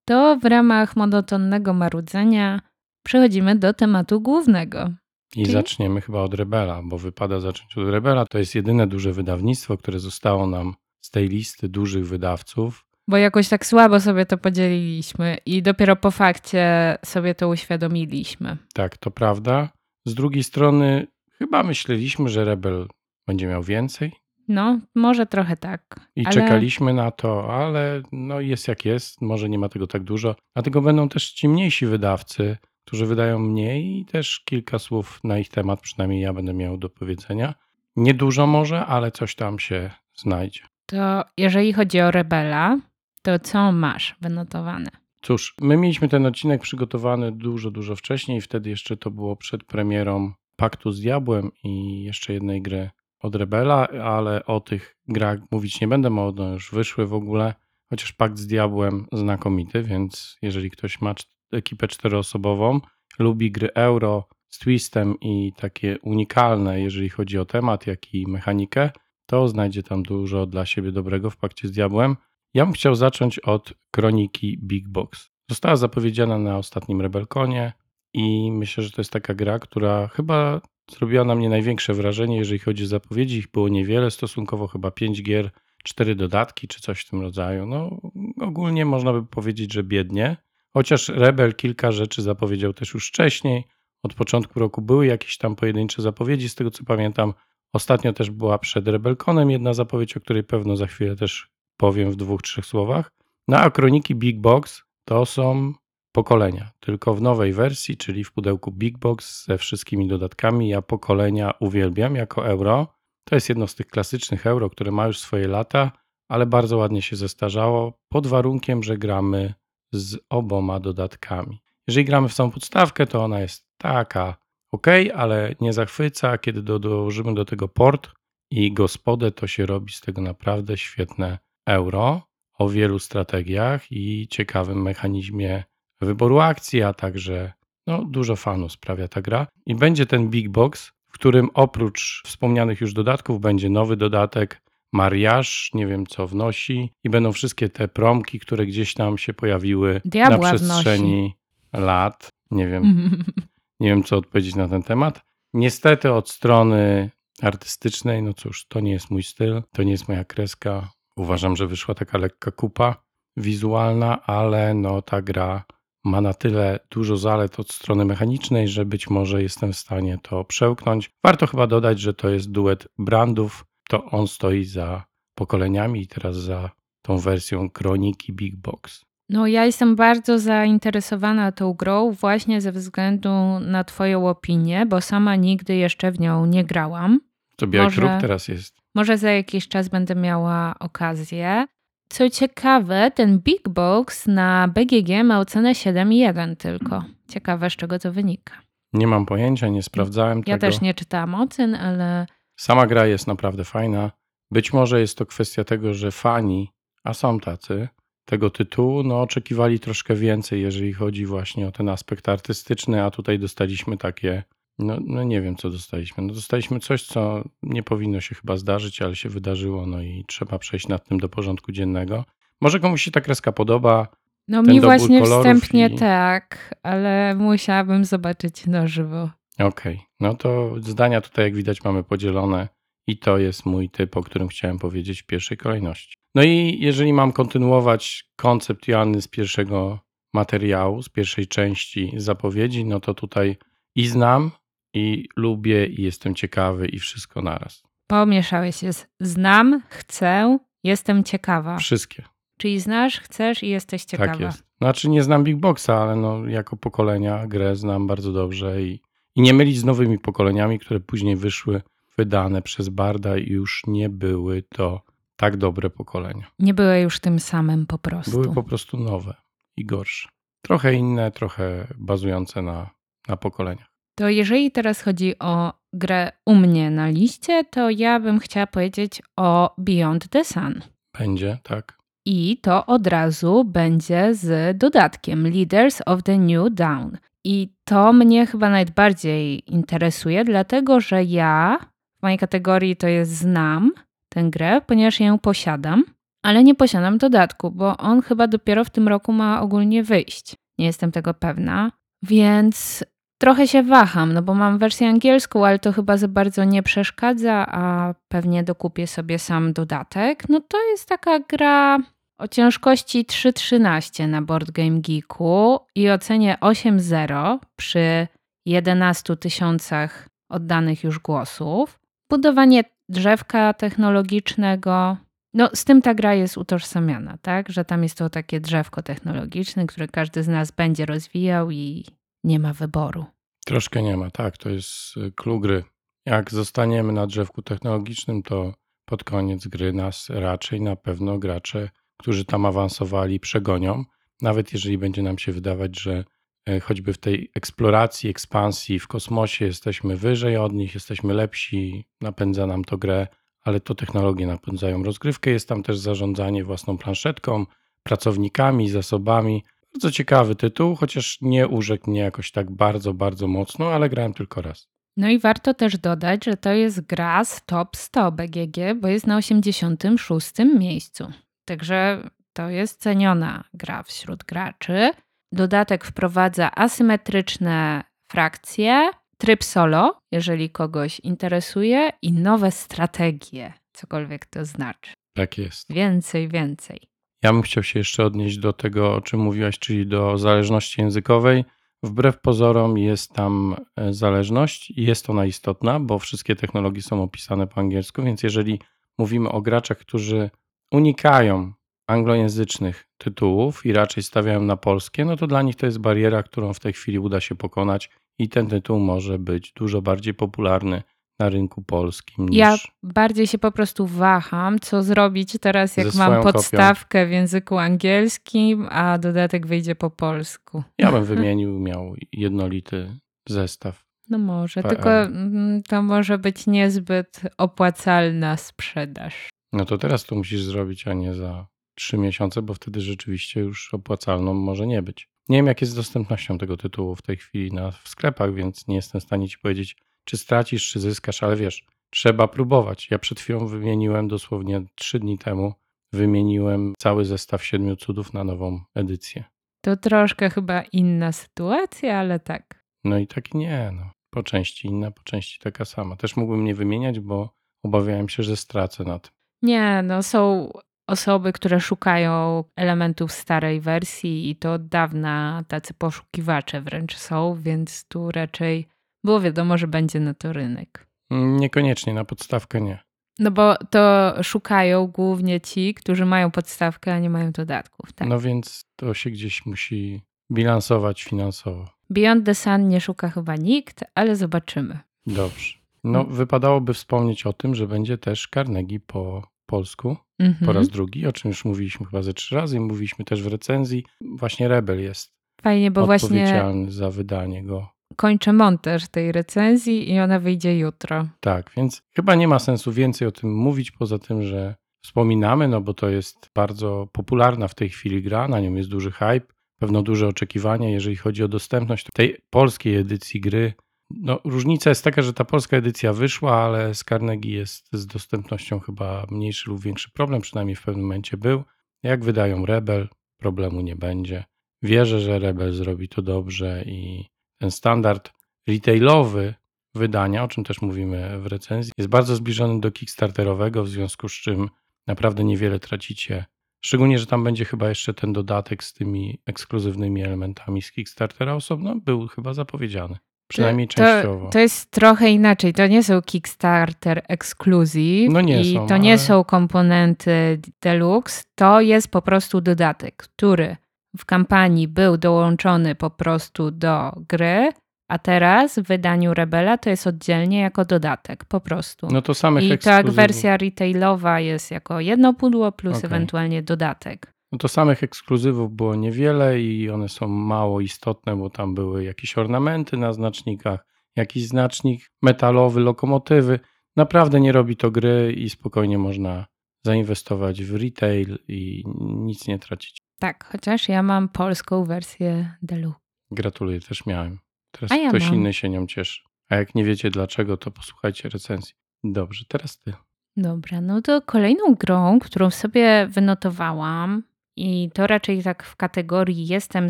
To 0.05 0.37
w 0.37 0.45
ramach 0.45 0.95
monotonnego 0.95 1.73
marudzenia 1.73 2.61
przechodzimy 3.03 3.55
do 3.55 3.73
tematu 3.73 4.21
głównego. 4.21 4.89
I 5.35 5.41
Czyli? 5.41 5.51
zaczniemy 5.51 6.01
chyba 6.01 6.21
od 6.21 6.33
Rebela, 6.33 6.81
bo 6.83 6.97
wypada 6.97 7.39
zacząć 7.39 7.77
od 7.77 7.89
Rebela. 7.89 8.25
To 8.25 8.37
jest 8.37 8.55
jedyne 8.55 8.87
duże 8.87 9.13
wydawnictwo, 9.13 9.77
które 9.77 9.99
zostało 9.99 10.47
nam 10.47 10.75
z 11.01 11.11
tej 11.11 11.27
listy 11.27 11.69
dużych 11.69 12.07
wydawców. 12.07 12.85
Bo 13.07 13.17
jakoś 13.17 13.49
tak 13.49 13.65
słabo 13.65 13.99
sobie 13.99 14.25
to 14.25 14.37
podzieliliśmy 14.37 15.37
i 15.45 15.61
dopiero 15.61 15.95
po 15.95 16.11
fakcie 16.11 16.97
sobie 17.05 17.35
to 17.35 17.47
uświadomiliśmy. 17.47 18.57
Tak, 18.73 18.97
to 18.97 19.11
prawda. 19.11 19.69
Z 20.05 20.13
drugiej 20.13 20.43
strony, 20.43 21.07
chyba 21.37 21.63
myśleliśmy, 21.63 22.29
że 22.29 22.45
Rebel 22.45 22.87
będzie 23.27 23.47
miał 23.47 23.63
więcej 23.63 24.11
No, 24.47 24.79
może 24.95 25.25
trochę 25.25 25.57
tak. 25.57 25.99
i 26.15 26.25
ale 26.25 26.33
czekaliśmy 26.33 26.93
na 26.93 27.11
to, 27.11 27.53
ale 27.55 28.01
no 28.11 28.39
jest 28.39 28.67
jak 28.67 28.85
jest, 28.85 29.21
może 29.21 29.49
nie 29.49 29.59
ma 29.59 29.69
tego 29.69 29.87
tak 29.87 30.03
dużo. 30.03 30.35
Dlatego 30.53 30.81
będą 30.81 31.09
też 31.09 31.31
ci 31.31 31.49
mniejsi 31.49 31.85
wydawcy, 31.85 32.57
którzy 32.85 33.05
wydają 33.05 33.39
mniej 33.39 33.99
i 33.99 34.05
też 34.05 34.41
kilka 34.45 34.79
słów 34.79 35.19
na 35.23 35.37
ich 35.37 35.49
temat, 35.49 35.81
przynajmniej 35.81 36.21
ja 36.21 36.33
będę 36.33 36.53
miał 36.53 36.77
do 36.77 36.89
powiedzenia. 36.89 37.53
Niedużo 37.95 38.47
może, 38.47 38.85
ale 38.85 39.11
coś 39.11 39.35
tam 39.35 39.59
się 39.59 39.91
znajdzie. 40.15 40.61
To 40.85 41.23
jeżeli 41.37 41.73
chodzi 41.73 42.01
o 42.01 42.11
Rebela, 42.11 42.79
to 43.21 43.39
co 43.39 43.71
masz 43.71 44.15
wynotowane? 44.21 44.89
Cóż, 45.21 45.55
my 45.61 45.77
mieliśmy 45.77 46.09
ten 46.09 46.25
odcinek 46.25 46.61
przygotowany 46.61 47.31
dużo, 47.31 47.71
dużo 47.71 47.95
wcześniej. 47.95 48.41
Wtedy 48.41 48.69
jeszcze 48.69 48.97
to 48.97 49.11
było 49.11 49.35
przed 49.35 49.63
premierą 49.63 50.33
Paktu 50.55 50.91
z 50.91 51.01
Diabłem 51.01 51.51
i 51.63 52.03
jeszcze 52.03 52.33
jednej 52.33 52.61
gry 52.61 52.89
od 53.25 53.35
Rebela, 53.35 53.87
ale 53.87 54.45
o 54.45 54.59
tych 54.59 54.97
grach 55.07 55.39
mówić 55.51 55.81
nie 55.81 55.87
będę, 55.87 56.09
bo 56.15 56.27
one 56.27 56.53
już 56.53 56.71
wyszły 56.71 57.07
w 57.07 57.13
ogóle. 57.13 57.53
Chociaż 57.89 58.13
Pakt 58.13 58.37
z 58.37 58.47
Diabłem 58.47 59.05
znakomity, 59.13 59.83
więc 59.83 60.37
jeżeli 60.41 60.71
ktoś 60.71 61.01
ma 61.01 61.15
ekipę 61.51 61.87
czteroosobową, 61.87 62.79
lubi 63.19 63.51
gry 63.51 63.73
euro 63.73 64.27
z 64.49 64.59
twistem 64.59 65.19
i 65.21 65.53
takie 65.57 65.97
unikalne, 66.01 66.81
jeżeli 66.81 67.09
chodzi 67.09 67.37
o 67.37 67.45
temat, 67.45 67.87
jak 67.87 68.13
i 68.13 68.27
mechanikę, 68.27 68.89
to 69.25 69.47
znajdzie 69.47 69.83
tam 69.83 70.03
dużo 70.03 70.45
dla 70.45 70.65
siebie 70.65 70.91
dobrego 70.91 71.29
w 71.29 71.37
Pakcie 71.37 71.67
z 71.67 71.71
Diabłem. 71.71 72.15
Ja 72.53 72.65
bym 72.65 72.73
chciał 72.73 72.95
zacząć 72.95 73.39
od 73.39 73.73
kroniki 73.91 74.59
Big 74.63 74.87
Box. 74.87 75.29
Została 75.49 75.75
zapowiedziana 75.75 76.39
na 76.39 76.57
ostatnim 76.57 77.01
Rebelkonie 77.01 77.73
i 78.13 78.51
myślę, 78.51 78.83
że 78.83 78.91
to 78.91 79.01
jest 79.01 79.11
taka 79.11 79.33
gra, 79.33 79.59
która 79.59 80.07
chyba 80.07 80.61
zrobiła 80.91 81.23
na 81.23 81.35
mnie 81.35 81.49
największe 81.49 81.93
wrażenie, 81.93 82.37
jeżeli 82.37 82.59
chodzi 82.59 82.83
o 82.83 82.87
zapowiedzi. 82.87 83.37
Ich 83.37 83.51
było 83.51 83.69
niewiele, 83.69 84.11
stosunkowo 84.11 84.67
chyba 84.67 84.91
5 84.91 85.23
gier, 85.23 85.49
4 85.83 86.15
dodatki 86.15 86.67
czy 86.67 86.81
coś 86.81 87.01
w 87.01 87.09
tym 87.09 87.21
rodzaju. 87.21 87.65
No 87.65 88.01
ogólnie 88.41 88.85
można 88.85 89.13
by 89.13 89.25
powiedzieć, 89.25 89.73
że 89.73 89.83
biednie. 89.83 90.37
Chociaż 90.73 91.09
Rebel 91.09 91.55
kilka 91.55 91.91
rzeczy 91.91 92.21
zapowiedział 92.21 92.73
też 92.73 92.93
już 92.93 93.07
wcześniej. 93.07 93.63
Od 94.03 94.13
początku 94.13 94.59
roku 94.59 94.81
były 94.81 95.05
jakieś 95.05 95.37
tam 95.37 95.55
pojedyncze 95.55 96.01
zapowiedzi, 96.01 96.49
z 96.49 96.55
tego 96.55 96.71
co 96.71 96.83
pamiętam. 96.83 97.33
Ostatnio 97.73 98.13
też 98.13 98.31
była 98.31 98.57
przed 98.57 98.87
Rebelkonem 98.87 99.51
jedna 99.51 99.73
zapowiedź, 99.73 100.17
o 100.17 100.19
której 100.19 100.43
pewno 100.43 100.75
za 100.75 100.87
chwilę 100.87 101.15
też 101.15 101.49
powiem 101.77 102.11
w 102.11 102.15
dwóch, 102.15 102.41
trzech 102.41 102.65
słowach. 102.65 103.11
No 103.47 103.57
a 103.57 103.71
kroniki 103.71 104.15
Big 104.15 104.39
Box 104.39 104.83
to 105.05 105.25
są 105.25 105.73
pokolenia, 106.15 106.71
tylko 106.79 107.13
w 107.13 107.21
nowej 107.21 107.53
wersji, 107.53 107.97
czyli 107.97 108.23
w 108.23 108.31
pudełku 108.31 108.71
Big 108.71 108.97
Box 108.97 109.45
ze 109.45 109.57
wszystkimi 109.57 110.07
dodatkami. 110.07 110.69
Ja 110.69 110.81
pokolenia 110.81 111.53
uwielbiam 111.59 112.15
jako 112.15 112.47
euro. 112.47 112.87
To 113.23 113.35
jest 113.35 113.49
jedno 113.49 113.67
z 113.67 113.75
tych 113.75 113.87
klasycznych 113.87 114.47
euro, 114.47 114.69
które 114.69 114.91
ma 114.91 115.07
już 115.07 115.19
swoje 115.19 115.47
lata, 115.47 115.91
ale 116.27 116.45
bardzo 116.45 116.77
ładnie 116.77 117.01
się 117.01 117.15
zestarzało, 117.15 117.93
pod 118.09 118.27
warunkiem, 118.27 118.83
że 118.83 118.97
gramy 118.97 119.53
z 119.91 120.17
oboma 120.29 120.79
dodatkami. 120.79 121.61
Jeżeli 121.87 122.05
gramy 122.05 122.29
w 122.29 122.33
samą 122.33 122.51
podstawkę, 122.51 123.07
to 123.07 123.23
ona 123.23 123.39
jest 123.41 123.67
taka 123.77 124.37
ok, 124.71 124.87
ale 125.15 125.55
nie 125.61 125.73
zachwyca. 125.73 126.37
Kiedy 126.37 126.61
do, 126.61 126.79
dołożymy 126.79 127.33
do 127.33 127.45
tego 127.45 127.67
port 127.67 128.11
i 128.51 128.73
gospodę, 128.73 129.31
to 129.31 129.47
się 129.47 129.65
robi 129.65 129.93
z 129.93 130.01
tego 130.01 130.21
naprawdę 130.21 130.77
świetne 130.77 131.39
euro 131.65 132.21
o 132.57 132.69
wielu 132.69 132.99
strategiach 132.99 133.91
i 133.91 134.27
ciekawym 134.27 134.81
mechanizmie 134.81 135.63
wyboru 136.01 136.39
akcji, 136.39 136.83
a 136.83 136.93
także 136.93 137.53
no, 137.87 138.05
dużo 138.05 138.35
fanów 138.35 138.71
sprawia 138.71 139.07
ta 139.07 139.21
gra. 139.21 139.47
I 139.65 139.75
będzie 139.75 140.05
ten 140.05 140.29
Big 140.29 140.49
Box, 140.49 140.91
w 141.07 141.13
którym 141.13 141.49
oprócz 141.53 142.21
wspomnianych 142.25 142.81
już 142.81 142.93
dodatków 142.93 143.41
będzie 143.41 143.69
nowy 143.69 143.97
dodatek 143.97 144.61
mariaż, 144.93 145.71
nie 145.73 145.87
wiem 145.87 146.07
co 146.07 146.27
wnosi 146.27 146.91
i 147.03 147.09
będą 147.09 147.31
wszystkie 147.31 147.69
te 147.69 147.87
promki, 147.87 148.39
które 148.39 148.65
gdzieś 148.65 148.93
tam 148.93 149.17
się 149.17 149.33
pojawiły 149.33 150.01
Diabła 150.05 150.51
na 150.51 150.57
przestrzeni 150.57 151.35
lat. 151.73 152.29
Nie 152.51 152.67
wiem, 152.67 153.11
nie 153.79 153.89
wiem 153.89 154.03
co 154.03 154.17
odpowiedzieć 154.17 154.55
na 154.55 154.67
ten 154.67 154.83
temat. 154.83 155.21
Niestety 155.53 156.11
od 156.11 156.29
strony 156.29 157.09
artystycznej, 157.41 158.23
no 158.23 158.33
cóż, 158.33 158.65
to 158.67 158.79
nie 158.79 158.91
jest 158.91 159.11
mój 159.11 159.23
styl, 159.23 159.61
to 159.71 159.83
nie 159.83 159.91
jest 159.91 160.07
moja 160.07 160.23
kreska. 160.23 160.89
Uważam, 161.17 161.55
że 161.55 161.67
wyszła 161.67 161.95
taka 161.95 162.17
lekka 162.17 162.51
kupa 162.51 163.03
wizualna, 163.37 164.25
ale 164.25 164.73
no 164.73 165.01
ta 165.01 165.21
gra 165.21 165.63
ma 166.05 166.21
na 166.21 166.33
tyle 166.33 166.79
dużo 166.91 167.17
zalet 167.17 167.59
od 167.59 167.71
strony 167.71 168.05
mechanicznej, 168.05 168.67
że 168.67 168.85
być 168.85 169.09
może 169.09 169.43
jestem 169.43 169.73
w 169.73 169.77
stanie 169.77 170.17
to 170.21 170.43
przełknąć. 170.43 171.11
Warto 171.23 171.47
chyba 171.47 171.67
dodać, 171.67 171.99
że 171.99 172.13
to 172.13 172.29
jest 172.29 172.51
duet 172.51 172.87
brandów. 172.99 173.65
To 173.89 174.05
on 174.05 174.27
stoi 174.27 174.65
za 174.65 175.05
pokoleniami 175.35 176.01
i 176.01 176.07
teraz 176.07 176.35
za 176.35 176.69
tą 177.01 177.17
wersją 177.17 177.69
Kroniki 177.69 178.33
Big 178.33 178.55
Box. 178.55 179.05
No, 179.29 179.47
ja 179.47 179.65
jestem 179.65 179.95
bardzo 179.95 180.39
zainteresowana 180.39 181.51
tą 181.51 181.73
grą 181.73 182.11
właśnie 182.11 182.61
ze 182.61 182.71
względu 182.71 183.29
na 183.59 183.83
Twoją 183.83 184.29
opinię, 184.29 184.85
bo 184.85 185.01
sama 185.01 185.35
nigdy 185.35 185.75
jeszcze 185.75 186.11
w 186.11 186.19
nią 186.19 186.45
nie 186.45 186.63
grałam. 186.63 187.19
To 187.55 187.67
Biały 187.67 187.85
Może- 187.85 188.17
teraz 188.21 188.47
jest. 188.47 188.77
Może 188.95 189.17
za 189.17 189.31
jakiś 189.31 189.67
czas 189.67 189.89
będę 189.89 190.15
miała 190.15 190.75
okazję. 190.79 191.65
Co 192.09 192.29
ciekawe, 192.29 193.11
ten 193.15 193.39
Big 193.39 193.69
Box 193.69 194.27
na 194.27 194.67
BGG 194.67 195.23
ma 195.23 195.39
ocenę 195.39 195.71
7,1 195.71 196.55
tylko. 196.55 197.03
Ciekawe, 197.29 197.69
z 197.69 197.73
czego 197.73 197.99
to 197.99 198.11
wynika. 198.11 198.61
Nie 198.93 199.07
mam 199.07 199.25
pojęcia, 199.25 199.67
nie 199.67 199.83
sprawdzałem 199.83 200.37
Ja 200.37 200.43
tego. 200.43 200.59
też 200.59 200.81
nie 200.81 200.93
czytałam 200.93 201.35
ocen, 201.35 201.75
ale 201.75 202.25
Sama 202.59 202.87
gra 202.87 203.05
jest 203.05 203.27
naprawdę 203.27 203.63
fajna. 203.63 204.11
Być 204.51 204.73
może 204.73 204.99
jest 204.99 205.17
to 205.17 205.25
kwestia 205.25 205.63
tego, 205.63 205.93
że 205.93 206.11
fani, 206.11 206.71
a 207.03 207.13
są 207.13 207.39
tacy, 207.39 207.87
tego 208.25 208.49
tytułu, 208.49 209.03
no 209.03 209.21
oczekiwali 209.21 209.79
troszkę 209.79 210.15
więcej, 210.15 210.61
jeżeli 210.61 210.93
chodzi 210.93 211.25
właśnie 211.25 211.67
o 211.67 211.71
ten 211.71 211.89
aspekt 211.89 212.29
artystyczny, 212.29 213.03
a 213.03 213.11
tutaj 213.11 213.39
dostaliśmy 213.39 213.97
takie, 213.97 214.43
no, 214.79 214.97
no 215.05 215.23
nie 215.23 215.41
wiem 215.41 215.55
co 215.55 215.69
dostaliśmy. 215.69 216.23
No 216.23 216.33
dostaliśmy 216.33 216.79
coś, 216.79 217.03
co 217.03 217.43
nie 217.63 217.83
powinno 217.83 218.21
się 218.21 218.35
chyba 218.35 218.57
zdarzyć, 218.57 219.01
ale 219.01 219.15
się 219.15 219.29
wydarzyło, 219.29 219.85
no 219.85 220.01
i 220.01 220.23
trzeba 220.27 220.59
przejść 220.59 220.87
nad 220.87 221.07
tym 221.07 221.19
do 221.19 221.29
porządku 221.29 221.71
dziennego. 221.71 222.25
Może 222.61 222.79
komuś 222.79 223.01
się 223.03 223.11
ta 223.11 223.21
kreska 223.21 223.51
podoba, 223.51 224.07
no 224.47 224.63
Ten 224.63 224.73
mi 224.73 224.81
właśnie 224.81 225.23
wstępnie 225.23 225.85
i- 225.87 225.95
tak, 225.97 226.75
ale 226.83 227.35
musiałabym 227.35 228.05
zobaczyć 228.05 228.67
na 228.67 228.87
żywo. 228.87 229.29
Okej, 229.59 229.99
no 230.19 230.33
to 230.35 230.75
zdania 230.81 231.21
tutaj, 231.21 231.45
jak 231.45 231.55
widać, 231.55 231.83
mamy 231.83 232.03
podzielone 232.03 232.67
i 233.07 233.17
to 233.17 233.37
jest 233.37 233.65
mój 233.65 233.89
typ, 233.89 234.17
o 234.17 234.23
którym 234.23 234.47
chciałem 234.47 234.79
powiedzieć 234.79 235.21
w 235.21 235.25
pierwszej 235.25 235.57
kolejności. 235.57 236.15
No 236.35 236.43
i 236.43 236.77
jeżeli 236.79 237.13
mam 237.13 237.31
kontynuować 237.31 238.23
koncept 238.35 238.87
Joanny 238.87 239.21
z 239.21 239.27
pierwszego 239.27 239.99
materiału, 240.33 241.01
z 241.03 241.09
pierwszej 241.09 241.47
części 241.47 242.13
zapowiedzi, 242.17 242.85
no 242.85 242.99
to 242.99 243.13
tutaj 243.13 243.57
i 243.95 244.07
znam, 244.07 244.51
i 244.95 245.29
lubię, 245.35 245.85
i 245.85 246.01
jestem 246.01 246.35
ciekawy, 246.35 246.87
i 246.87 246.99
wszystko 246.99 247.41
naraz. 247.41 247.83
Pomieszałeś 248.07 248.75
się 248.75 248.93
z 248.93 249.07
znam, 249.19 249.81
chcę, 249.89 250.59
jestem 250.83 251.23
ciekawa. 251.23 251.77
Wszystkie, 251.77 252.23
Czyli 252.57 252.79
znasz, 252.79 253.19
chcesz 253.19 253.63
i 253.63 253.69
jesteś 253.69 254.05
ciekawa. 254.05 254.31
tak 254.31 254.39
jest. 254.39 254.63
Znaczy 254.77 255.09
nie 255.09 255.23
znam 255.23 255.43
Big 255.43 255.57
Boxa, 255.57 255.89
ale 255.89 256.15
no 256.15 256.47
jako 256.47 256.77
pokolenia 256.77 257.47
grę 257.47 257.75
znam 257.75 258.07
bardzo 258.07 258.31
dobrze 258.31 258.81
i, 258.81 259.01
i 259.35 259.41
nie 259.41 259.53
mylić 259.53 259.79
z 259.79 259.83
nowymi 259.83 260.19
pokoleniami, 260.19 260.79
które 260.79 260.99
później 260.99 261.35
wyszły 261.35 261.81
wydane 262.17 262.61
przez 262.61 262.89
Barda 262.89 263.37
i 263.37 263.49
już 263.49 263.81
nie 263.87 264.09
były 264.09 264.63
to 264.63 265.01
tak 265.35 265.57
dobre 265.57 265.89
pokolenia. 265.89 266.47
Nie 266.59 266.73
były 266.73 266.99
już 266.99 267.19
tym 267.19 267.39
samym 267.39 267.85
po 267.85 267.97
prostu. 267.97 268.31
Były 268.31 268.55
po 268.55 268.63
prostu 268.63 268.97
nowe 268.97 269.35
i 269.77 269.85
gorsze. 269.85 270.29
Trochę 270.61 270.93
inne, 270.93 271.31
trochę 271.31 271.87
bazujące 271.97 272.61
na, 272.61 272.89
na 273.27 273.37
pokoleniach. 273.37 273.94
To 274.15 274.29
jeżeli 274.29 274.71
teraz 274.71 275.01
chodzi 275.01 275.39
o 275.39 275.73
grę 275.93 276.31
u 276.45 276.55
mnie 276.55 276.91
na 276.91 277.07
liście, 277.09 277.63
to 277.63 277.89
ja 277.89 278.19
bym 278.19 278.39
chciała 278.39 278.67
powiedzieć 278.67 279.21
o 279.37 279.75
Beyond 279.77 280.29
the 280.29 280.43
Sun. 280.43 280.81
Będzie, 281.19 281.57
tak? 281.63 281.97
I 282.25 282.57
to 282.61 282.85
od 282.85 283.07
razu 283.07 283.63
będzie 283.63 284.33
z 284.33 284.77
dodatkiem 284.77 285.47
Leaders 285.47 286.01
of 286.05 286.23
the 286.23 286.37
New 286.37 286.73
Dawn. 286.73 287.17
I 287.43 287.69
to 287.83 288.13
mnie 288.13 288.45
chyba 288.45 288.69
najbardziej 288.69 289.73
interesuje, 289.73 290.43
dlatego 290.43 290.99
że 290.99 291.23
ja 291.23 291.77
w 292.19 292.23
mojej 292.23 292.37
kategorii 292.37 292.95
to 292.95 293.07
jest 293.07 293.31
znam 293.31 293.91
tę 294.29 294.43
grę, 294.43 294.81
ponieważ 294.81 295.19
ją 295.19 295.39
posiadam, 295.39 296.03
ale 296.43 296.63
nie 296.63 296.75
posiadam 296.75 297.17
dodatku, 297.17 297.71
bo 297.71 297.97
on 297.97 298.21
chyba 298.21 298.47
dopiero 298.47 298.85
w 298.85 298.89
tym 298.89 299.07
roku 299.07 299.33
ma 299.33 299.61
ogólnie 299.61 300.03
wyjść. 300.03 300.55
Nie 300.79 300.85
jestem 300.85 301.11
tego 301.11 301.33
pewna, 301.33 301.91
więc 302.23 303.03
trochę 303.37 303.67
się 303.67 303.83
waham, 303.83 304.33
no 304.33 304.41
bo 304.41 304.53
mam 304.53 304.77
wersję 304.77 305.09
angielską, 305.09 305.65
ale 305.65 305.79
to 305.79 305.91
chyba 305.91 306.17
za 306.17 306.27
bardzo 306.27 306.63
nie 306.63 306.83
przeszkadza, 306.83 307.65
a 307.67 308.13
pewnie 308.27 308.63
dokupię 308.63 309.07
sobie 309.07 309.39
sam 309.39 309.73
dodatek. 309.73 310.49
No 310.49 310.59
to 310.59 310.77
jest 310.91 311.09
taka 311.09 311.39
gra 311.39 311.97
o 312.37 312.47
ciężkości 312.47 313.25
3.13 313.25 314.27
na 314.27 314.41
Board 314.41 314.71
Game 314.71 314.99
Geeku 315.01 315.79
i 315.95 316.09
ocenie 316.09 316.57
8.0 316.61 317.59
przy 317.75 318.27
11 318.65 319.37
tysiącach 319.37 320.27
oddanych 320.49 321.03
już 321.03 321.19
głosów. 321.19 321.99
Budowanie 322.31 322.83
drzewka 323.09 323.73
technologicznego. 323.73 325.17
No, 325.53 325.69
z 325.73 325.85
tym 325.85 326.01
ta 326.01 326.13
gra 326.13 326.33
jest 326.33 326.57
utożsamiana, 326.57 327.37
tak? 327.41 327.69
Że 327.69 327.85
tam 327.85 328.03
jest 328.03 328.17
to 328.17 328.29
takie 328.29 328.59
drzewko 328.59 329.03
technologiczne, 329.03 329.87
które 329.87 330.07
każdy 330.07 330.43
z 330.43 330.47
nas 330.47 330.71
będzie 330.71 331.05
rozwijał 331.05 331.71
i 331.71 332.05
nie 332.45 332.59
ma 332.59 332.73
wyboru. 332.73 333.25
Troszkę 333.65 334.03
nie 334.03 334.17
ma, 334.17 334.31
tak. 334.31 334.57
To 334.57 334.69
jest 334.69 335.17
y, 335.17 335.31
clue 335.31 335.59
gry. 335.59 335.83
Jak 336.25 336.51
zostaniemy 336.51 337.13
na 337.13 337.27
drzewku 337.27 337.61
technologicznym, 337.61 338.43
to 338.43 338.73
pod 339.05 339.23
koniec 339.23 339.67
gry 339.67 339.93
nas 339.93 340.29
raczej 340.29 340.81
na 340.81 340.95
pewno 340.95 341.37
gracze, 341.37 341.89
którzy 342.17 342.45
tam 342.45 342.65
awansowali, 342.65 343.39
przegonią. 343.39 344.03
Nawet 344.41 344.73
jeżeli 344.73 344.97
będzie 344.97 345.23
nam 345.23 345.37
się 345.37 345.51
wydawać, 345.51 345.99
że 345.99 346.23
e, 346.65 346.79
choćby 346.79 347.13
w 347.13 347.17
tej 347.17 347.51
eksploracji, 347.55 348.29
ekspansji 348.29 348.99
w 348.99 349.07
kosmosie 349.07 349.65
jesteśmy 349.65 350.17
wyżej 350.17 350.57
od 350.57 350.73
nich, 350.73 350.93
jesteśmy 350.93 351.33
lepsi, 351.33 352.05
napędza 352.21 352.67
nam 352.67 352.83
to 352.83 352.97
grę, 352.97 353.27
ale 353.61 353.79
to 353.79 353.95
technologie 353.95 354.47
napędzają 354.47 355.03
rozgrywkę. 355.03 355.51
Jest 355.51 355.69
tam 355.69 355.83
też 355.83 355.97
zarządzanie 355.97 356.63
własną 356.63 356.97
planszetką, 356.97 357.65
pracownikami, 358.03 358.89
zasobami. 358.89 359.63
Bardzo 359.95 360.11
ciekawy 360.11 360.55
tytuł, 360.55 360.95
chociaż 360.95 361.37
nie 361.41 361.67
urzekł 361.67 362.09
mnie 362.09 362.19
jakoś 362.19 362.51
tak 362.51 362.71
bardzo, 362.71 363.13
bardzo 363.13 363.47
mocno, 363.47 363.91
ale 363.91 364.09
grałem 364.09 364.33
tylko 364.33 364.61
raz. 364.61 364.87
No 365.17 365.29
i 365.29 365.39
warto 365.39 365.73
też 365.73 365.97
dodać, 365.97 366.45
że 366.45 366.57
to 366.57 366.73
jest 366.73 367.01
gra 367.01 367.45
z 367.45 367.65
top 367.65 367.97
100 367.97 368.31
BGG, 368.31 368.77
bo 369.01 369.07
jest 369.07 369.27
na 369.27 369.37
86 369.37 370.51
miejscu. 370.79 371.31
Także 371.65 372.29
to 372.53 372.69
jest 372.69 373.01
ceniona 373.01 373.63
gra 373.73 374.03
wśród 374.03 374.43
graczy. 374.43 375.11
Dodatek 375.51 376.05
wprowadza 376.05 376.71
asymetryczne 376.75 378.03
frakcje, 378.31 379.09
tryb 379.37 379.63
solo, 379.63 380.19
jeżeli 380.31 380.69
kogoś 380.69 381.19
interesuje, 381.19 382.09
i 382.21 382.33
nowe 382.33 382.71
strategie, 382.71 383.73
cokolwiek 383.93 384.45
to 384.45 384.65
znaczy. 384.65 385.13
Tak 385.35 385.57
jest. 385.57 385.93
Więcej, 385.93 386.47
więcej. 386.47 387.14
Ja 387.43 387.53
bym 387.53 387.61
chciał 387.61 387.83
się 387.83 387.99
jeszcze 387.99 388.25
odnieść 388.25 388.57
do 388.57 388.73
tego, 388.73 389.15
o 389.15 389.21
czym 389.21 389.39
mówiłaś, 389.39 389.79
czyli 389.79 390.07
do 390.07 390.37
zależności 390.37 391.01
językowej. 391.01 391.65
Wbrew 392.03 392.41
pozorom 392.41 392.97
jest 392.97 393.33
tam 393.33 393.75
e, 393.95 394.13
zależność 394.13 394.91
i 394.91 395.03
jest 395.03 395.29
ona 395.29 395.45
istotna, 395.45 395.99
bo 395.99 396.19
wszystkie 396.19 396.55
technologie 396.55 397.01
są 397.01 397.23
opisane 397.23 397.67
po 397.67 397.81
angielsku, 397.81 398.23
więc 398.23 398.43
jeżeli 398.43 398.79
mówimy 399.17 399.49
o 399.49 399.61
graczach, 399.61 399.97
którzy 399.97 400.49
unikają 400.91 401.73
anglojęzycznych 402.07 403.07
tytułów 403.17 403.85
i 403.85 403.93
raczej 403.93 404.23
stawiają 404.23 404.61
na 404.61 404.77
polskie, 404.77 405.25
no 405.25 405.37
to 405.37 405.47
dla 405.47 405.61
nich 405.61 405.75
to 405.75 405.85
jest 405.85 405.99
bariera, 405.99 406.43
którą 406.43 406.73
w 406.73 406.79
tej 406.79 406.93
chwili 406.93 407.19
uda 407.19 407.41
się 407.41 407.55
pokonać 407.55 408.09
i 408.39 408.49
ten 408.49 408.67
tytuł 408.67 408.99
może 408.99 409.39
być 409.39 409.73
dużo 409.73 410.01
bardziej 410.01 410.33
popularny 410.33 411.03
na 411.39 411.49
rynku 411.49 411.81
polskim 411.81 412.49
niż... 412.49 412.57
Ja 412.57 412.75
bardziej 413.03 413.47
się 413.47 413.57
po 413.57 413.71
prostu 413.71 414.05
waham, 414.07 414.79
co 414.79 415.03
zrobić 415.03 415.57
teraz, 415.61 415.97
jak 415.97 416.05
mam 416.05 416.13
swoją 416.13 416.43
kopią. 416.43 416.53
podstawkę 416.53 417.27
w 417.27 417.31
języku 417.31 417.77
angielskim, 417.77 418.87
a 418.91 419.17
dodatek 419.17 419.67
wyjdzie 419.67 419.95
po 419.95 420.09
polsku. 420.09 420.83
Ja 420.97 421.11
bym 421.11 421.25
wymienił, 421.35 421.79
miał 421.79 422.15
jednolity 422.31 423.19
zestaw. 423.49 424.05
No 424.29 424.37
może, 424.37 424.81
PL. 424.81 424.95
tylko 424.95 425.09
mm, 425.09 425.83
to 425.83 426.01
może 426.01 426.37
być 426.37 426.67
niezbyt 426.67 427.41
opłacalna 427.57 428.57
sprzedaż. 428.57 429.49
No 429.73 429.85
to 429.85 429.97
teraz 429.97 430.25
to 430.25 430.35
musisz 430.35 430.61
zrobić, 430.61 431.07
a 431.07 431.13
nie 431.13 431.33
za 431.33 431.67
trzy 431.95 432.17
miesiące, 432.17 432.61
bo 432.61 432.73
wtedy 432.73 433.01
rzeczywiście 433.01 433.59
już 433.59 433.93
opłacalną 433.93 434.53
może 434.53 434.87
nie 434.87 435.01
być. 435.01 435.29
Nie 435.49 435.57
wiem, 435.57 435.67
jak 435.67 435.81
jest 435.81 435.93
z 435.93 435.95
dostępnością 435.95 436.57
tego 436.57 436.77
tytułu 436.77 437.15
w 437.15 437.21
tej 437.21 437.37
chwili 437.37 437.71
na, 437.71 437.91
w 437.91 438.07
sklepach, 438.07 438.53
więc 438.53 438.87
nie 438.87 438.95
jestem 438.95 439.21
w 439.21 439.23
stanie 439.23 439.49
ci 439.49 439.57
powiedzieć, 439.57 439.95
czy 440.25 440.37
stracisz, 440.37 440.89
czy 440.89 440.99
zyskasz, 440.99 441.43
ale 441.43 441.55
wiesz, 441.55 441.85
trzeba 442.09 442.47
próbować. 442.47 443.11
Ja 443.11 443.19
przed 443.19 443.39
chwilą 443.39 443.67
wymieniłem, 443.67 444.27
dosłownie 444.27 444.81
trzy 444.95 445.19
dni 445.19 445.37
temu, 445.37 445.73
wymieniłem 446.13 446.93
cały 446.97 447.25
zestaw 447.25 447.63
siedmiu 447.63 447.95
cudów 447.95 448.33
na 448.33 448.43
nową 448.43 448.79
edycję. 448.95 449.43
To 449.85 449.97
troszkę 449.97 450.49
chyba 450.49 450.81
inna 450.81 451.31
sytuacja, 451.31 452.19
ale 452.19 452.39
tak. 452.39 452.83
No 453.03 453.17
i 453.17 453.27
tak 453.27 453.53
nie, 453.53 453.91
no. 453.95 454.11
Po 454.29 454.43
części 454.43 454.87
inna, 454.87 455.11
po 455.11 455.23
części 455.23 455.59
taka 455.59 455.85
sama. 455.85 456.15
Też 456.15 456.37
mógłbym 456.37 456.63
nie 456.63 456.75
wymieniać, 456.75 457.19
bo 457.19 457.49
obawiałem 457.83 458.29
się, 458.29 458.43
że 458.43 458.57
stracę 458.57 459.03
na 459.03 459.19
tym. 459.19 459.31
Nie, 459.61 460.01
no 460.03 460.23
są 460.23 460.71
osoby, 461.07 461.53
które 461.53 461.79
szukają 461.79 462.63
elementów 462.75 463.31
starej 463.31 463.81
wersji 463.81 464.49
i 464.49 464.55
to 464.55 464.73
od 464.73 464.87
dawna 464.87 465.63
tacy 465.67 465.93
poszukiwacze 465.93 466.81
wręcz 466.81 467.15
są, 467.15 467.55
więc 467.61 468.07
tu 468.07 468.31
raczej 468.31 468.87
było 469.25 469.41
wiadomo, 469.41 469.77
że 469.77 469.87
będzie 469.87 470.19
na 470.19 470.33
to 470.33 470.53
rynek. 470.53 471.07
Niekoniecznie, 471.31 472.13
na 472.13 472.25
podstawkę 472.25 472.81
nie. 472.81 472.99
No 473.39 473.51
bo 473.51 473.75
to 473.89 474.33
szukają 474.43 475.07
głównie 475.07 475.61
ci, 475.61 475.93
którzy 475.93 476.25
mają 476.25 476.51
podstawkę, 476.51 477.13
a 477.13 477.19
nie 477.19 477.29
mają 477.29 477.51
dodatków. 477.51 478.13
Tak? 478.13 478.27
No 478.27 478.39
więc 478.39 478.85
to 478.95 479.13
się 479.13 479.29
gdzieś 479.29 479.65
musi 479.65 480.21
bilansować 480.51 481.23
finansowo. 481.23 481.85
Beyond 482.09 482.45
the 482.45 482.55
Sun 482.55 482.87
nie 482.89 483.01
szuka 483.01 483.29
chyba 483.29 483.55
nikt, 483.55 484.03
ale 484.15 484.35
zobaczymy. 484.35 484.99
Dobrze. 485.27 485.73
No, 486.03 486.19
Mm. 486.21 486.33
wypadałoby 486.33 486.93
wspomnieć 486.93 487.45
o 487.45 487.53
tym, 487.53 487.75
że 487.75 487.87
będzie 487.87 488.17
też 488.17 488.47
Carnegie 488.53 488.99
po 488.99 489.47
polsku 489.65 490.17
Mhm. 490.39 490.65
po 490.65 490.73
raz 490.73 490.89
drugi, 490.89 491.27
o 491.27 491.31
czym 491.33 491.49
już 491.51 491.65
mówiliśmy 491.65 492.05
chyba 492.05 492.21
ze 492.21 492.33
trzy 492.33 492.55
razy 492.55 492.77
i 492.77 492.79
mówiliśmy 492.79 493.25
też 493.25 493.41
w 493.43 493.47
recenzji. 493.47 494.05
Właśnie 494.37 494.67
Rebel 494.67 495.01
jest 495.01 495.35
Fajnie, 495.61 495.91
bo 495.91 496.05
właśnie 496.05 496.25
odpowiedzialny 496.25 496.91
za 496.91 497.09
wydanie 497.11 497.63
go. 497.63 497.87
Kończę 498.15 498.53
montaż 498.53 499.07
tej 499.07 499.31
recenzji 499.31 500.11
i 500.13 500.19
ona 500.19 500.39
wyjdzie 500.39 500.77
jutro. 500.77 501.27
Tak, 501.39 501.71
więc 501.77 502.01
chyba 502.15 502.35
nie 502.35 502.47
ma 502.47 502.59
sensu 502.59 502.91
więcej 502.91 503.27
o 503.27 503.31
tym 503.31 503.55
mówić, 503.55 503.91
poza 503.91 504.19
tym, 504.19 504.43
że 504.43 504.75
wspominamy, 505.05 505.67
no 505.67 505.81
bo 505.81 505.93
to 505.93 506.09
jest 506.09 506.49
bardzo 506.55 507.07
popularna 507.11 507.67
w 507.67 507.75
tej 507.75 507.89
chwili 507.89 508.21
gra, 508.21 508.47
na 508.47 508.59
nią 508.59 508.73
jest 508.73 508.89
duży 508.89 509.11
hype, 509.11 509.55
pewno 509.79 510.01
duże 510.01 510.27
oczekiwania, 510.27 510.89
jeżeli 510.89 511.15
chodzi 511.15 511.43
o 511.43 511.47
dostępność 511.47 512.07
tej 512.13 512.37
polskiej 512.49 512.95
edycji 512.95 513.41
gry. 513.41 513.73
No, 514.09 514.39
różnica 514.43 514.89
jest 514.89 515.03
taka, 515.03 515.21
że 515.21 515.33
ta 515.33 515.45
polska 515.45 515.77
edycja 515.77 516.13
wyszła, 516.13 516.55
ale 516.55 516.95
z 516.95 517.03
Carnegie 517.03 517.55
jest 517.55 517.87
z 517.93 518.07
dostępnością 518.07 518.79
chyba 518.79 519.25
mniejszy 519.31 519.69
lub 519.69 519.81
większy 519.81 520.11
problem, 520.11 520.41
przynajmniej 520.41 520.75
w 520.75 520.83
pewnym 520.83 521.05
momencie 521.05 521.37
był. 521.37 521.63
Jak 522.03 522.23
wydają 522.23 522.65
Rebel, 522.65 523.07
problemu 523.37 523.81
nie 523.81 523.95
będzie. 523.95 524.43
Wierzę, 524.81 525.19
że 525.19 525.39
Rebel 525.39 525.73
zrobi 525.73 526.09
to 526.09 526.21
dobrze 526.21 526.83
i 526.85 527.25
ten 527.57 527.71
standard 527.71 528.31
retailowy 528.67 529.53
wydania, 529.95 530.43
o 530.43 530.47
czym 530.47 530.63
też 530.63 530.81
mówimy 530.81 531.39
w 531.39 531.45
recenzji, 531.45 531.93
jest 531.97 532.09
bardzo 532.09 532.35
zbliżony 532.35 532.79
do 532.79 532.91
Kickstarterowego, 532.91 533.83
w 533.83 533.89
związku 533.89 534.29
z 534.29 534.33
czym 534.33 534.69
naprawdę 535.07 535.43
niewiele 535.43 535.79
tracicie. 535.79 536.45
Szczególnie, 536.85 537.19
że 537.19 537.25
tam 537.25 537.43
będzie 537.43 537.65
chyba 537.65 537.89
jeszcze 537.89 538.13
ten 538.13 538.33
dodatek 538.33 538.83
z 538.83 538.93
tymi 538.93 539.39
ekskluzywnymi 539.45 540.23
elementami 540.23 540.81
z 540.81 540.91
Kickstartera 540.91 541.53
osobno, 541.55 541.95
był 541.95 542.27
chyba 542.27 542.53
zapowiedziany. 542.53 543.17
Przynajmniej 543.47 543.87
to, 543.87 543.93
częściowo. 543.93 544.49
To 544.49 544.59
jest 544.59 544.91
trochę 544.91 545.29
inaczej. 545.29 545.73
To 545.73 545.87
nie 545.87 546.03
są 546.03 546.21
Kickstarter 546.21 547.23
Exclusive 547.27 548.33
No 548.33 548.41
nie 548.41 548.61
i 548.61 548.73
są, 548.73 548.87
to 548.87 548.97
nie 548.97 549.11
ale- 549.11 549.19
są 549.19 549.43
komponenty 549.43 550.59
deluxe. 550.81 551.43
To 551.55 551.81
jest 551.81 552.07
po 552.11 552.21
prostu 552.21 552.61
dodatek, 552.61 553.15
który 553.15 553.77
w 554.17 554.25
kampanii 554.25 554.87
był 554.87 555.17
dołączony 555.17 555.95
po 555.95 556.09
prostu 556.09 556.71
do 556.71 557.11
gry, 557.29 557.69
a 558.07 558.19
teraz 558.19 558.79
w 558.79 558.83
wydaniu 558.83 559.33
Rebela 559.33 559.77
to 559.77 559.89
jest 559.89 560.07
oddzielnie 560.07 560.59
jako 560.59 560.85
dodatek 560.85 561.45
po 561.45 561.59
prostu. 561.59 562.07
No 562.11 562.21
to 562.21 562.33
samych 562.33 562.63
I 562.63 562.69
tak 562.69 562.75
ekskluzywów, 562.75 563.15
wersja 563.15 563.57
retailowa 563.57 564.39
jest 564.39 564.71
jako 564.71 564.99
jedno 564.99 565.33
pudło 565.33 565.71
plus 565.71 565.97
Okej. 565.97 566.07
ewentualnie 566.07 566.63
dodatek. 566.63 567.33
no 567.51 567.57
to 567.57 567.67
samych 567.67 568.03
ekskluzywów 568.03 568.71
było 568.71 568.95
niewiele 568.95 569.61
i 569.61 569.89
one 569.89 570.09
są 570.09 570.27
mało 570.27 570.81
istotne, 570.81 571.35
bo 571.35 571.49
tam 571.49 571.75
były 571.75 572.03
jakieś 572.03 572.37
ornamenty 572.37 572.97
na 572.97 573.13
znacznikach, 573.13 573.85
jakiś 574.15 574.47
znacznik 574.47 575.11
metalowy, 575.21 575.79
lokomotywy. 575.79 576.59
Naprawdę 576.95 577.39
nie 577.39 577.51
robi 577.51 577.77
to 577.77 577.91
gry 577.91 578.33
i 578.37 578.49
spokojnie 578.49 578.97
można 578.97 579.45
zainwestować 579.85 580.63
w 580.63 580.75
retail 580.75 581.37
i 581.47 581.83
nic 581.99 582.47
nie 582.47 582.59
tracić. 582.59 583.04
Tak, 583.19 583.45
chociaż 583.51 583.89
ja 583.89 584.03
mam 584.03 584.29
polską 584.29 584.83
wersję 584.85 585.55
deluxe. 585.61 585.99
Gratuluję, 586.31 586.79
też 586.79 587.05
miałem. 587.05 587.39
Teraz 587.71 587.91
A 587.91 587.95
ja 587.95 588.09
ktoś 588.09 588.25
mam. 588.25 588.35
inny 588.35 588.53
się 588.53 588.69
nią 588.69 588.87
cieszy. 588.87 589.21
A 589.49 589.55
jak 589.55 589.75
nie 589.75 589.83
wiecie 589.83 590.09
dlaczego, 590.09 590.57
to 590.57 590.71
posłuchajcie 590.71 591.29
recenzji. 591.29 591.73
Dobrze, 592.03 592.45
teraz 592.47 592.77
ty. 592.79 592.93
Dobra, 593.37 593.81
no 593.81 594.01
to 594.01 594.21
kolejną 594.21 594.75
grą, 594.75 595.19
którą 595.19 595.49
sobie 595.49 596.07
wynotowałam 596.09 597.23
i 597.55 597.89
to 597.93 598.07
raczej 598.07 598.43
tak 598.43 598.63
w 598.63 598.75
kategorii 598.75 599.47
jestem 599.47 599.89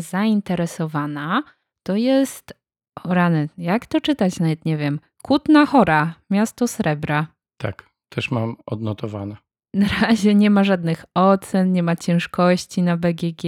zainteresowana, 0.00 1.42
to 1.82 1.96
jest, 1.96 2.54
o 3.04 3.14
rany, 3.14 3.48
jak 3.58 3.86
to 3.86 4.00
czytać 4.00 4.40
nawet 4.40 4.64
nie 4.64 4.76
wiem, 4.76 5.00
Kutna 5.22 5.66
Chora, 5.66 6.14
Miasto 6.30 6.68
Srebra. 6.68 7.26
Tak, 7.56 7.90
też 8.08 8.30
mam 8.30 8.56
odnotowane. 8.66 9.36
Na 9.84 9.86
razie 10.02 10.34
nie 10.34 10.50
ma 10.50 10.64
żadnych 10.64 11.04
ocen, 11.14 11.72
nie 11.72 11.82
ma 11.82 11.96
ciężkości 11.96 12.82
na 12.82 12.96
BGG 12.96 13.42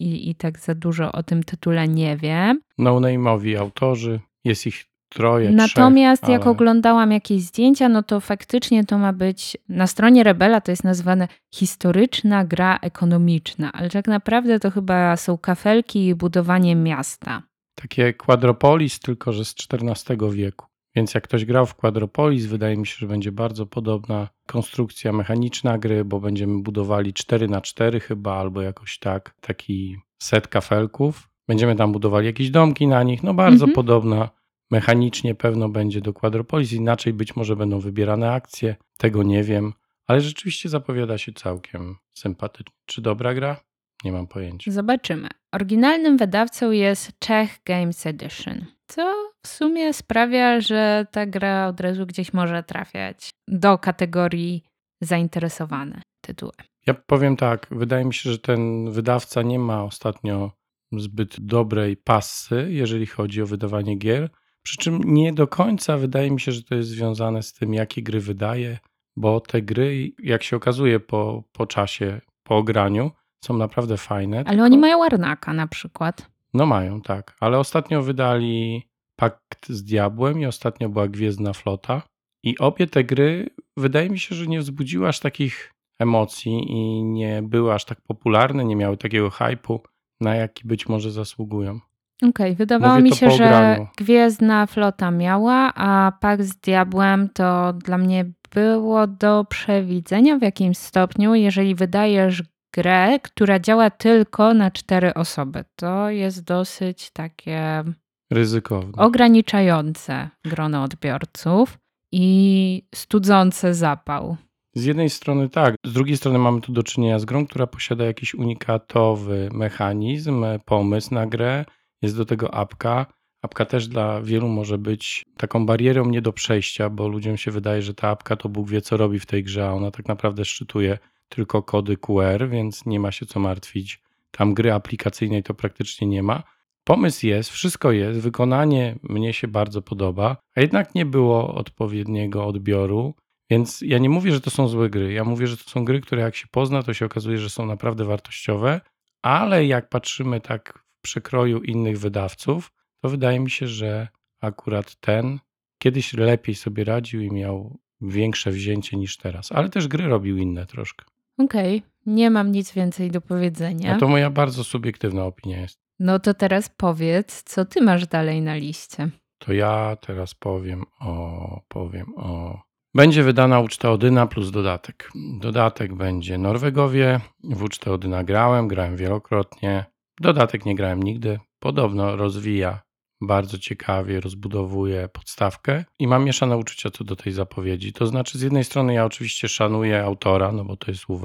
i, 0.00 0.30
i 0.30 0.34
tak 0.34 0.58
za 0.58 0.74
dużo 0.74 1.12
o 1.12 1.22
tym 1.22 1.42
tytule 1.42 1.88
nie 1.88 2.16
wiem. 2.16 2.60
No-name'owi 2.78 3.56
autorzy, 3.56 4.20
jest 4.44 4.66
ich 4.66 4.84
troje, 5.08 5.50
Natomiast 5.50 6.22
trzech, 6.22 6.32
jak 6.32 6.42
ale... 6.42 6.50
oglądałam 6.50 7.12
jakieś 7.12 7.42
zdjęcia, 7.42 7.88
no 7.88 8.02
to 8.02 8.20
faktycznie 8.20 8.84
to 8.84 8.98
ma 8.98 9.12
być 9.12 9.56
na 9.68 9.86
stronie 9.86 10.22
Rebela 10.22 10.60
to 10.60 10.72
jest 10.72 10.84
nazwane 10.84 11.28
historyczna 11.54 12.44
gra 12.44 12.78
ekonomiczna, 12.82 13.72
ale 13.72 13.90
tak 13.90 14.08
naprawdę 14.08 14.60
to 14.60 14.70
chyba 14.70 15.16
są 15.16 15.38
kafelki 15.38 16.06
i 16.06 16.14
budowanie 16.14 16.76
miasta. 16.76 17.42
Takie 17.74 18.14
Quadropolis, 18.14 19.00
tylko 19.00 19.32
że 19.32 19.44
z 19.44 19.54
XIV 19.72 20.32
wieku. 20.32 20.67
Więc 20.98 21.14
jak 21.14 21.24
ktoś 21.24 21.44
grał 21.44 21.66
w 21.66 21.74
Quadropolis, 21.74 22.46
wydaje 22.46 22.76
mi 22.76 22.86
się, 22.86 22.96
że 22.98 23.06
będzie 23.06 23.32
bardzo 23.32 23.66
podobna 23.66 24.28
konstrukcja 24.46 25.12
mechaniczna 25.12 25.78
gry, 25.78 26.04
bo 26.04 26.20
będziemy 26.20 26.62
budowali 26.62 27.12
4 27.12 27.48
na 27.48 27.60
4 27.60 28.00
chyba, 28.00 28.34
albo 28.36 28.62
jakoś 28.62 28.98
tak, 28.98 29.34
taki 29.40 29.96
set 30.22 30.48
kafelków. 30.48 31.28
Będziemy 31.48 31.76
tam 31.76 31.92
budowali 31.92 32.26
jakieś 32.26 32.50
domki 32.50 32.86
na 32.86 33.02
nich, 33.02 33.22
no 33.22 33.34
bardzo 33.34 33.64
Mhm. 33.64 33.72
podobna. 33.74 34.28
Mechanicznie 34.70 35.34
pewno 35.34 35.68
będzie 35.68 36.00
do 36.00 36.12
Quadropolis, 36.12 36.72
inaczej 36.72 37.12
być 37.12 37.36
może 37.36 37.56
będą 37.56 37.80
wybierane 37.80 38.32
akcje, 38.32 38.76
tego 38.96 39.22
nie 39.22 39.42
wiem, 39.42 39.72
ale 40.06 40.20
rzeczywiście 40.20 40.68
zapowiada 40.68 41.18
się 41.18 41.32
całkiem 41.32 41.96
sympatycznie. 42.14 42.72
Czy 42.86 43.02
dobra 43.02 43.34
gra? 43.34 43.56
Nie 44.04 44.12
mam 44.12 44.26
pojęcia. 44.26 44.72
Zobaczymy. 44.72 45.28
Oryginalnym 45.52 46.16
wydawcą 46.16 46.70
jest 46.70 47.12
Czech 47.18 47.58
Games 47.64 48.06
Edition, 48.06 48.64
co 48.86 49.17
w 49.42 49.48
sumie 49.48 49.92
sprawia, 49.92 50.60
że 50.60 51.06
ta 51.10 51.26
gra 51.26 51.68
od 51.68 51.80
razu 51.80 52.06
gdzieś 52.06 52.32
może 52.32 52.62
trafiać 52.62 53.30
do 53.48 53.78
kategorii 53.78 54.62
zainteresowane 55.00 56.02
tytułem. 56.20 56.54
Ja 56.86 56.94
powiem 56.94 57.36
tak, 57.36 57.66
wydaje 57.70 58.04
mi 58.04 58.14
się, 58.14 58.30
że 58.30 58.38
ten 58.38 58.90
wydawca 58.90 59.42
nie 59.42 59.58
ma 59.58 59.84
ostatnio 59.84 60.52
zbyt 60.92 61.40
dobrej 61.40 61.96
passy, 61.96 62.66
jeżeli 62.70 63.06
chodzi 63.06 63.42
o 63.42 63.46
wydawanie 63.46 63.96
gier. 63.96 64.30
Przy 64.62 64.76
czym 64.76 65.00
nie 65.04 65.32
do 65.32 65.46
końca 65.46 65.96
wydaje 65.96 66.30
mi 66.30 66.40
się, 66.40 66.52
że 66.52 66.62
to 66.62 66.74
jest 66.74 66.88
związane 66.88 67.42
z 67.42 67.52
tym, 67.52 67.74
jakie 67.74 68.02
gry 68.02 68.20
wydaje, 68.20 68.78
bo 69.16 69.40
te 69.40 69.62
gry, 69.62 70.12
jak 70.22 70.42
się 70.42 70.56
okazuje 70.56 71.00
po, 71.00 71.44
po 71.52 71.66
czasie, 71.66 72.20
po 72.42 72.56
ograniu, 72.56 73.10
są 73.44 73.56
naprawdę 73.56 73.96
fajne. 73.96 74.36
Ale 74.38 74.46
tylko- 74.46 74.64
oni 74.64 74.78
mają 74.78 75.04
Arnaka 75.04 75.52
na 75.52 75.66
przykład. 75.66 76.30
No 76.54 76.66
mają, 76.66 77.00
tak. 77.00 77.36
Ale 77.40 77.58
ostatnio 77.58 78.02
wydali 78.02 78.87
Pakt 79.20 79.68
z 79.68 79.84
Diabłem 79.84 80.40
i 80.40 80.46
ostatnio 80.46 80.88
była 80.88 81.08
Gwiezdna 81.08 81.52
Flota. 81.52 82.02
I 82.44 82.58
obie 82.58 82.86
te 82.86 83.04
gry 83.04 83.50
wydaje 83.76 84.10
mi 84.10 84.18
się, 84.18 84.34
że 84.34 84.46
nie 84.46 84.60
wzbudziły 84.60 85.08
aż 85.08 85.20
takich 85.20 85.72
emocji 86.00 86.70
i 86.70 87.04
nie 87.04 87.42
były 87.42 87.74
aż 87.74 87.84
tak 87.84 88.00
popularne, 88.00 88.64
nie 88.64 88.76
miały 88.76 88.96
takiego 88.96 89.30
hypu, 89.30 89.82
na 90.20 90.34
jaki 90.34 90.68
być 90.68 90.88
może 90.88 91.10
zasługują. 91.10 91.80
Okej, 92.22 92.54
wydawało 92.54 92.94
Mówię 92.94 93.10
mi 93.10 93.16
się, 93.16 93.30
że. 93.30 93.78
Gwiezdna 93.96 94.66
Flota 94.66 95.10
miała, 95.10 95.72
a 95.74 96.12
Pakt 96.20 96.42
z 96.42 96.56
Diabłem 96.56 97.28
to 97.28 97.72
dla 97.72 97.98
mnie 97.98 98.32
było 98.54 99.06
do 99.06 99.44
przewidzenia 99.44 100.38
w 100.38 100.42
jakimś 100.42 100.78
stopniu, 100.78 101.34
jeżeli 101.34 101.74
wydajesz 101.74 102.42
grę, 102.74 103.18
która 103.22 103.60
działa 103.60 103.90
tylko 103.90 104.54
na 104.54 104.70
cztery 104.70 105.14
osoby. 105.14 105.64
To 105.76 106.10
jest 106.10 106.44
dosyć 106.44 107.10
takie 107.10 107.84
Ryzykowne. 108.30 108.92
ograniczające 108.96 110.28
grono 110.44 110.82
odbiorców 110.82 111.78
i 112.12 112.82
studzące 112.94 113.74
zapał. 113.74 114.36
Z 114.74 114.84
jednej 114.84 115.10
strony 115.10 115.48
tak, 115.48 115.74
z 115.86 115.92
drugiej 115.92 116.16
strony 116.16 116.38
mamy 116.38 116.60
tu 116.60 116.72
do 116.72 116.82
czynienia 116.82 117.18
z 117.18 117.24
grą, 117.24 117.46
która 117.46 117.66
posiada 117.66 118.04
jakiś 118.04 118.34
unikatowy 118.34 119.48
mechanizm, 119.52 120.44
pomysł 120.64 121.14
na 121.14 121.26
grę, 121.26 121.64
jest 122.02 122.16
do 122.16 122.24
tego 122.24 122.54
apka. 122.54 123.06
Apka 123.42 123.64
też 123.64 123.88
dla 123.88 124.22
wielu 124.22 124.48
może 124.48 124.78
być 124.78 125.22
taką 125.36 125.66
barierą 125.66 126.10
nie 126.10 126.22
do 126.22 126.32
przejścia, 126.32 126.90
bo 126.90 127.08
ludziom 127.08 127.36
się 127.36 127.50
wydaje, 127.50 127.82
że 127.82 127.94
ta 127.94 128.08
apka 128.08 128.36
to 128.36 128.48
Bóg 128.48 128.68
wie 128.68 128.80
co 128.80 128.96
robi 128.96 129.18
w 129.18 129.26
tej 129.26 129.44
grze, 129.44 129.68
a 129.68 129.72
ona 129.72 129.90
tak 129.90 130.08
naprawdę 130.08 130.44
szczytuje 130.44 130.98
tylko 131.28 131.62
kody 131.62 131.96
QR, 131.96 132.48
więc 132.48 132.86
nie 132.86 133.00
ma 133.00 133.12
się 133.12 133.26
co 133.26 133.40
martwić. 133.40 134.02
Tam 134.30 134.54
gry 134.54 134.72
aplikacyjnej 134.72 135.42
to 135.42 135.54
praktycznie 135.54 136.06
nie 136.06 136.22
ma. 136.22 136.42
Pomysł 136.88 137.26
jest, 137.26 137.50
wszystko 137.50 137.92
jest, 137.92 138.20
wykonanie 138.20 138.98
mnie 139.02 139.32
się 139.32 139.48
bardzo 139.48 139.82
podoba, 139.82 140.36
a 140.56 140.60
jednak 140.60 140.94
nie 140.94 141.06
było 141.06 141.54
odpowiedniego 141.54 142.46
odbioru, 142.46 143.14
Więc 143.50 143.80
ja 143.80 143.98
nie 143.98 144.08
mówię, 144.08 144.32
że 144.32 144.40
to 144.40 144.50
są 144.50 144.68
złe 144.68 144.90
gry. 144.90 145.12
Ja 145.12 145.24
mówię, 145.24 145.46
że 145.46 145.56
to 145.56 145.64
są 145.64 145.84
gry, 145.84 146.00
które 146.00 146.22
jak 146.22 146.36
się 146.36 146.46
pozna, 146.50 146.82
to 146.82 146.94
się 146.94 147.06
okazuje, 147.06 147.38
że 147.38 147.50
są 147.50 147.66
naprawdę 147.66 148.04
wartościowe, 148.04 148.80
ale 149.22 149.66
jak 149.66 149.88
patrzymy 149.88 150.40
tak 150.40 150.84
w 150.98 151.00
przekroju 151.00 151.62
innych 151.62 151.98
wydawców, 151.98 152.72
to 153.02 153.08
wydaje 153.08 153.40
mi 153.40 153.50
się, 153.50 153.68
że 153.68 154.08
akurat 154.40 154.96
ten 155.00 155.38
kiedyś 155.78 156.14
lepiej 156.14 156.54
sobie 156.54 156.84
radził 156.84 157.20
i 157.20 157.30
miał 157.30 157.78
większe 158.00 158.50
wzięcie 158.50 158.96
niż 158.96 159.16
teraz. 159.16 159.52
Ale 159.52 159.68
też 159.68 159.88
gry 159.88 160.06
robił 160.06 160.36
inne 160.36 160.66
troszkę. 160.66 161.04
Okej, 161.38 161.82
nie 162.06 162.30
mam 162.30 162.52
nic 162.52 162.72
więcej 162.72 163.10
do 163.10 163.20
powiedzenia. 163.20 163.94
A 163.94 163.98
to 163.98 164.08
moja 164.08 164.30
bardzo 164.30 164.64
subiektywna 164.64 165.24
opinia 165.24 165.60
jest. 165.60 165.87
No 165.98 166.18
to 166.18 166.34
teraz 166.34 166.68
powiedz, 166.76 167.42
co 167.42 167.64
ty 167.64 167.82
masz 167.82 168.06
dalej 168.06 168.42
na 168.42 168.54
liście. 168.54 169.10
To 169.38 169.52
ja 169.52 169.96
teraz 170.00 170.34
powiem 170.34 170.84
o, 171.00 171.60
powiem 171.68 172.06
o. 172.16 172.60
Będzie 172.94 173.22
wydana 173.22 173.60
uczta 173.60 173.90
Odyna 173.90 174.26
plus 174.26 174.50
dodatek. 174.50 175.10
Dodatek 175.40 175.94
będzie 175.94 176.38
Norwegowie. 176.38 177.20
W 177.44 177.62
ucztę 177.62 177.92
Odyna 177.92 178.24
grałem, 178.24 178.68
grałem 178.68 178.96
wielokrotnie. 178.96 179.84
Dodatek 180.20 180.66
nie 180.66 180.74
grałem 180.74 181.02
nigdy. 181.02 181.38
Podobno 181.58 182.16
rozwija 182.16 182.80
bardzo 183.20 183.58
ciekawie, 183.58 184.20
rozbudowuje 184.20 185.08
podstawkę 185.08 185.84
i 185.98 186.06
mam 186.06 186.24
mieszane 186.24 186.56
uczucia 186.56 186.90
co 186.90 187.04
do 187.04 187.16
tej 187.16 187.32
zapowiedzi. 187.32 187.92
To 187.92 188.06
znaczy, 188.06 188.38
z 188.38 188.42
jednej 188.42 188.64
strony 188.64 188.94
ja 188.94 189.04
oczywiście 189.04 189.48
szanuję 189.48 190.04
autora, 190.04 190.52
no 190.52 190.64
bo 190.64 190.76
to 190.76 190.90
jest 190.90 191.04
UW. 191.08 191.22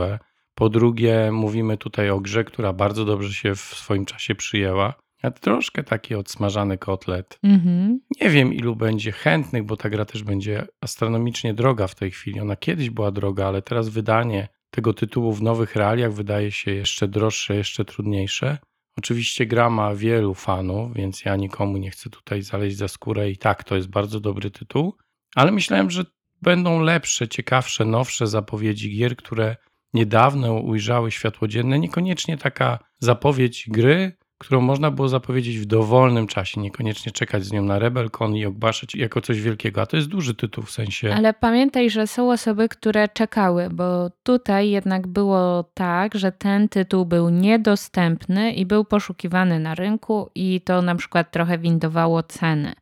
Po 0.55 0.69
drugie, 0.69 1.31
mówimy 1.31 1.77
tutaj 1.77 2.09
o 2.09 2.19
grze, 2.19 2.43
która 2.43 2.73
bardzo 2.73 3.05
dobrze 3.05 3.33
się 3.33 3.55
w 3.55 3.59
swoim 3.59 4.05
czasie 4.05 4.35
przyjęła. 4.35 4.93
A 5.23 5.31
troszkę 5.31 5.83
taki 5.83 6.15
odsmażany 6.15 6.77
kotlet. 6.77 7.39
Mhm. 7.43 7.99
Nie 8.21 8.29
wiem, 8.29 8.53
ilu 8.53 8.75
będzie 8.75 9.11
chętnych, 9.11 9.63
bo 9.63 9.77
ta 9.77 9.89
gra 9.89 10.05
też 10.05 10.23
będzie 10.23 10.67
astronomicznie 10.81 11.53
droga 11.53 11.87
w 11.87 11.95
tej 11.95 12.11
chwili. 12.11 12.39
Ona 12.39 12.55
kiedyś 12.55 12.89
była 12.89 13.11
droga, 13.11 13.47
ale 13.47 13.61
teraz 13.61 13.89
wydanie 13.89 14.47
tego 14.69 14.93
tytułu 14.93 15.33
w 15.33 15.41
nowych 15.41 15.75
realiach 15.75 16.13
wydaje 16.13 16.51
się 16.51 16.71
jeszcze 16.71 17.07
droższe, 17.07 17.55
jeszcze 17.55 17.85
trudniejsze. 17.85 18.57
Oczywiście 18.97 19.45
gra 19.45 19.69
ma 19.69 19.95
wielu 19.95 20.33
fanów, 20.33 20.93
więc 20.93 21.25
ja 21.25 21.35
nikomu 21.35 21.77
nie 21.77 21.91
chcę 21.91 22.09
tutaj 22.09 22.41
zaleźć 22.41 22.77
za 22.77 22.87
skórę 22.87 23.31
i 23.31 23.37
tak, 23.37 23.63
to 23.63 23.75
jest 23.75 23.87
bardzo 23.87 24.19
dobry 24.19 24.51
tytuł, 24.51 24.97
ale 25.35 25.51
myślałem, 25.51 25.89
że 25.91 26.05
będą 26.41 26.81
lepsze, 26.81 27.27
ciekawsze, 27.27 27.85
nowsze 27.85 28.27
zapowiedzi 28.27 28.97
gier, 28.97 29.15
które 29.15 29.55
niedawno 29.93 30.53
ujrzały 30.53 31.11
światło 31.11 31.47
dzienne. 31.47 31.79
Niekoniecznie 31.79 32.37
taka 32.37 32.79
zapowiedź 32.99 33.65
gry, 33.69 34.17
którą 34.37 34.61
można 34.61 34.91
było 34.91 35.09
zapowiedzieć 35.09 35.57
w 35.57 35.65
dowolnym 35.65 36.27
czasie, 36.27 36.61
niekoniecznie 36.61 37.11
czekać 37.11 37.43
z 37.43 37.51
nią 37.51 37.63
na 37.63 37.79
RebelCon 37.79 38.35
i 38.35 38.45
ogłaszać 38.45 38.95
jako 38.95 39.21
coś 39.21 39.41
wielkiego, 39.41 39.81
a 39.81 39.85
to 39.85 39.97
jest 39.97 40.09
duży 40.09 40.35
tytuł 40.35 40.63
w 40.63 40.71
sensie... 40.71 41.13
Ale 41.13 41.33
pamiętaj, 41.33 41.89
że 41.89 42.07
są 42.07 42.31
osoby, 42.31 42.69
które 42.69 43.07
czekały, 43.07 43.69
bo 43.71 44.09
tutaj 44.23 44.69
jednak 44.69 45.07
było 45.07 45.71
tak, 45.73 46.15
że 46.15 46.31
ten 46.31 46.69
tytuł 46.69 47.05
był 47.05 47.29
niedostępny 47.29 48.51
i 48.51 48.65
był 48.65 48.85
poszukiwany 48.85 49.59
na 49.59 49.75
rynku 49.75 50.29
i 50.35 50.61
to 50.61 50.81
na 50.81 50.95
przykład 50.95 51.31
trochę 51.31 51.57
windowało 51.57 52.23
ceny. 52.23 52.73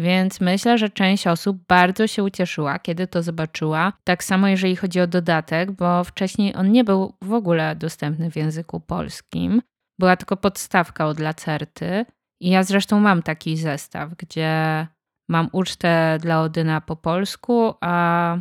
Więc 0.00 0.40
myślę, 0.40 0.78
że 0.78 0.90
część 0.90 1.26
osób 1.26 1.58
bardzo 1.68 2.06
się 2.06 2.24
ucieszyła, 2.24 2.78
kiedy 2.78 3.06
to 3.06 3.22
zobaczyła. 3.22 3.92
Tak 4.04 4.24
samo 4.24 4.48
jeżeli 4.48 4.76
chodzi 4.76 5.00
o 5.00 5.06
dodatek, 5.06 5.72
bo 5.72 6.04
wcześniej 6.04 6.54
on 6.56 6.72
nie 6.72 6.84
był 6.84 7.14
w 7.22 7.32
ogóle 7.32 7.76
dostępny 7.76 8.30
w 8.30 8.36
języku 8.36 8.80
polskim. 8.80 9.62
Była 9.98 10.16
tylko 10.16 10.36
podstawka 10.36 11.06
od 11.06 11.18
Lacerty. 11.18 12.04
I 12.40 12.50
ja 12.50 12.62
zresztą 12.62 13.00
mam 13.00 13.22
taki 13.22 13.56
zestaw, 13.56 14.14
gdzie 14.14 14.86
mam 15.28 15.48
ucztę 15.52 16.18
dla 16.20 16.42
Odyna 16.42 16.80
po 16.80 16.96
polsku, 16.96 17.74
a 17.80 18.36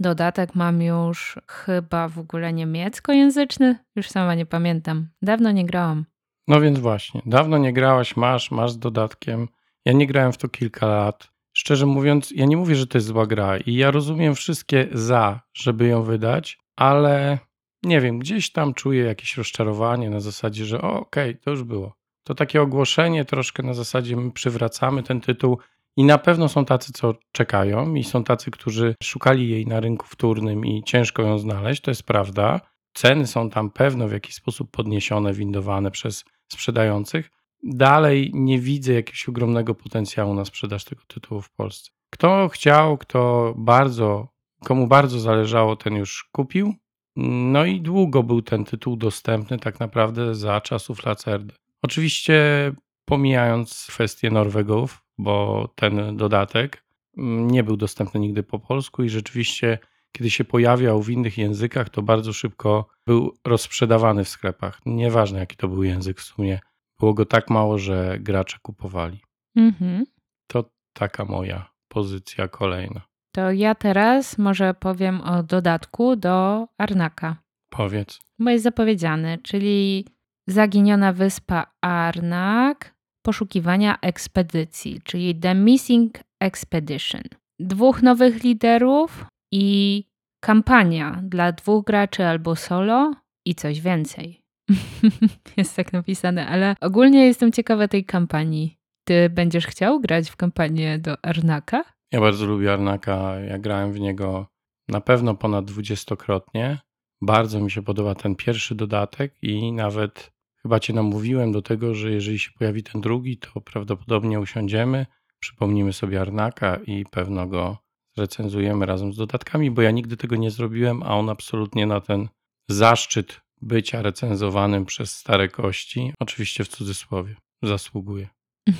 dodatek 0.00 0.54
mam 0.54 0.82
już 0.82 1.38
chyba 1.48 2.08
w 2.08 2.18
ogóle 2.18 2.52
niemieckojęzyczny. 2.52 3.78
Już 3.96 4.10
sama 4.10 4.34
nie 4.34 4.46
pamiętam. 4.46 5.08
Dawno 5.22 5.50
nie 5.50 5.66
grałam. 5.66 6.04
No 6.48 6.60
więc 6.60 6.78
właśnie, 6.78 7.22
dawno 7.26 7.58
nie 7.58 7.72
grałaś, 7.72 8.16
masz, 8.16 8.50
masz 8.50 8.72
z 8.72 8.78
dodatkiem. 8.78 9.48
Ja 9.84 9.92
nie 9.92 10.06
grałem 10.06 10.32
w 10.32 10.38
to 10.38 10.48
kilka 10.48 10.86
lat. 10.86 11.28
Szczerze 11.52 11.86
mówiąc, 11.86 12.30
ja 12.30 12.46
nie 12.46 12.56
mówię, 12.56 12.74
że 12.74 12.86
to 12.86 12.98
jest 12.98 13.06
zła 13.06 13.26
gra 13.26 13.58
i 13.58 13.74
ja 13.74 13.90
rozumiem 13.90 14.34
wszystkie 14.34 14.88
za, 14.92 15.40
żeby 15.54 15.86
ją 15.86 16.02
wydać, 16.02 16.58
ale 16.76 17.38
nie 17.82 18.00
wiem, 18.00 18.18
gdzieś 18.18 18.52
tam 18.52 18.74
czuję 18.74 19.04
jakieś 19.04 19.36
rozczarowanie 19.36 20.10
na 20.10 20.20
zasadzie, 20.20 20.64
że 20.64 20.80
okej, 20.80 21.30
okay, 21.30 21.42
to 21.44 21.50
już 21.50 21.62
było. 21.62 21.96
To 22.24 22.34
takie 22.34 22.62
ogłoszenie 22.62 23.24
troszkę 23.24 23.62
na 23.62 23.74
zasadzie 23.74 24.16
my 24.16 24.32
przywracamy 24.32 25.02
ten 25.02 25.20
tytuł 25.20 25.58
i 25.96 26.04
na 26.04 26.18
pewno 26.18 26.48
są 26.48 26.64
tacy, 26.64 26.92
co 26.92 27.14
czekają 27.32 27.94
i 27.94 28.04
są 28.04 28.24
tacy, 28.24 28.50
którzy 28.50 28.94
szukali 29.02 29.50
jej 29.50 29.66
na 29.66 29.80
rynku 29.80 30.06
wtórnym 30.06 30.66
i 30.66 30.82
ciężko 30.82 31.22
ją 31.22 31.38
znaleźć, 31.38 31.82
to 31.82 31.90
jest 31.90 32.02
prawda. 32.02 32.60
Ceny 32.94 33.26
są 33.26 33.50
tam 33.50 33.70
pewno 33.70 34.08
w 34.08 34.12
jakiś 34.12 34.34
sposób 34.34 34.70
podniesione, 34.70 35.32
windowane 35.32 35.90
przez 35.90 36.24
sprzedających. 36.52 37.30
Dalej 37.64 38.30
nie 38.34 38.58
widzę 38.58 38.92
jakiegoś 38.92 39.28
ogromnego 39.28 39.74
potencjału 39.74 40.34
na 40.34 40.44
sprzedaż 40.44 40.84
tego 40.84 41.02
tytułu 41.06 41.40
w 41.40 41.50
Polsce. 41.50 41.90
Kto 42.10 42.48
chciał, 42.48 42.98
kto 42.98 43.54
bardzo, 43.56 44.28
komu 44.64 44.86
bardzo 44.86 45.20
zależało, 45.20 45.76
ten 45.76 45.94
już 45.94 46.28
kupił. 46.32 46.74
No 47.16 47.64
i 47.64 47.80
długo 47.80 48.22
był 48.22 48.42
ten 48.42 48.64
tytuł 48.64 48.96
dostępny 48.96 49.58
tak 49.58 49.80
naprawdę 49.80 50.34
za 50.34 50.60
czasów 50.60 51.04
Lacerdy. 51.06 51.54
Oczywiście 51.82 52.72
pomijając 53.04 53.86
kwestię 53.90 54.30
Norwegów, 54.30 55.02
bo 55.18 55.68
ten 55.74 56.16
dodatek 56.16 56.84
nie 57.16 57.64
był 57.64 57.76
dostępny 57.76 58.20
nigdy 58.20 58.42
po 58.42 58.58
polsku 58.58 59.02
i 59.02 59.08
rzeczywiście 59.08 59.78
kiedy 60.12 60.30
się 60.30 60.44
pojawiał 60.44 61.02
w 61.02 61.10
innych 61.10 61.38
językach, 61.38 61.88
to 61.88 62.02
bardzo 62.02 62.32
szybko 62.32 62.86
był 63.06 63.34
rozsprzedawany 63.44 64.24
w 64.24 64.28
sklepach. 64.28 64.80
Nieważne 64.86 65.38
jaki 65.38 65.56
to 65.56 65.68
był 65.68 65.82
język 65.82 66.20
w 66.20 66.22
sumie. 66.22 66.60
Było 67.00 67.14
go 67.14 67.26
tak 67.26 67.50
mało, 67.50 67.78
że 67.78 68.18
gracze 68.20 68.58
kupowali. 68.62 69.20
Mhm. 69.56 70.04
To 70.46 70.70
taka 70.92 71.24
moja 71.24 71.70
pozycja 71.88 72.48
kolejna. 72.48 73.00
To 73.34 73.52
ja 73.52 73.74
teraz 73.74 74.38
może 74.38 74.74
powiem 74.74 75.20
o 75.20 75.42
dodatku 75.42 76.16
do 76.16 76.66
Arnaka. 76.78 77.36
Powiedz. 77.70 78.20
Bo 78.38 78.50
jest 78.50 78.64
zapowiedziany, 78.64 79.38
czyli 79.38 80.04
Zaginiona 80.48 81.12
wyspa 81.12 81.66
Arnak, 81.80 82.94
poszukiwania 83.22 83.98
ekspedycji, 84.00 85.00
czyli 85.04 85.34
The 85.34 85.54
Missing 85.54 86.18
Expedition. 86.40 87.22
Dwóch 87.60 88.02
nowych 88.02 88.44
liderów 88.44 89.26
i 89.52 90.04
kampania 90.40 91.20
dla 91.22 91.52
dwóch 91.52 91.84
graczy 91.84 92.26
albo 92.26 92.56
solo 92.56 93.14
i 93.46 93.54
coś 93.54 93.80
więcej. 93.80 94.43
jest 95.56 95.76
tak 95.76 95.92
napisane, 95.92 96.46
ale 96.46 96.74
ogólnie 96.80 97.26
jestem 97.26 97.52
ciekawa 97.52 97.88
tej 97.88 98.04
kampanii. 98.04 98.78
Ty 99.04 99.30
będziesz 99.30 99.66
chciał 99.66 100.00
grać 100.00 100.30
w 100.30 100.36
kampanię 100.36 100.98
do 100.98 101.24
Arnaka? 101.24 101.84
Ja 102.12 102.20
bardzo 102.20 102.46
lubię 102.46 102.72
Arnaka. 102.72 103.40
Ja 103.40 103.58
grałem 103.58 103.92
w 103.92 104.00
niego 104.00 104.46
na 104.88 105.00
pewno 105.00 105.34
ponad 105.34 105.64
dwudziestokrotnie. 105.64 106.78
Bardzo 107.22 107.60
mi 107.60 107.70
się 107.70 107.82
podoba 107.82 108.14
ten 108.14 108.34
pierwszy 108.34 108.74
dodatek 108.74 109.34
i 109.42 109.72
nawet 109.72 110.32
chyba 110.62 110.80
cię 110.80 110.92
namówiłem 110.92 111.52
do 111.52 111.62
tego, 111.62 111.94
że 111.94 112.10
jeżeli 112.10 112.38
się 112.38 112.50
pojawi 112.58 112.82
ten 112.82 113.00
drugi, 113.00 113.38
to 113.38 113.60
prawdopodobnie 113.60 114.40
usiądziemy, 114.40 115.06
przypomnimy 115.38 115.92
sobie 115.92 116.20
Arnaka 116.20 116.76
i 116.86 117.04
pewno 117.10 117.46
go 117.46 117.78
recenzujemy 118.16 118.86
razem 118.86 119.12
z 119.12 119.16
dodatkami, 119.16 119.70
bo 119.70 119.82
ja 119.82 119.90
nigdy 119.90 120.16
tego 120.16 120.36
nie 120.36 120.50
zrobiłem, 120.50 121.02
a 121.02 121.16
on 121.16 121.30
absolutnie 121.30 121.86
na 121.86 122.00
ten 122.00 122.28
zaszczyt 122.68 123.40
bycia 123.62 124.02
recenzowanym 124.02 124.84
przez 124.84 125.16
stare 125.16 125.48
kości, 125.48 126.12
oczywiście 126.20 126.64
w 126.64 126.68
cudzysłowie, 126.68 127.34
zasługuje. 127.62 128.28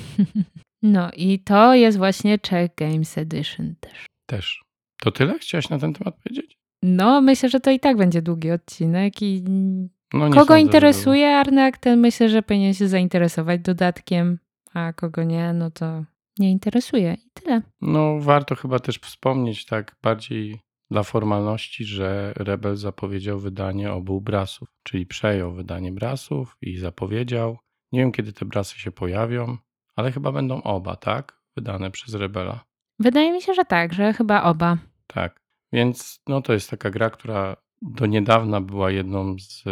No 0.83 1.11
i 1.11 1.39
to 1.39 1.75
jest 1.75 1.97
właśnie 1.97 2.39
Czech 2.39 2.71
Games 2.77 3.17
Edition 3.17 3.75
też. 3.79 4.05
Też. 4.25 4.63
To 5.01 5.11
tyle 5.11 5.39
chciałaś 5.39 5.69
na 5.69 5.79
ten 5.79 5.93
temat 5.93 6.15
powiedzieć? 6.23 6.57
No, 6.83 7.21
myślę, 7.21 7.49
że 7.49 7.59
to 7.59 7.71
i 7.71 7.79
tak 7.79 7.97
będzie 7.97 8.21
długi 8.21 8.51
odcinek 8.51 9.21
i 9.21 9.43
No, 10.13 10.29
kogo 10.29 10.39
sądzę, 10.39 10.61
interesuje 10.61 11.27
Arnak, 11.27 11.77
ten 11.77 11.99
myślę, 11.99 12.29
że 12.29 12.41
powinien 12.41 12.73
się 12.73 12.87
zainteresować 12.87 13.61
dodatkiem, 13.61 14.39
a 14.73 14.93
kogo 14.93 15.23
nie, 15.23 15.53
no 15.53 15.71
to 15.71 16.03
nie 16.39 16.51
interesuje 16.51 17.13
i 17.13 17.29
tyle. 17.33 17.55
Żeby... 17.55 17.67
No, 17.81 18.19
warto 18.19 18.55
chyba 18.55 18.79
też 18.79 18.99
wspomnieć 18.99 19.65
tak 19.65 19.95
bardziej 20.03 20.59
dla 20.91 21.03
formalności, 21.03 21.85
że 21.85 22.33
Rebel 22.35 22.75
zapowiedział 22.75 23.39
wydanie 23.39 23.91
obu 23.91 24.21
brasów, 24.21 24.69
czyli 24.83 25.05
przejął 25.05 25.53
wydanie 25.53 25.91
brasów 25.91 26.57
i 26.61 26.77
zapowiedział. 26.77 27.57
Nie 27.91 27.99
wiem, 27.99 28.11
kiedy 28.11 28.33
te 28.33 28.45
brasy 28.45 28.79
się 28.79 28.91
pojawią, 28.91 29.57
ale 29.95 30.11
chyba 30.11 30.31
będą 30.31 30.61
oba, 30.61 30.95
tak? 30.95 31.41
Wydane 31.55 31.91
przez 31.91 32.13
Rebela. 32.13 32.65
Wydaje 32.99 33.31
mi 33.31 33.41
się, 33.41 33.53
że 33.53 33.65
tak, 33.65 33.93
że 33.93 34.13
chyba 34.13 34.43
oba. 34.43 34.77
Tak. 35.07 35.41
Więc 35.73 36.21
no, 36.27 36.41
to 36.41 36.53
jest 36.53 36.69
taka 36.69 36.89
gra, 36.89 37.09
która 37.09 37.55
do 37.81 38.05
niedawna 38.05 38.61
była 38.61 38.91
jedną 38.91 39.35
z 39.39 39.63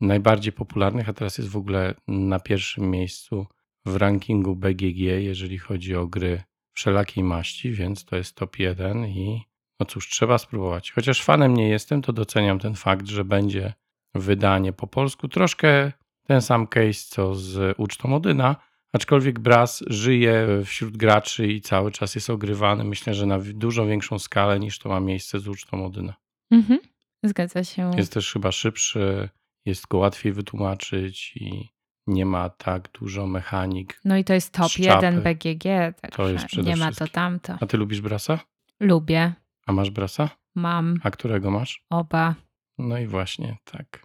najbardziej 0.00 0.52
popularnych, 0.52 1.08
a 1.08 1.12
teraz 1.12 1.38
jest 1.38 1.50
w 1.50 1.56
ogóle 1.56 1.94
na 2.08 2.40
pierwszym 2.40 2.90
miejscu 2.90 3.46
w 3.86 3.96
rankingu 3.96 4.56
BGG, 4.56 4.98
jeżeli 4.98 5.58
chodzi 5.58 5.96
o 5.96 6.06
gry 6.06 6.42
wszelakiej 6.72 7.24
maści, 7.24 7.72
więc 7.72 8.04
to 8.04 8.16
jest 8.16 8.34
top 8.34 8.58
1 8.58 9.06
i 9.06 9.42
no 9.80 9.86
cóż, 9.86 10.08
trzeba 10.08 10.38
spróbować. 10.38 10.92
Chociaż 10.92 11.22
fanem 11.22 11.54
nie 11.54 11.68
jestem, 11.68 12.02
to 12.02 12.12
doceniam 12.12 12.58
ten 12.58 12.74
fakt, 12.74 13.06
że 13.06 13.24
będzie 13.24 13.72
wydanie 14.14 14.72
po 14.72 14.86
polsku. 14.86 15.28
Troszkę 15.28 15.92
ten 16.26 16.42
sam 16.42 16.66
case 16.66 16.92
co 17.08 17.34
z 17.34 17.74
ucztą 17.78 18.14
Odyna, 18.14 18.56
aczkolwiek 18.92 19.38
Brass 19.38 19.84
żyje 19.86 20.46
wśród 20.64 20.96
graczy 20.96 21.46
i 21.46 21.60
cały 21.60 21.92
czas 21.92 22.14
jest 22.14 22.30
ogrywany. 22.30 22.84
Myślę, 22.84 23.14
że 23.14 23.26
na 23.26 23.38
dużo 23.38 23.86
większą 23.86 24.18
skalę 24.18 24.60
niż 24.60 24.78
to 24.78 24.88
ma 24.88 25.00
miejsce 25.00 25.38
z 25.38 25.48
ucztą 25.48 25.86
Odyna. 25.86 26.14
Mhm. 26.50 26.80
Zgadza 27.22 27.64
się. 27.64 27.90
Jest 27.96 28.12
też 28.12 28.32
chyba 28.32 28.52
szybszy, 28.52 29.28
jest 29.64 29.86
go 29.86 29.98
łatwiej 29.98 30.32
wytłumaczyć 30.32 31.36
i 31.36 31.68
nie 32.06 32.26
ma 32.26 32.48
tak 32.48 32.88
dużo 33.00 33.26
mechanik. 33.26 34.00
No 34.04 34.16
i 34.16 34.24
to 34.24 34.34
jest 34.34 34.52
top 34.52 34.70
Szczapy. 34.70 35.06
1 35.06 35.22
BGG, 35.22 35.64
także 36.00 36.16
To 36.16 36.28
jest 36.28 36.56
nie 36.56 36.76
ma 36.76 36.92
to 36.92 37.06
tamto. 37.06 37.56
A 37.60 37.66
ty 37.66 37.76
lubisz 37.76 38.00
Brasa? 38.00 38.38
Lubię, 38.80 39.32
A 39.70 39.72
masz 39.72 39.90
Brasa? 39.90 40.30
mam 40.54 41.00
A 41.02 41.10
którego 41.10 41.50
masz? 41.50 41.84
oba. 41.90 42.34
No 42.78 42.98
i 42.98 43.06
właśnie, 43.06 43.56
tak. 43.64 44.02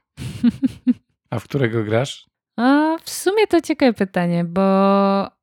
A 1.29 1.39
w 1.39 1.43
którego 1.43 1.83
grasz? 1.83 2.25
A 2.57 2.97
w 3.03 3.09
sumie 3.09 3.47
to 3.47 3.61
ciekawe 3.61 3.93
pytanie, 3.93 4.43
bo 4.43 4.61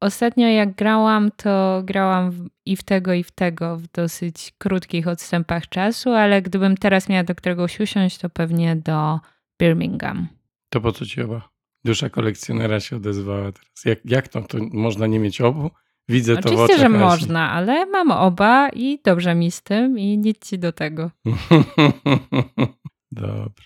ostatnio 0.00 0.48
jak 0.48 0.74
grałam, 0.74 1.30
to 1.36 1.82
grałam 1.84 2.50
i 2.66 2.76
w 2.76 2.82
tego, 2.82 3.12
i 3.12 3.22
w 3.24 3.30
tego 3.30 3.76
w 3.76 3.86
dosyć 3.86 4.52
krótkich 4.58 5.08
odstępach 5.08 5.68
czasu, 5.68 6.10
ale 6.10 6.42
gdybym 6.42 6.76
teraz 6.76 7.08
miała 7.08 7.24
do 7.24 7.34
któregoś 7.34 7.80
usiąść, 7.80 8.18
to 8.18 8.30
pewnie 8.30 8.76
do 8.76 9.20
Birmingham. 9.60 10.28
To 10.68 10.80
po 10.80 10.92
co 10.92 11.06
ci 11.06 11.22
oba? 11.22 11.48
Dusza 11.84 12.10
kolekcjonera 12.10 12.80
się 12.80 12.96
odezwała 12.96 13.52
teraz. 13.52 13.84
Jak, 13.84 13.98
jak 14.04 14.28
to? 14.28 14.42
to 14.42 14.58
można 14.72 15.06
nie 15.06 15.18
mieć 15.18 15.40
obu? 15.40 15.70
Widzę 16.12 16.36
to 16.36 16.42
w 16.42 16.46
Oczywiście, 16.46 16.78
że 16.78 16.88
można, 16.88 17.50
ale 17.50 17.86
mam 17.86 18.10
oba 18.10 18.68
i 18.68 18.98
dobrze 19.04 19.34
mi 19.34 19.50
z 19.50 19.62
tym 19.62 19.98
i 19.98 20.18
nic 20.18 20.48
ci 20.48 20.58
do 20.58 20.72
tego. 20.72 21.10
Dobra. 23.12 23.64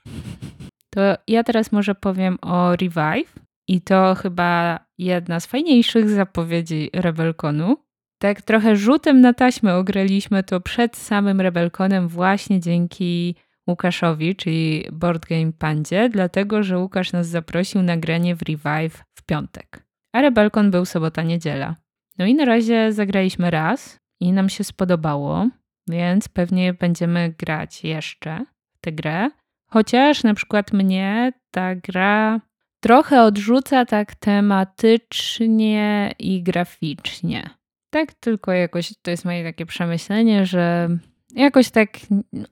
To 0.91 1.01
ja 1.29 1.45
teraz 1.45 1.73
może 1.73 1.95
powiem 1.95 2.39
o 2.43 2.77
Revive 2.77 3.35
i 3.69 3.81
to 3.81 4.15
chyba 4.15 4.81
jedna 4.99 5.41
z 5.41 5.47
fajniejszych 5.47 6.11
zapowiedzi 6.11 6.91
Rebelkonu. 6.93 7.77
Tak 8.19 8.43
trochę 8.43 8.77
rzutem 8.77 9.21
na 9.21 9.33
taśmę 9.33 9.75
ograliśmy 9.77 10.43
to 10.43 10.61
przed 10.61 10.97
samym 10.97 11.41
Rebelkonem 11.41 12.09
właśnie 12.09 12.61
dzięki 12.61 13.35
Łukaszowi, 13.69 14.37
czyli 14.37 14.85
Board 14.93 15.27
Game 15.27 15.53
Pandzie, 15.53 16.09
dlatego 16.09 16.63
że 16.63 16.79
Łukasz 16.79 17.13
nas 17.13 17.27
zaprosił 17.29 17.83
na 17.83 17.97
granie 17.97 18.37
w 18.37 18.43
Revive 18.43 19.05
w 19.15 19.23
piątek. 19.23 19.87
A 20.13 20.21
Rebelkon 20.21 20.71
był 20.71 20.85
sobota, 20.85 21.23
niedziela. 21.23 21.77
No 22.19 22.27
i 22.27 22.35
na 22.35 22.45
razie 22.45 22.93
zagraliśmy 22.93 23.51
raz 23.51 23.99
i 24.21 24.33
nam 24.33 24.49
się 24.49 24.65
spodobało, 24.65 25.49
więc 25.89 26.29
pewnie 26.29 26.75
będziemy 26.75 27.35
grać 27.39 27.85
jeszcze 27.85 28.45
w 28.75 28.81
tę 28.81 28.93
grę. 28.93 29.31
Chociaż 29.67 30.25
na 30.25 30.35
przykład 30.35 30.73
mnie 30.73 31.33
ta 31.51 31.75
gra 31.75 32.41
trochę 32.81 33.23
odrzuca 33.23 33.85
tak 33.85 34.15
tematycznie 34.15 36.15
i 36.19 36.43
graficznie. 36.43 37.51
Tak 37.91 38.15
tylko 38.15 38.53
jakoś 38.53 38.95
to 39.03 39.11
jest 39.11 39.25
moje 39.25 39.45
takie 39.45 39.67
przemyślenie, 39.67 40.47
że 40.47 40.89
jakoś 41.35 41.71
tak 41.71 41.89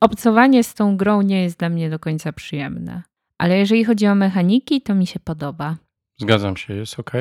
obcowanie 0.01 0.65
z 0.65 0.75
tą 0.75 0.97
grą 0.97 1.23
nie 1.23 1.43
jest 1.43 1.59
dla 1.59 1.69
mnie 1.69 1.91
do 1.91 1.99
końca 1.99 2.33
przyjemne. 2.33 3.03
Ale 3.39 3.59
jeżeli 3.59 3.85
chodzi 3.85 4.07
o 4.07 4.15
mechaniki, 4.15 4.83
to 4.83 4.95
mi 4.95 5.07
się 5.07 5.21
podoba. 5.21 5.77
Zgadzam 6.19 6.57
się, 6.57 6.75
jest 6.75 7.01
ok. 7.01 7.13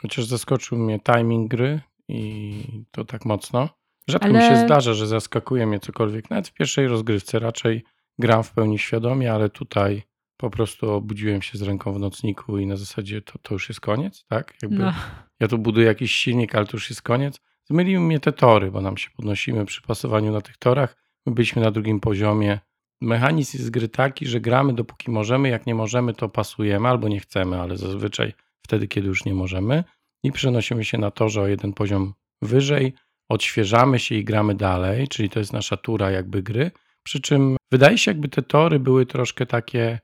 Chociaż 0.00 0.24
zaskoczył 0.24 0.78
mnie 0.78 1.00
timing 1.00 1.50
gry 1.50 1.80
i 2.08 2.62
to 2.90 3.04
tak 3.04 3.24
mocno. 3.24 3.68
Rzadko 4.08 4.28
mi 4.28 4.36
Ale- 4.36 4.48
się 4.48 4.56
zdarza, 4.66 4.94
że 4.94 5.06
zaskakuje 5.06 5.66
mnie 5.66 5.80
cokolwiek. 5.80 6.30
Nawet 6.30 6.48
w 6.48 6.52
pierwszej 6.52 6.88
rozgrywce 6.88 7.38
raczej 7.38 7.84
gram 8.18 8.42
w 8.42 8.50
pełni 8.52 8.78
świadomie, 8.78 9.32
ale 9.32 9.48
tutaj 9.50 10.02
po 10.36 10.50
prostu 10.50 10.90
obudziłem 10.90 11.42
się 11.42 11.58
z 11.58 11.62
ręką 11.62 11.92
w 11.92 11.98
nocniku 11.98 12.58
i 12.58 12.66
na 12.66 12.76
zasadzie 12.76 13.22
to, 13.22 13.38
to 13.42 13.54
już 13.54 13.68
jest 13.68 13.80
koniec, 13.80 14.24
tak? 14.28 14.54
Jakby 14.62 14.78
No, 14.78 14.92
Ja 15.40 15.48
tu 15.48 15.58
buduję 15.58 15.86
jakiś 15.86 16.12
silnik, 16.14 16.54
ale 16.54 16.66
to 16.66 16.76
już 16.76 16.90
jest 16.90 17.02
koniec. 17.02 17.40
Zmyliły 17.64 18.00
mnie 18.04 18.20
te 18.20 18.32
tory, 18.32 18.70
bo 18.70 18.80
nam 18.80 18.96
się 18.96 19.10
podnosimy 19.16 19.64
przy 19.66 19.82
pasowaniu 19.82 20.32
na 20.32 20.40
tych 20.40 20.56
torach. 20.56 20.96
My 21.26 21.32
byliśmy 21.34 21.62
na 21.62 21.70
drugim 21.70 22.00
poziomie. 22.00 22.58
Mechanizm 23.00 23.56
jest 23.56 23.66
z 23.66 23.70
gry 23.70 23.88
taki, 23.88 24.26
że 24.26 24.40
gramy 24.40 24.72
dopóki 24.74 25.10
możemy, 25.10 25.48
jak 25.48 25.66
nie 25.66 25.74
możemy, 25.74 26.14
to 26.14 26.28
pasujemy 26.28 26.88
albo 26.88 27.08
nie 27.08 27.20
chcemy, 27.20 27.60
ale 27.60 27.76
zazwyczaj 27.76 28.32
wtedy, 28.66 28.88
kiedy 28.88 29.08
już 29.08 29.24
nie 29.24 29.34
możemy. 29.34 29.84
I 30.24 30.32
przenosimy 30.32 30.84
się 30.84 30.98
na 30.98 31.10
torze 31.10 31.40
o 31.42 31.46
jeden 31.46 31.72
poziom 31.72 32.14
wyżej, 32.42 32.94
odświeżamy 33.28 33.98
się 33.98 34.14
i 34.14 34.24
gramy 34.24 34.54
dalej, 34.54 35.08
czyli 35.08 35.30
to 35.30 35.38
jest 35.38 35.52
nasza 35.52 35.76
tura 35.76 36.10
jakby 36.10 36.42
gry. 36.42 36.70
Przy 37.04 37.20
czym 37.20 37.56
wydaje 37.72 37.98
się, 37.98 38.10
jakby 38.10 38.28
te 38.28 38.42
tory 38.42 38.78
były 38.80 39.06
troszkę 39.06 39.46
takie, 39.46 39.98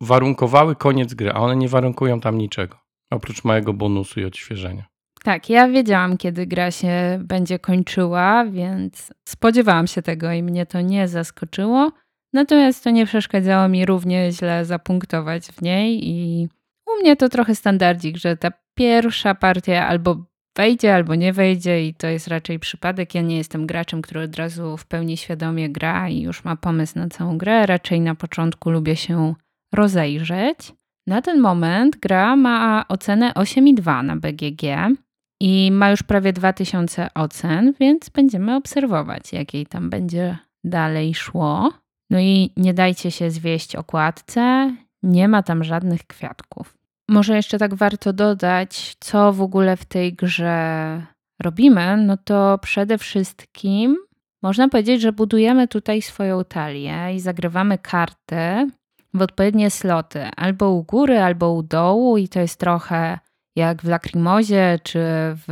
warunkowały 0.00 0.76
koniec 0.76 1.14
gry, 1.14 1.32
a 1.32 1.34
one 1.34 1.56
nie 1.56 1.68
warunkują 1.68 2.20
tam 2.20 2.38
niczego. 2.38 2.78
Oprócz 3.10 3.44
małego 3.44 3.72
bonusu 3.72 4.20
i 4.20 4.24
odświeżenia. 4.24 4.86
tak, 5.24 5.50
ja 5.50 5.68
wiedziałam, 5.68 6.16
kiedy 6.16 6.46
gra 6.46 6.70
się 6.70 7.18
będzie 7.24 7.58
kończyła, 7.58 8.44
więc 8.44 9.12
spodziewałam 9.28 9.86
się 9.86 10.02
tego 10.02 10.32
i 10.32 10.42
mnie 10.42 10.66
to 10.66 10.80
nie 10.80 11.08
zaskoczyło. 11.08 11.90
Natomiast 12.32 12.84
to 12.84 12.90
nie 12.90 13.06
przeszkadzało 13.06 13.68
mi 13.68 13.86
równie 13.86 14.32
źle 14.32 14.64
zapunktować 14.64 15.46
w 15.46 15.62
niej 15.62 16.08
i 16.08 16.48
u 16.96 17.00
mnie 17.00 17.16
to 17.16 17.28
trochę 17.28 17.54
standardzik, 17.54 18.16
że 18.16 18.36
ta 18.36 18.52
pierwsza 18.74 19.34
partia 19.34 19.88
albo 19.88 20.16
wejdzie, 20.56 20.94
albo 20.94 21.14
nie 21.14 21.32
wejdzie 21.32 21.86
i 21.86 21.94
to 21.94 22.06
jest 22.06 22.28
raczej 22.28 22.58
przypadek. 22.58 23.14
Ja 23.14 23.22
nie 23.22 23.36
jestem 23.36 23.66
graczem, 23.66 24.02
który 24.02 24.22
od 24.22 24.36
razu 24.36 24.76
w 24.76 24.86
pełni 24.86 25.16
świadomie 25.16 25.68
gra 25.68 26.08
i 26.08 26.20
już 26.20 26.44
ma 26.44 26.56
pomysł 26.56 26.98
na 26.98 27.08
całą 27.08 27.38
grę. 27.38 27.66
Raczej 27.66 28.00
na 28.00 28.14
początku 28.14 28.70
lubię 28.70 28.96
się 28.96 29.34
rozejrzeć. 29.74 30.72
Na 31.06 31.22
ten 31.22 31.40
moment 31.40 31.96
gra 31.96 32.36
ma 32.36 32.84
ocenę 32.88 33.32
8,2 33.32 34.04
na 34.04 34.16
BGG 34.16 34.62
i 35.40 35.70
ma 35.72 35.90
już 35.90 36.02
prawie 36.02 36.32
2000 36.32 37.08
ocen, 37.14 37.74
więc 37.80 38.08
będziemy 38.08 38.56
obserwować, 38.56 39.32
jak 39.32 39.54
jej 39.54 39.66
tam 39.66 39.90
będzie 39.90 40.38
dalej 40.64 41.14
szło. 41.14 41.72
No 42.10 42.20
i 42.20 42.50
nie 42.56 42.74
dajcie 42.74 43.10
się 43.10 43.30
zwieść 43.30 43.76
okładce, 43.76 44.72
nie 45.02 45.28
ma 45.28 45.42
tam 45.42 45.64
żadnych 45.64 46.06
kwiatków. 46.06 46.77
Może 47.08 47.36
jeszcze 47.36 47.58
tak 47.58 47.74
warto 47.74 48.12
dodać, 48.12 48.96
co 49.00 49.32
w 49.32 49.42
ogóle 49.42 49.76
w 49.76 49.84
tej 49.84 50.14
grze 50.14 51.02
robimy, 51.42 51.96
no 51.96 52.16
to 52.16 52.58
przede 52.62 52.98
wszystkim 52.98 53.96
można 54.42 54.68
powiedzieć, 54.68 55.00
że 55.00 55.12
budujemy 55.12 55.68
tutaj 55.68 56.02
swoją 56.02 56.44
talię 56.44 57.14
i 57.14 57.20
zagrywamy 57.20 57.78
karty 57.78 58.70
w 59.14 59.22
odpowiednie 59.22 59.70
sloty, 59.70 60.24
albo 60.36 60.70
u 60.70 60.82
góry, 60.82 61.20
albo 61.20 61.52
u 61.52 61.62
dołu 61.62 62.18
i 62.18 62.28
to 62.28 62.40
jest 62.40 62.60
trochę 62.60 63.18
jak 63.56 63.82
w 63.82 63.88
Lacrimozie 63.88 64.78
czy 64.82 65.00
w 65.46 65.48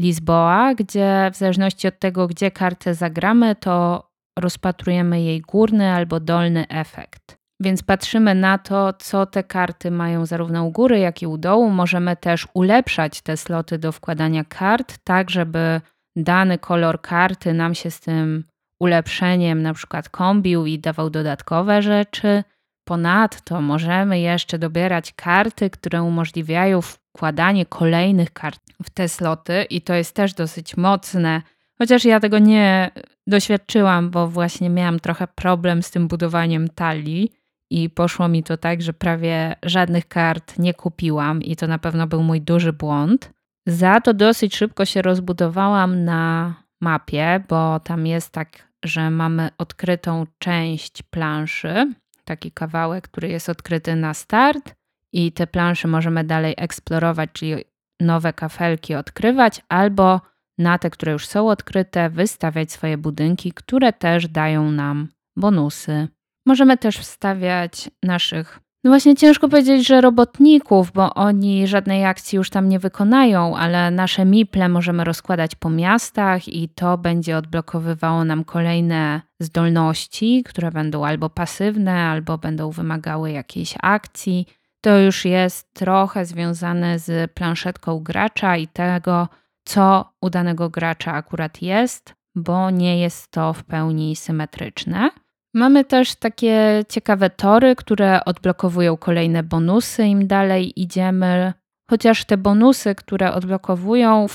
Lisboa, 0.00 0.74
gdzie 0.74 1.30
w 1.32 1.36
zależności 1.36 1.88
od 1.88 1.98
tego, 1.98 2.26
gdzie 2.26 2.50
kartę 2.50 2.94
zagramy, 2.94 3.56
to 3.56 4.06
rozpatrujemy 4.38 5.22
jej 5.22 5.40
górny 5.40 5.92
albo 5.92 6.20
dolny 6.20 6.68
efekt. 6.68 7.41
Więc 7.62 7.82
patrzymy 7.82 8.34
na 8.34 8.58
to, 8.58 8.92
co 8.92 9.26
te 9.26 9.42
karty 9.42 9.90
mają 9.90 10.26
zarówno 10.26 10.64
u 10.64 10.70
góry, 10.70 10.98
jak 10.98 11.22
i 11.22 11.26
u 11.26 11.38
dołu. 11.38 11.70
Możemy 11.70 12.16
też 12.16 12.48
ulepszać 12.54 13.20
te 13.20 13.36
sloty 13.36 13.78
do 13.78 13.92
wkładania 13.92 14.44
kart, 14.44 14.98
tak 15.04 15.30
żeby 15.30 15.80
dany 16.16 16.58
kolor 16.58 17.00
karty 17.00 17.52
nam 17.52 17.74
się 17.74 17.90
z 17.90 18.00
tym 18.00 18.44
ulepszeniem 18.80 19.62
na 19.62 19.74
przykład 19.74 20.08
kombił 20.08 20.66
i 20.66 20.78
dawał 20.78 21.10
dodatkowe 21.10 21.82
rzeczy. 21.82 22.44
Ponadto 22.84 23.60
możemy 23.60 24.20
jeszcze 24.20 24.58
dobierać 24.58 25.12
karty, 25.12 25.70
które 25.70 26.02
umożliwiają 26.02 26.80
wkładanie 26.82 27.66
kolejnych 27.66 28.32
kart 28.32 28.60
w 28.82 28.90
te 28.90 29.08
sloty 29.08 29.66
i 29.70 29.80
to 29.80 29.94
jest 29.94 30.14
też 30.14 30.34
dosyć 30.34 30.76
mocne. 30.76 31.42
Chociaż 31.78 32.04
ja 32.04 32.20
tego 32.20 32.38
nie 32.38 32.90
doświadczyłam, 33.26 34.10
bo 34.10 34.28
właśnie 34.28 34.70
miałam 34.70 35.00
trochę 35.00 35.26
problem 35.26 35.82
z 35.82 35.90
tym 35.90 36.08
budowaniem 36.08 36.68
talii 36.68 37.41
i 37.72 37.90
poszło 37.90 38.28
mi 38.28 38.42
to 38.42 38.56
tak, 38.56 38.82
że 38.82 38.92
prawie 38.92 39.56
żadnych 39.62 40.08
kart 40.08 40.58
nie 40.58 40.74
kupiłam 40.74 41.42
i 41.42 41.56
to 41.56 41.66
na 41.66 41.78
pewno 41.78 42.06
był 42.06 42.22
mój 42.22 42.40
duży 42.40 42.72
błąd. 42.72 43.32
Za 43.66 44.00
to 44.00 44.14
dosyć 44.14 44.56
szybko 44.56 44.84
się 44.84 45.02
rozbudowałam 45.02 46.04
na 46.04 46.54
mapie, 46.80 47.44
bo 47.48 47.80
tam 47.80 48.06
jest 48.06 48.30
tak, 48.30 48.68
że 48.84 49.10
mamy 49.10 49.50
odkrytą 49.58 50.26
część 50.38 51.02
planszy, 51.02 51.92
taki 52.24 52.52
kawałek, 52.52 53.08
który 53.08 53.28
jest 53.28 53.48
odkryty 53.48 53.96
na 53.96 54.14
start 54.14 54.74
i 55.12 55.32
te 55.32 55.46
plansze 55.46 55.88
możemy 55.88 56.24
dalej 56.24 56.54
eksplorować, 56.56 57.30
czyli 57.32 57.64
nowe 58.00 58.32
kafelki 58.32 58.94
odkrywać, 58.94 59.62
albo 59.68 60.20
na 60.58 60.78
te, 60.78 60.90
które 60.90 61.12
już 61.12 61.26
są 61.26 61.48
odkryte, 61.48 62.10
wystawiać 62.10 62.72
swoje 62.72 62.98
budynki, 62.98 63.52
które 63.52 63.92
też 63.92 64.28
dają 64.28 64.70
nam 64.70 65.08
bonusy. 65.36 66.08
Możemy 66.46 66.78
też 66.78 66.98
wstawiać 66.98 67.90
naszych 68.02 68.60
No 68.84 68.90
właśnie 68.90 69.14
ciężko 69.16 69.48
powiedzieć, 69.48 69.86
że 69.86 70.00
robotników, 70.00 70.92
bo 70.92 71.14
oni 71.14 71.66
żadnej 71.66 72.04
akcji 72.04 72.36
już 72.36 72.50
tam 72.50 72.68
nie 72.68 72.78
wykonają, 72.78 73.56
ale 73.56 73.90
nasze 73.90 74.24
miple 74.24 74.68
możemy 74.68 75.04
rozkładać 75.04 75.54
po 75.54 75.70
miastach 75.70 76.48
i 76.48 76.68
to 76.68 76.98
będzie 76.98 77.36
odblokowywało 77.36 78.24
nam 78.24 78.44
kolejne 78.44 79.20
zdolności, 79.40 80.42
które 80.46 80.70
będą 80.70 81.04
albo 81.06 81.30
pasywne, 81.30 81.94
albo 81.94 82.38
będą 82.38 82.70
wymagały 82.70 83.30
jakiejś 83.30 83.74
akcji. 83.82 84.46
To 84.80 84.98
już 84.98 85.24
jest 85.24 85.74
trochę 85.74 86.24
związane 86.24 86.98
z 86.98 87.32
planszetką 87.32 88.00
gracza 88.00 88.56
i 88.56 88.68
tego, 88.68 89.28
co 89.64 90.12
u 90.20 90.30
danego 90.30 90.70
gracza 90.70 91.12
akurat 91.12 91.62
jest, 91.62 92.14
bo 92.34 92.70
nie 92.70 93.00
jest 93.00 93.30
to 93.30 93.52
w 93.52 93.64
pełni 93.64 94.16
symetryczne. 94.16 95.10
Mamy 95.54 95.84
też 95.84 96.14
takie 96.14 96.84
ciekawe 96.88 97.30
tory, 97.30 97.76
które 97.76 98.24
odblokowują 98.24 98.96
kolejne 98.96 99.42
bonusy, 99.42 100.06
im 100.06 100.26
dalej 100.26 100.80
idziemy. 100.80 101.52
Chociaż 101.90 102.24
te 102.24 102.36
bonusy, 102.36 102.94
które 102.94 103.34
odblokowują, 103.34 104.26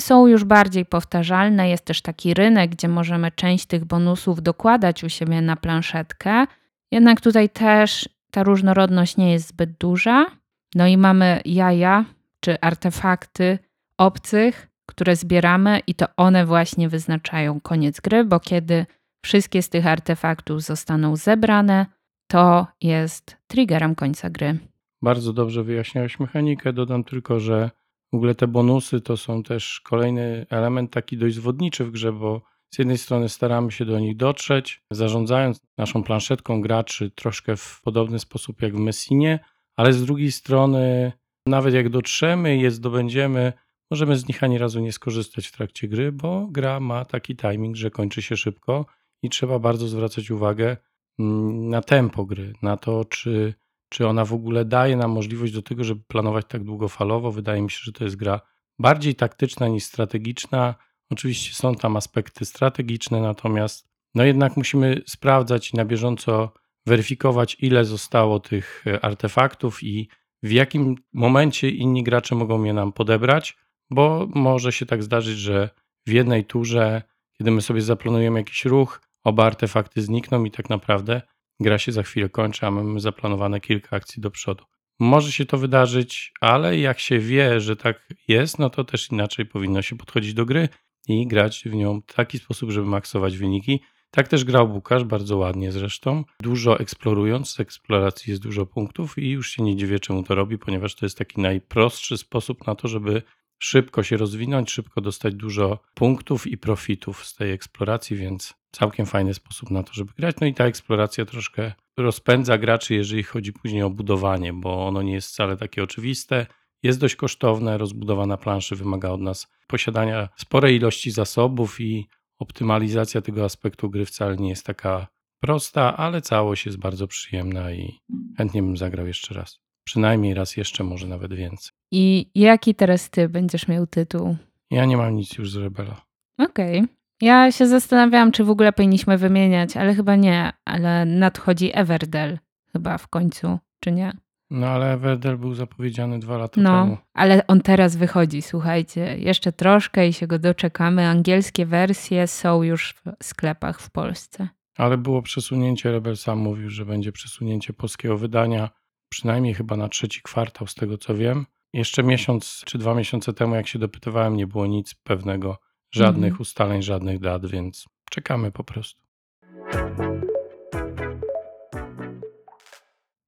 są 0.00 0.26
już 0.26 0.44
bardziej 0.44 0.86
powtarzalne. 0.86 1.68
Jest 1.68 1.84
też 1.84 2.02
taki 2.02 2.34
rynek, 2.34 2.70
gdzie 2.70 2.88
możemy 2.88 3.30
część 3.30 3.66
tych 3.66 3.84
bonusów 3.84 4.42
dokładać 4.42 5.04
u 5.04 5.08
siebie 5.08 5.40
na 5.40 5.56
planszetkę. 5.56 6.46
Jednak 6.90 7.20
tutaj 7.20 7.48
też 7.48 8.08
ta 8.30 8.42
różnorodność 8.42 9.16
nie 9.16 9.32
jest 9.32 9.48
zbyt 9.48 9.72
duża. 9.72 10.26
No 10.74 10.86
i 10.86 10.96
mamy 10.96 11.40
jaja 11.44 12.04
czy 12.40 12.60
artefakty 12.60 13.58
obcych, 13.98 14.68
które 14.86 15.16
zbieramy, 15.16 15.80
i 15.86 15.94
to 15.94 16.06
one 16.16 16.46
właśnie 16.46 16.88
wyznaczają 16.88 17.60
koniec 17.60 18.00
gry, 18.00 18.24
bo 18.24 18.40
kiedy 18.40 18.86
wszystkie 19.22 19.62
z 19.62 19.68
tych 19.68 19.86
artefaktów 19.86 20.62
zostaną 20.62 21.16
zebrane, 21.16 21.86
to 22.26 22.66
jest 22.80 23.36
triggerem 23.46 23.94
końca 23.94 24.30
gry. 24.30 24.58
Bardzo 25.02 25.32
dobrze 25.32 25.64
wyjaśniałeś 25.64 26.20
mechanikę. 26.20 26.72
Dodam 26.72 27.04
tylko, 27.04 27.40
że 27.40 27.70
w 28.12 28.16
ogóle 28.16 28.34
te 28.34 28.46
bonusy 28.46 29.00
to 29.00 29.16
są 29.16 29.42
też 29.42 29.80
kolejny 29.80 30.46
element 30.50 30.90
taki 30.90 31.16
dość 31.16 31.36
zwodniczy 31.36 31.84
w 31.84 31.90
grze, 31.90 32.12
bo 32.12 32.42
z 32.74 32.78
jednej 32.78 32.98
strony 32.98 33.28
staramy 33.28 33.72
się 33.72 33.84
do 33.84 34.00
nich 34.00 34.16
dotrzeć, 34.16 34.82
zarządzając 34.90 35.60
naszą 35.78 36.02
planszetką 36.02 36.60
graczy 36.60 37.10
troszkę 37.10 37.56
w 37.56 37.80
podobny 37.84 38.18
sposób 38.18 38.62
jak 38.62 38.76
w 38.76 38.78
Messinie, 38.78 39.38
ale 39.76 39.92
z 39.92 40.04
drugiej 40.04 40.32
strony 40.32 41.12
nawet 41.46 41.74
jak 41.74 41.88
dotrzemy 41.88 42.56
i 42.56 42.60
je 42.60 42.70
zdobędziemy, 42.70 43.52
możemy 43.90 44.16
z 44.16 44.28
nich 44.28 44.44
ani 44.44 44.58
razu 44.58 44.80
nie 44.80 44.92
skorzystać 44.92 45.46
w 45.46 45.52
trakcie 45.52 45.88
gry, 45.88 46.12
bo 46.12 46.48
gra 46.50 46.80
ma 46.80 47.04
taki 47.04 47.36
timing, 47.36 47.76
że 47.76 47.90
kończy 47.90 48.22
się 48.22 48.36
szybko 48.36 48.86
i 49.22 49.30
trzeba 49.30 49.58
bardzo 49.58 49.88
zwracać 49.88 50.30
uwagę 50.30 50.76
mm, 51.18 51.68
na 51.68 51.82
tempo 51.82 52.24
gry, 52.24 52.52
na 52.62 52.76
to, 52.76 53.04
czy, 53.04 53.54
czy 53.88 54.06
ona 54.06 54.24
w 54.24 54.32
ogóle 54.32 54.64
daje 54.64 54.96
nam 54.96 55.10
możliwość 55.10 55.52
do 55.52 55.62
tego, 55.62 55.84
żeby 55.84 56.02
planować 56.08 56.46
tak 56.48 56.64
długofalowo. 56.64 57.32
Wydaje 57.32 57.62
mi 57.62 57.70
się, 57.70 57.78
że 57.82 57.92
to 57.92 58.04
jest 58.04 58.16
gra 58.16 58.40
bardziej 58.78 59.14
taktyczna 59.14 59.68
niż 59.68 59.84
strategiczna. 59.84 60.74
Oczywiście 61.10 61.54
są 61.54 61.74
tam 61.74 61.96
aspekty 61.96 62.44
strategiczne, 62.44 63.20
natomiast 63.20 63.90
no 64.14 64.24
jednak 64.24 64.56
musimy 64.56 65.02
sprawdzać 65.06 65.72
i 65.72 65.76
na 65.76 65.84
bieżąco 65.84 66.52
weryfikować, 66.86 67.56
ile 67.60 67.84
zostało 67.84 68.40
tych 68.40 68.84
e, 68.86 69.04
artefaktów 69.04 69.82
i 69.82 70.08
w 70.42 70.50
jakim 70.50 70.94
momencie 71.12 71.70
inni 71.70 72.02
gracze 72.02 72.34
mogą 72.34 72.64
je 72.64 72.72
nam 72.72 72.92
podebrać, 72.92 73.56
bo 73.90 74.28
może 74.34 74.72
się 74.72 74.86
tak 74.86 75.02
zdarzyć, 75.02 75.38
że 75.38 75.70
w 76.06 76.10
jednej 76.10 76.44
turze, 76.44 77.02
kiedy 77.38 77.50
my 77.50 77.62
sobie 77.62 77.82
zaplanujemy 77.82 78.40
jakiś 78.40 78.64
ruch, 78.64 79.00
oba 79.24 79.44
artefakty 79.44 80.02
znikną 80.02 80.44
i 80.44 80.50
tak 80.50 80.70
naprawdę 80.70 81.22
gra 81.60 81.78
się 81.78 81.92
za 81.92 82.02
chwilę 82.02 82.28
kończy, 82.28 82.66
a 82.66 82.70
mamy 82.70 83.00
zaplanowane 83.00 83.60
kilka 83.60 83.96
akcji 83.96 84.22
do 84.22 84.30
przodu. 84.30 84.64
Może 85.00 85.32
się 85.32 85.46
to 85.46 85.58
wydarzyć, 85.58 86.32
ale 86.40 86.78
jak 86.78 87.00
się 87.00 87.18
wie, 87.18 87.60
że 87.60 87.76
tak 87.76 88.08
jest, 88.28 88.58
no 88.58 88.70
to 88.70 88.84
też 88.84 89.10
inaczej 89.10 89.46
powinno 89.46 89.82
się 89.82 89.96
podchodzić 89.96 90.34
do 90.34 90.46
gry 90.46 90.68
i 91.08 91.26
grać 91.26 91.62
w 91.66 91.74
nią 91.74 92.00
w 92.00 92.14
taki 92.14 92.38
sposób, 92.38 92.70
żeby 92.70 92.86
maksować 92.86 93.36
wyniki. 93.36 93.80
Tak 94.10 94.28
też 94.28 94.44
grał 94.44 94.72
Łukasz, 94.72 95.04
bardzo 95.04 95.36
ładnie 95.36 95.72
zresztą. 95.72 96.24
Dużo 96.42 96.80
eksplorując, 96.80 97.50
z 97.50 97.60
eksploracji 97.60 98.30
jest 98.30 98.42
dużo 98.42 98.66
punktów 98.66 99.18
i 99.18 99.30
już 99.30 99.50
się 99.50 99.62
nie 99.62 99.76
dziwię, 99.76 99.98
czemu 99.98 100.22
to 100.22 100.34
robi, 100.34 100.58
ponieważ 100.58 100.94
to 100.94 101.06
jest 101.06 101.18
taki 101.18 101.40
najprostszy 101.40 102.18
sposób 102.18 102.66
na 102.66 102.74
to, 102.74 102.88
żeby 102.88 103.22
szybko 103.62 104.02
się 104.02 104.16
rozwinąć, 104.16 104.70
szybko 104.70 105.00
dostać 105.00 105.34
dużo 105.34 105.78
punktów 105.94 106.46
i 106.46 106.58
profitów 106.58 107.26
z 107.26 107.34
tej 107.34 107.52
eksploracji, 107.52 108.16
więc 108.16 108.54
całkiem 108.72 109.06
fajny 109.06 109.34
sposób 109.34 109.70
na 109.70 109.82
to, 109.82 109.92
żeby 109.92 110.12
grać. 110.18 110.36
No 110.40 110.46
i 110.46 110.54
ta 110.54 110.64
eksploracja 110.64 111.24
troszkę 111.24 111.72
rozpędza 111.96 112.58
graczy, 112.58 112.94
jeżeli 112.94 113.22
chodzi 113.22 113.52
później 113.52 113.82
o 113.82 113.90
budowanie, 113.90 114.52
bo 114.52 114.86
ono 114.86 115.02
nie 115.02 115.12
jest 115.12 115.28
wcale 115.28 115.56
takie 115.56 115.82
oczywiste. 115.82 116.46
Jest 116.82 117.00
dość 117.00 117.16
kosztowne, 117.16 117.78
rozbudowana 117.78 118.36
planszy 118.36 118.76
wymaga 118.76 119.10
od 119.10 119.20
nas 119.20 119.48
posiadania 119.66 120.28
sporej 120.36 120.76
ilości 120.76 121.10
zasobów 121.10 121.80
i 121.80 122.08
optymalizacja 122.38 123.20
tego 123.20 123.44
aspektu 123.44 123.90
gry 123.90 124.06
wcale 124.06 124.36
nie 124.36 124.48
jest 124.48 124.66
taka 124.66 125.06
prosta, 125.40 125.96
ale 125.96 126.22
całość 126.22 126.66
jest 126.66 126.78
bardzo 126.78 127.06
przyjemna 127.06 127.72
i 127.72 128.00
chętnie 128.36 128.62
bym 128.62 128.76
zagrał 128.76 129.06
jeszcze 129.06 129.34
raz. 129.34 129.60
Przynajmniej 129.90 130.34
raz 130.34 130.56
jeszcze, 130.56 130.84
może 130.84 131.06
nawet 131.06 131.34
więcej. 131.34 131.72
I 131.92 132.30
jaki 132.34 132.74
teraz 132.74 133.10
ty 133.10 133.28
będziesz 133.28 133.68
miał 133.68 133.86
tytuł? 133.86 134.36
Ja 134.70 134.84
nie 134.84 134.96
mam 134.96 135.16
nic 135.16 135.38
już 135.38 135.52
z 135.52 135.56
Rebela. 135.56 136.02
Okej. 136.38 136.78
Okay. 136.78 136.88
Ja 137.20 137.52
się 137.52 137.66
zastanawiałam, 137.66 138.32
czy 138.32 138.44
w 138.44 138.50
ogóle 138.50 138.72
powinniśmy 138.72 139.18
wymieniać, 139.18 139.76
ale 139.76 139.94
chyba 139.94 140.16
nie. 140.16 140.52
Ale 140.64 141.04
nadchodzi 141.04 141.70
Everdell 141.74 142.38
chyba 142.72 142.98
w 142.98 143.08
końcu, 143.08 143.58
czy 143.80 143.92
nie? 143.92 144.12
No 144.50 144.66
ale 144.66 144.92
Everdell 144.92 145.38
był 145.38 145.54
zapowiedziany 145.54 146.18
dwa 146.18 146.38
lata 146.38 146.60
no, 146.60 146.84
temu. 146.84 146.98
ale 147.14 147.46
on 147.46 147.60
teraz 147.60 147.96
wychodzi, 147.96 148.42
słuchajcie. 148.42 149.18
Jeszcze 149.18 149.52
troszkę 149.52 150.08
i 150.08 150.12
się 150.12 150.26
go 150.26 150.38
doczekamy. 150.38 151.06
Angielskie 151.06 151.66
wersje 151.66 152.26
są 152.26 152.62
już 152.62 152.94
w 152.94 153.24
sklepach 153.24 153.80
w 153.80 153.90
Polsce. 153.90 154.48
Ale 154.76 154.98
było 154.98 155.22
przesunięcie, 155.22 155.92
Rebel 155.92 156.16
sam 156.16 156.38
mówił, 156.38 156.70
że 156.70 156.84
będzie 156.86 157.12
przesunięcie 157.12 157.72
polskiego 157.72 158.18
wydania, 158.18 158.70
przynajmniej 159.10 159.54
chyba 159.54 159.76
na 159.76 159.88
trzeci 159.88 160.20
kwartał, 160.22 160.66
z 160.66 160.74
tego 160.74 160.98
co 160.98 161.14
wiem. 161.14 161.46
Jeszcze 161.72 162.02
miesiąc 162.02 162.62
czy 162.66 162.78
dwa 162.78 162.94
miesiące 162.94 163.32
temu, 163.32 163.54
jak 163.54 163.68
się 163.68 163.78
dopytywałem, 163.78 164.36
nie 164.36 164.46
było 164.46 164.66
nic 164.66 164.94
pewnego, 164.94 165.58
żadnych 165.94 166.30
mhm. 166.30 166.42
ustaleń, 166.42 166.82
żadnych 166.82 167.18
dat, 167.18 167.46
więc 167.46 167.84
czekamy 168.10 168.52
po 168.52 168.64
prostu. 168.64 169.02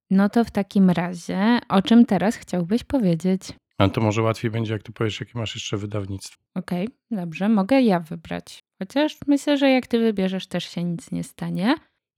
No 0.09 0.29
to 0.29 0.43
w 0.43 0.51
takim 0.51 0.89
razie, 0.89 1.59
o 1.69 1.81
czym 1.81 2.05
teraz 2.05 2.35
chciałbyś 2.35 2.83
powiedzieć? 2.83 3.41
A 3.77 3.89
to 3.89 4.01
może 4.01 4.21
łatwiej 4.21 4.51
będzie, 4.51 4.73
jak 4.73 4.83
ty 4.83 4.91
powiesz, 4.91 5.19
jakie 5.19 5.39
masz 5.39 5.55
jeszcze 5.55 5.77
wydawnictwo. 5.77 6.43
Okej, 6.55 6.87
okay, 6.87 6.97
dobrze, 7.11 7.49
mogę 7.49 7.81
ja 7.81 7.99
wybrać. 7.99 8.63
Chociaż 8.79 9.17
myślę, 9.27 9.57
że 9.57 9.69
jak 9.69 9.87
ty 9.87 9.99
wybierzesz, 9.99 10.47
też 10.47 10.63
się 10.63 10.83
nic 10.83 11.11
nie 11.11 11.23
stanie. 11.23 11.75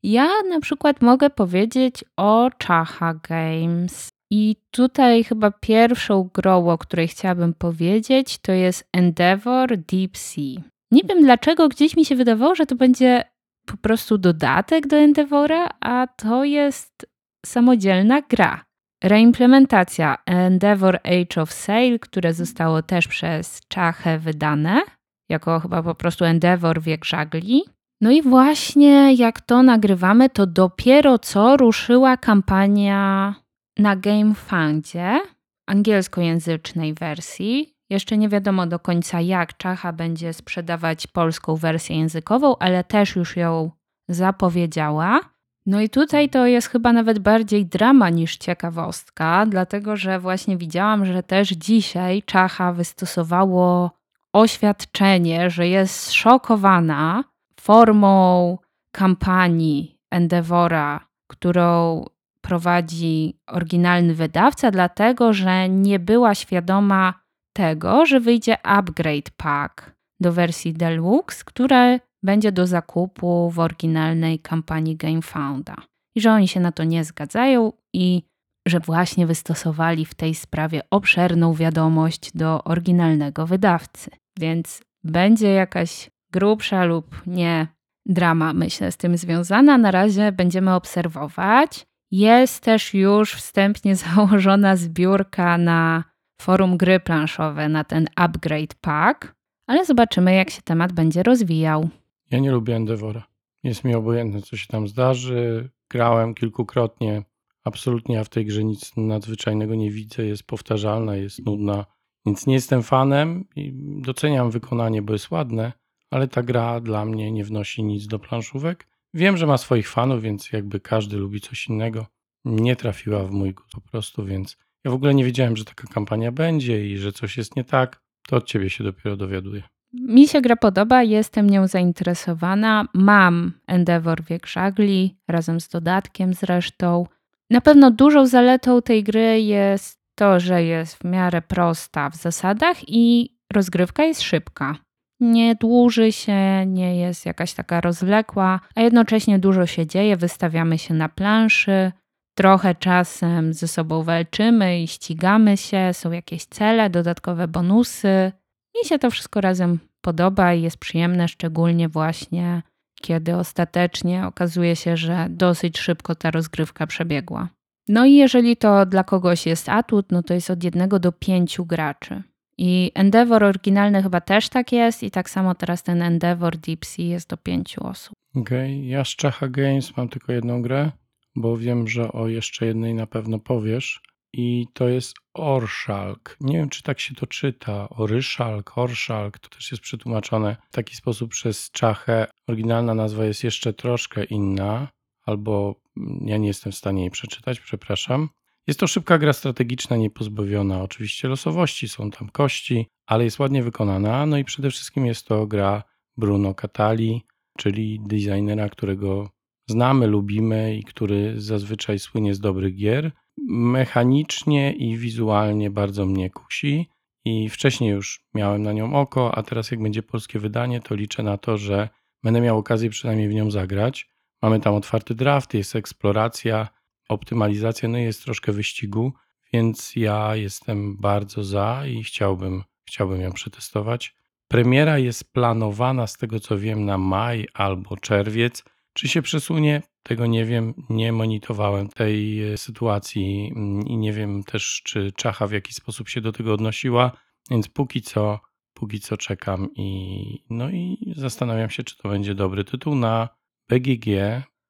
Ja 0.07 0.27
na 0.49 0.59
przykład 0.59 1.01
mogę 1.01 1.29
powiedzieć 1.29 2.05
o 2.17 2.49
Chaha 2.67 3.13
Games. 3.13 4.09
I 4.31 4.55
tutaj 4.71 5.23
chyba 5.23 5.51
pierwszą 5.51 6.29
grą, 6.33 6.69
o 6.69 6.77
której 6.77 7.07
chciałabym 7.07 7.53
powiedzieć, 7.53 8.37
to 8.37 8.51
jest 8.51 8.89
Endeavor 8.93 9.77
Deep 9.77 10.17
Sea. 10.17 10.61
Nie 10.91 11.01
wiem 11.03 11.23
dlaczego, 11.23 11.69
gdzieś 11.69 11.97
mi 11.97 12.05
się 12.05 12.15
wydawało, 12.15 12.55
że 12.55 12.65
to 12.65 12.75
będzie 12.75 13.23
po 13.65 13.77
prostu 13.77 14.17
dodatek 14.17 14.87
do 14.87 14.95
Endeavora, 14.95 15.69
a 15.81 16.07
to 16.07 16.43
jest 16.43 17.07
samodzielna 17.45 18.21
gra. 18.21 18.65
Reimplementacja 19.03 20.17
Endeavor 20.25 20.99
Age 21.03 21.41
of 21.41 21.53
Sail, 21.53 21.99
które 21.99 22.33
zostało 22.33 22.81
też 22.81 23.07
przez 23.07 23.61
Czachę 23.67 24.19
wydane, 24.19 24.81
jako 25.29 25.59
chyba 25.59 25.83
po 25.83 25.95
prostu 25.95 26.25
Endeavor 26.25 26.81
Wiek 26.81 27.05
Żagli. 27.05 27.63
No 28.01 28.11
i 28.11 28.21
właśnie 28.21 29.13
jak 29.13 29.41
to 29.41 29.63
nagrywamy, 29.63 30.29
to 30.29 30.47
dopiero 30.47 31.19
co 31.19 31.57
ruszyła 31.57 32.17
kampania 32.17 33.35
na 33.77 33.95
GameFundzie, 33.95 35.21
angielskojęzycznej 35.67 36.93
wersji. 36.93 37.75
Jeszcze 37.89 38.17
nie 38.17 38.29
wiadomo 38.29 38.67
do 38.67 38.79
końca, 38.79 39.21
jak 39.21 39.57
Czacha 39.57 39.93
będzie 39.93 40.33
sprzedawać 40.33 41.07
polską 41.07 41.55
wersję 41.55 41.97
językową, 41.97 42.57
ale 42.57 42.83
też 42.83 43.15
już 43.15 43.37
ją 43.37 43.71
zapowiedziała. 44.09 45.19
No 45.65 45.81
i 45.81 45.89
tutaj 45.89 46.29
to 46.29 46.45
jest 46.45 46.67
chyba 46.67 46.93
nawet 46.93 47.19
bardziej 47.19 47.65
drama 47.65 48.09
niż 48.09 48.37
ciekawostka, 48.37 49.45
dlatego 49.45 49.95
że 49.95 50.19
właśnie 50.19 50.57
widziałam, 50.57 51.05
że 51.05 51.23
też 51.23 51.49
dzisiaj 51.49 52.23
Czacha 52.23 52.73
wystosowało 52.73 53.91
oświadczenie, 54.33 55.49
że 55.49 55.67
jest 55.67 55.99
zszokowana 55.99 57.23
formą 57.65 58.57
kampanii 58.91 59.97
Endeavora, 60.11 61.07
którą 61.27 62.05
prowadzi 62.41 63.39
oryginalny 63.47 64.13
wydawca, 64.13 64.71
dlatego 64.71 65.33
że 65.33 65.69
nie 65.69 65.99
była 65.99 66.35
świadoma 66.35 67.13
tego, 67.53 68.05
że 68.05 68.19
wyjdzie 68.19 68.65
upgrade 68.65 69.29
pack 69.37 69.91
do 70.19 70.31
wersji 70.33 70.73
Deluxe, 70.73 71.43
które 71.45 71.99
będzie 72.23 72.51
do 72.51 72.67
zakupu 72.67 73.49
w 73.51 73.59
oryginalnej 73.59 74.39
kampanii 74.39 74.95
GameFounda. 74.95 75.75
I 76.15 76.21
że 76.21 76.31
oni 76.31 76.47
się 76.47 76.59
na 76.59 76.71
to 76.71 76.83
nie 76.83 77.03
zgadzają 77.03 77.71
i 77.93 78.23
że 78.67 78.79
właśnie 78.79 79.27
wystosowali 79.27 80.05
w 80.05 80.13
tej 80.13 80.35
sprawie 80.35 80.81
obszerną 80.89 81.53
wiadomość 81.53 82.31
do 82.37 82.63
oryginalnego 82.63 83.47
wydawcy. 83.47 84.11
Więc 84.39 84.81
będzie 85.03 85.47
jakaś 85.47 86.09
grubsza 86.35 86.85
lub 86.85 87.21
nie 87.27 87.67
drama, 88.05 88.53
myślę, 88.53 88.91
z 88.91 88.97
tym 88.97 89.17
związana. 89.17 89.77
Na 89.77 89.91
razie 89.91 90.31
będziemy 90.31 90.73
obserwować. 90.73 91.85
Jest 92.11 92.63
też 92.63 92.93
już 92.93 93.33
wstępnie 93.33 93.95
założona 94.05 94.75
zbiórka 94.75 95.57
na 95.57 96.03
forum 96.41 96.77
gry 96.77 96.99
planszowe, 96.99 97.69
na 97.69 97.83
ten 97.83 98.07
upgrade 98.15 98.75
pack, 98.81 99.35
ale 99.67 99.85
zobaczymy, 99.85 100.35
jak 100.35 100.49
się 100.49 100.61
temat 100.61 100.93
będzie 100.93 101.23
rozwijał. 101.23 101.89
Ja 102.31 102.39
nie 102.39 102.51
lubię 102.51 102.75
Endeavora. 102.75 103.23
Jest 103.63 103.83
mi 103.83 103.95
obojętne, 103.95 104.41
co 104.41 104.57
się 104.57 104.67
tam 104.67 104.87
zdarzy. 104.87 105.69
Grałem 105.89 106.33
kilkukrotnie. 106.33 107.23
Absolutnie 107.63 108.15
ja 108.15 108.23
w 108.23 108.29
tej 108.29 108.45
grze 108.45 108.63
nic 108.63 108.91
nadzwyczajnego 108.97 109.75
nie 109.75 109.91
widzę. 109.91 110.25
Jest 110.25 110.43
powtarzalna, 110.43 111.15
jest 111.15 111.45
nudna. 111.45 111.85
Więc 112.25 112.47
nie 112.47 112.53
jestem 112.53 112.83
fanem 112.83 113.45
i 113.55 113.71
doceniam 114.01 114.51
wykonanie, 114.51 115.01
bo 115.01 115.13
jest 115.13 115.31
ładne, 115.31 115.71
ale 116.11 116.27
ta 116.27 116.43
gra 116.43 116.79
dla 116.79 117.05
mnie 117.05 117.31
nie 117.31 117.43
wnosi 117.43 117.83
nic 117.83 118.07
do 118.07 118.19
planszówek. 118.19 118.87
Wiem, 119.13 119.37
że 119.37 119.47
ma 119.47 119.57
swoich 119.57 119.89
fanów, 119.89 120.21
więc 120.21 120.51
jakby 120.51 120.79
każdy 120.79 121.17
lubi 121.17 121.41
coś 121.41 121.67
innego. 121.67 122.05
Nie 122.45 122.75
trafiła 122.75 123.23
w 123.23 123.31
mój 123.31 123.53
gust 123.53 123.71
po 123.71 123.81
prostu, 123.81 124.25
więc 124.25 124.57
ja 124.83 124.91
w 124.91 124.93
ogóle 124.93 125.13
nie 125.13 125.25
wiedziałem, 125.25 125.57
że 125.57 125.65
taka 125.65 125.87
kampania 125.87 126.31
będzie 126.31 126.87
i 126.87 126.97
że 126.97 127.11
coś 127.11 127.37
jest 127.37 127.55
nie 127.55 127.63
tak. 127.63 128.01
To 128.27 128.35
od 128.35 128.45
ciebie 128.45 128.69
się 128.69 128.83
dopiero 128.83 129.17
dowiaduję. 129.17 129.63
Mi 129.93 130.27
się 130.27 130.41
gra 130.41 130.55
podoba, 130.55 131.03
jestem 131.03 131.49
nią 131.49 131.67
zainteresowana. 131.67 132.87
Mam 132.93 133.51
Endeavor 133.67 134.23
Wiek 134.23 134.47
Żagli 134.47 135.15
razem 135.27 135.59
z 135.59 135.69
dodatkiem 135.69 136.33
zresztą. 136.33 137.05
Na 137.49 137.61
pewno 137.61 137.91
dużą 137.91 138.27
zaletą 138.27 138.81
tej 138.81 139.03
gry 139.03 139.41
jest 139.41 139.99
to, 140.15 140.39
że 140.39 140.63
jest 140.63 140.95
w 140.95 141.03
miarę 141.03 141.41
prosta 141.41 142.09
w 142.09 142.15
zasadach 142.15 142.77
i 142.87 143.35
rozgrywka 143.53 144.03
jest 144.03 144.21
szybka. 144.21 144.75
Nie 145.19 145.55
dłuży 145.55 146.11
się, 146.11 146.65
nie 146.65 146.97
jest 146.99 147.25
jakaś 147.25 147.53
taka 147.53 147.81
rozwlekła, 147.81 148.59
a 148.75 148.81
jednocześnie 148.81 149.39
dużo 149.39 149.65
się 149.65 149.87
dzieje, 149.87 150.17
wystawiamy 150.17 150.77
się 150.77 150.93
na 150.93 151.09
planszy, 151.09 151.91
trochę 152.37 152.75
czasem 152.75 153.53
ze 153.53 153.67
sobą 153.67 154.03
walczymy 154.03 154.81
i 154.81 154.87
ścigamy 154.87 155.57
się, 155.57 155.93
są 155.93 156.11
jakieś 156.11 156.45
cele, 156.45 156.89
dodatkowe 156.89 157.47
bonusy. 157.47 158.31
Mi 158.75 158.89
się 158.89 158.99
to 158.99 159.11
wszystko 159.11 159.41
razem 159.41 159.79
podoba 160.01 160.53
i 160.53 160.61
jest 160.61 160.77
przyjemne, 160.77 161.27
szczególnie 161.27 161.89
właśnie 161.89 162.61
kiedy 163.01 163.35
ostatecznie 163.35 164.27
okazuje 164.27 164.75
się, 164.75 164.97
że 164.97 165.27
dosyć 165.29 165.77
szybko 165.77 166.15
ta 166.15 166.31
rozgrywka 166.31 166.87
przebiegła. 166.87 167.49
No 167.87 168.05
i 168.05 168.13
jeżeli 168.13 168.57
to 168.57 168.85
dla 168.85 169.03
kogoś 169.03 169.45
jest 169.45 169.69
atut, 169.69 170.05
no 170.11 170.23
to 170.23 170.33
jest 170.33 170.49
od 170.49 170.63
jednego 170.63 170.99
do 170.99 171.11
pięciu 171.11 171.65
graczy. 171.65 172.23
I 172.57 172.91
Endeavor 172.93 173.43
oryginalny 173.43 174.03
chyba 174.03 174.21
też 174.21 174.49
tak 174.49 174.71
jest 174.71 175.03
i 175.03 175.11
tak 175.11 175.29
samo 175.29 175.55
teraz 175.55 175.83
ten 175.83 176.01
Endeavor 176.01 176.57
Deep 176.57 176.85
Sea 176.85 177.05
jest 177.05 177.29
do 177.29 177.37
pięciu 177.37 177.87
osób. 177.87 178.13
Okej, 178.35 178.75
okay. 178.75 178.85
ja 178.85 179.05
z 179.05 179.09
Czacha 179.09 179.47
Games 179.47 179.97
mam 179.97 180.09
tylko 180.09 180.31
jedną 180.31 180.61
grę, 180.61 180.91
bo 181.35 181.57
wiem, 181.57 181.87
że 181.87 182.11
o 182.11 182.27
jeszcze 182.27 182.65
jednej 182.65 182.93
na 182.93 183.07
pewno 183.07 183.39
powiesz 183.39 184.01
i 184.33 184.65
to 184.73 184.87
jest 184.89 185.15
Orszalk. 185.33 186.37
Nie 186.41 186.57
wiem, 186.57 186.69
czy 186.69 186.83
tak 186.83 186.99
się 186.99 187.15
to 187.15 187.27
czyta. 187.27 187.89
Oryszalk, 187.89 188.77
Orszalk, 188.77 189.39
to 189.39 189.49
też 189.49 189.71
jest 189.71 189.83
przetłumaczone 189.83 190.57
w 190.71 190.75
taki 190.75 190.95
sposób 190.95 191.31
przez 191.31 191.71
Czachę. 191.71 192.27
Oryginalna 192.47 192.93
nazwa 192.93 193.25
jest 193.25 193.43
jeszcze 193.43 193.73
troszkę 193.73 194.23
inna, 194.23 194.87
albo 195.25 195.75
ja 196.21 196.37
nie 196.37 196.47
jestem 196.47 196.71
w 196.71 196.75
stanie 196.75 197.01
jej 197.01 197.11
przeczytać, 197.11 197.59
przepraszam. 197.59 198.29
Jest 198.67 198.79
to 198.79 198.87
szybka 198.87 199.17
gra 199.17 199.33
strategiczna, 199.33 199.97
niepozbawiona 199.97 200.81
oczywiście 200.81 201.27
losowości, 201.27 201.89
są 201.89 202.11
tam 202.11 202.29
kości, 202.29 202.87
ale 203.05 203.23
jest 203.23 203.39
ładnie 203.39 203.63
wykonana. 203.63 204.25
No 204.25 204.37
i 204.37 204.43
przede 204.43 204.69
wszystkim 204.71 205.05
jest 205.05 205.27
to 205.27 205.47
gra 205.47 205.83
Bruno 206.17 206.53
Catali, 206.53 207.21
czyli 207.57 207.99
designera, 208.05 208.69
którego 208.69 209.29
znamy, 209.69 210.07
lubimy 210.07 210.75
i 210.75 210.83
który 210.83 211.41
zazwyczaj 211.41 211.99
słynie 211.99 212.35
z 212.35 212.39
dobrych 212.39 212.75
gier. 212.75 213.11
Mechanicznie 213.47 214.73
i 214.73 214.97
wizualnie 214.97 215.69
bardzo 215.69 216.05
mnie 216.05 216.29
kusi 216.29 216.89
i 217.25 217.49
wcześniej 217.49 217.91
już 217.91 218.25
miałem 218.33 218.63
na 218.63 218.73
nią 218.73 218.93
oko, 218.93 219.35
a 219.35 219.43
teraz 219.43 219.71
jak 219.71 219.81
będzie 219.81 220.03
polskie 220.03 220.39
wydanie, 220.39 220.81
to 220.81 220.95
liczę 220.95 221.23
na 221.23 221.37
to, 221.37 221.57
że 221.57 221.89
będę 222.23 222.41
miał 222.41 222.57
okazję 222.57 222.89
przynajmniej 222.89 223.29
w 223.29 223.33
nią 223.33 223.51
zagrać. 223.51 224.09
Mamy 224.41 224.59
tam 224.59 224.73
otwarty 224.73 225.15
draft, 225.15 225.53
jest 225.53 225.75
eksploracja, 225.75 226.67
optymalizacja, 227.09 227.89
no 227.89 227.97
jest 227.97 228.23
troszkę 228.23 228.51
wyścigu, 228.51 229.13
więc 229.53 229.95
ja 229.95 230.35
jestem 230.35 230.97
bardzo 230.97 231.43
za 231.43 231.83
i 231.87 232.03
chciałbym, 232.03 232.63
chciałbym 232.87 233.21
ją 233.21 233.31
przetestować. 233.31 234.15
Premiera 234.47 234.99
jest 234.99 235.33
planowana, 235.33 236.07
z 236.07 236.17
tego 236.17 236.39
co 236.39 236.57
wiem, 236.57 236.85
na 236.85 236.97
maj 236.97 237.47
albo 237.53 237.97
czerwiec. 237.97 238.63
Czy 238.93 239.07
się 239.07 239.21
przesunie? 239.21 239.81
Tego 240.03 240.25
nie 240.25 240.45
wiem, 240.45 240.73
nie 240.89 241.11
monitorowałem 241.11 241.89
tej 241.89 242.43
e, 242.53 242.57
sytuacji 242.57 243.51
mm, 243.55 243.87
i 243.87 243.97
nie 243.97 244.13
wiem 244.13 244.43
też, 244.43 244.81
czy 244.85 245.11
Czacha 245.11 245.47
w 245.47 245.51
jakiś 245.51 245.75
sposób 245.75 246.09
się 246.09 246.21
do 246.21 246.31
tego 246.31 246.53
odnosiła, 246.53 247.11
więc 247.51 247.67
póki 247.67 248.01
co, 248.01 248.39
póki 248.73 248.99
co 248.99 249.17
czekam 249.17 249.69
i 249.75 250.43
no 250.49 250.69
i 250.69 251.13
zastanawiam 251.15 251.69
się, 251.69 251.83
czy 251.83 251.97
to 251.97 252.09
będzie 252.09 252.35
dobry 252.35 252.63
tytuł 252.63 252.95
na 252.95 253.29
BGG. 253.69 254.05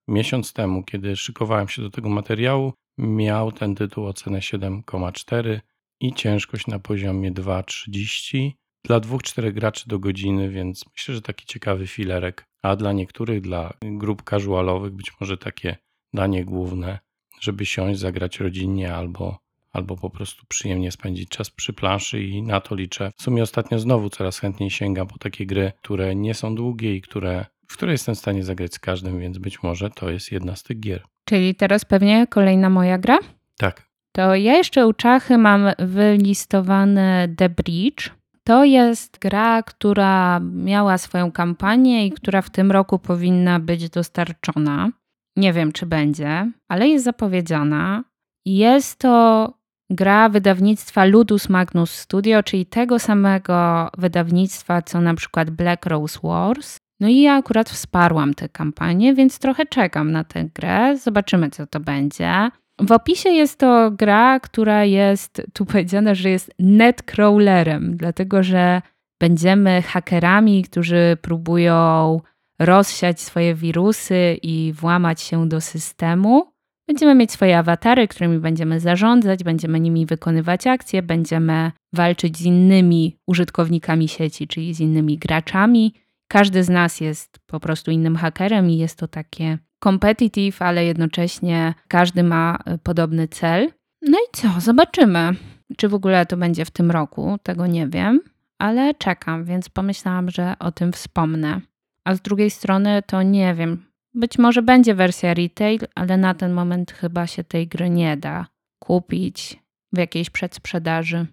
Miesiąc 0.07 0.53
temu, 0.53 0.83
kiedy 0.83 1.15
szykowałem 1.15 1.67
się 1.67 1.81
do 1.81 1.89
tego 1.89 2.09
materiału, 2.09 2.73
miał 2.97 3.51
ten 3.51 3.75
tytuł 3.75 4.05
ocenę 4.05 4.39
7,4 4.39 5.59
i 5.99 6.13
ciężkość 6.13 6.67
na 6.67 6.79
poziomie 6.79 7.31
2,30 7.31 8.51
dla 8.83 8.99
dwóch, 8.99 9.23
czterech 9.23 9.53
graczy 9.53 9.89
do 9.89 9.99
godziny, 9.99 10.49
więc 10.49 10.85
myślę, 10.93 11.15
że 11.15 11.21
taki 11.21 11.45
ciekawy 11.45 11.87
filerek. 11.87 12.45
A 12.61 12.75
dla 12.75 12.93
niektórych, 12.93 13.41
dla 13.41 13.73
grup 13.81 14.23
casualowych, 14.29 14.93
być 14.93 15.11
może 15.19 15.37
takie 15.37 15.77
danie 16.13 16.45
główne, 16.45 16.99
żeby 17.41 17.65
siąść, 17.65 17.99
zagrać 17.99 18.39
rodzinnie 18.39 18.95
albo, 18.95 19.39
albo 19.71 19.97
po 19.97 20.09
prostu 20.09 20.45
przyjemnie 20.47 20.91
spędzić 20.91 21.29
czas 21.29 21.49
przy 21.49 21.73
planszy 21.73 22.23
i 22.23 22.43
na 22.43 22.61
to 22.61 22.75
liczę. 22.75 23.11
W 23.17 23.21
sumie 23.21 23.43
ostatnio 23.43 23.79
znowu 23.79 24.09
coraz 24.09 24.39
chętniej 24.39 24.69
sięgam 24.69 25.07
po 25.07 25.17
takie 25.17 25.45
gry, 25.45 25.71
które 25.81 26.15
nie 26.15 26.33
są 26.33 26.55
długie 26.55 26.95
i 26.95 27.01
które, 27.01 27.45
w 27.67 27.73
które 27.77 27.91
jestem 27.91 28.15
w 28.15 28.19
stanie 28.19 28.43
zagrać 28.43 28.73
z 28.73 28.79
każdym, 28.79 29.19
więc 29.19 29.37
być 29.37 29.63
może 29.63 29.89
to 29.89 30.09
jest 30.09 30.31
jedna 30.31 30.55
z 30.55 30.63
tych 30.63 30.79
gier. 30.79 31.03
Czyli 31.25 31.55
teraz 31.55 31.85
pewnie 31.85 32.27
kolejna 32.27 32.69
moja 32.69 32.97
gra? 32.97 33.17
Tak. 33.57 33.87
To 34.11 34.35
ja 34.35 34.53
jeszcze 34.53 34.87
u 34.87 34.93
Czachy 34.93 35.37
mam 35.37 35.65
wylistowany 35.79 37.35
The 37.37 37.49
Bridge. 37.49 38.11
To 38.43 38.65
jest 38.65 39.19
gra, 39.19 39.63
która 39.63 40.39
miała 40.39 40.97
swoją 40.97 41.31
kampanię 41.31 42.07
i 42.07 42.11
która 42.11 42.41
w 42.41 42.49
tym 42.49 42.71
roku 42.71 42.99
powinna 42.99 43.59
być 43.59 43.89
dostarczona. 43.89 44.89
Nie 45.35 45.53
wiem, 45.53 45.71
czy 45.71 45.85
będzie, 45.85 46.51
ale 46.67 46.87
jest 46.87 47.05
zapowiedziana. 47.05 48.03
Jest 48.45 48.99
to 48.99 49.53
gra 49.89 50.29
wydawnictwa 50.29 51.05
Ludus 51.05 51.49
Magnus 51.49 51.91
Studio, 51.91 52.43
czyli 52.43 52.65
tego 52.65 52.99
samego 52.99 53.89
wydawnictwa, 53.97 54.81
co 54.81 55.01
na 55.01 55.13
przykład 55.13 55.49
Black 55.49 55.85
Rose 55.85 56.19
Wars. 56.23 56.77
No 56.99 57.07
i 57.07 57.21
ja 57.21 57.33
akurat 57.33 57.69
wsparłam 57.69 58.33
tę 58.33 58.49
kampanię, 58.49 59.13
więc 59.13 59.39
trochę 59.39 59.65
czekam 59.65 60.11
na 60.11 60.23
tę 60.23 60.45
grę. 60.53 60.97
Zobaczymy, 60.97 61.49
co 61.49 61.67
to 61.67 61.79
będzie. 61.79 62.49
W 62.79 62.91
opisie 62.91 63.29
jest 63.29 63.59
to 63.59 63.91
gra, 63.91 64.39
która 64.39 64.83
jest 64.83 65.41
tu 65.53 65.65
powiedziane, 65.65 66.15
że 66.15 66.29
jest 66.29 66.51
netcrawlerem, 66.59 67.97
dlatego 67.97 68.43
że 68.43 68.81
będziemy 69.19 69.81
hakerami, 69.81 70.63
którzy 70.63 71.17
próbują 71.21 72.19
rozsiać 72.59 73.21
swoje 73.21 73.55
wirusy 73.55 74.37
i 74.41 74.73
włamać 74.73 75.21
się 75.21 75.49
do 75.49 75.61
systemu. 75.61 76.51
Będziemy 76.87 77.15
mieć 77.15 77.31
swoje 77.31 77.57
awatary, 77.57 78.07
którymi 78.07 78.39
będziemy 78.39 78.79
zarządzać, 78.79 79.43
będziemy 79.43 79.79
nimi 79.79 80.05
wykonywać 80.05 80.67
akcje, 80.67 81.01
będziemy 81.03 81.71
walczyć 81.93 82.37
z 82.37 82.41
innymi 82.41 83.17
użytkownikami 83.27 84.07
sieci, 84.07 84.47
czyli 84.47 84.73
z 84.73 84.79
innymi 84.79 85.17
graczami. 85.17 85.93
Każdy 86.27 86.63
z 86.63 86.69
nas 86.69 87.01
jest 87.01 87.39
po 87.45 87.59
prostu 87.59 87.91
innym 87.91 88.15
hakerem 88.15 88.69
i 88.69 88.77
jest 88.77 88.97
to 88.97 89.07
takie 89.07 89.57
competitive, 89.83 90.61
ale 90.61 90.85
jednocześnie 90.85 91.73
każdy 91.87 92.23
ma 92.23 92.59
y, 92.73 92.77
podobny 92.77 93.27
cel. 93.27 93.71
No 94.01 94.17
i 94.17 94.27
co? 94.33 94.47
Zobaczymy. 94.59 95.31
Czy 95.77 95.89
w 95.89 95.93
ogóle 95.93 96.25
to 96.25 96.37
będzie 96.37 96.65
w 96.65 96.71
tym 96.71 96.91
roku? 96.91 97.37
Tego 97.43 97.67
nie 97.67 97.87
wiem, 97.87 98.19
ale 98.59 98.93
czekam, 98.93 99.45
więc 99.45 99.69
pomyślałam, 99.69 100.29
że 100.29 100.53
o 100.59 100.71
tym 100.71 100.91
wspomnę. 100.91 101.61
A 102.03 102.15
z 102.15 102.21
drugiej 102.21 102.49
strony 102.49 103.03
to 103.07 103.23
nie 103.23 103.55
wiem. 103.55 103.85
Być 104.13 104.37
może 104.37 104.61
będzie 104.61 104.95
wersja 104.95 105.33
retail, 105.33 105.79
ale 105.95 106.17
na 106.17 106.33
ten 106.33 106.53
moment 106.53 106.91
chyba 106.91 107.27
się 107.27 107.43
tej 107.43 107.67
gry 107.67 107.89
nie 107.89 108.17
da 108.17 108.47
kupić 108.79 109.59
w 109.93 109.97
jakiejś 109.97 110.29
przedsprzedaży. 110.29 111.25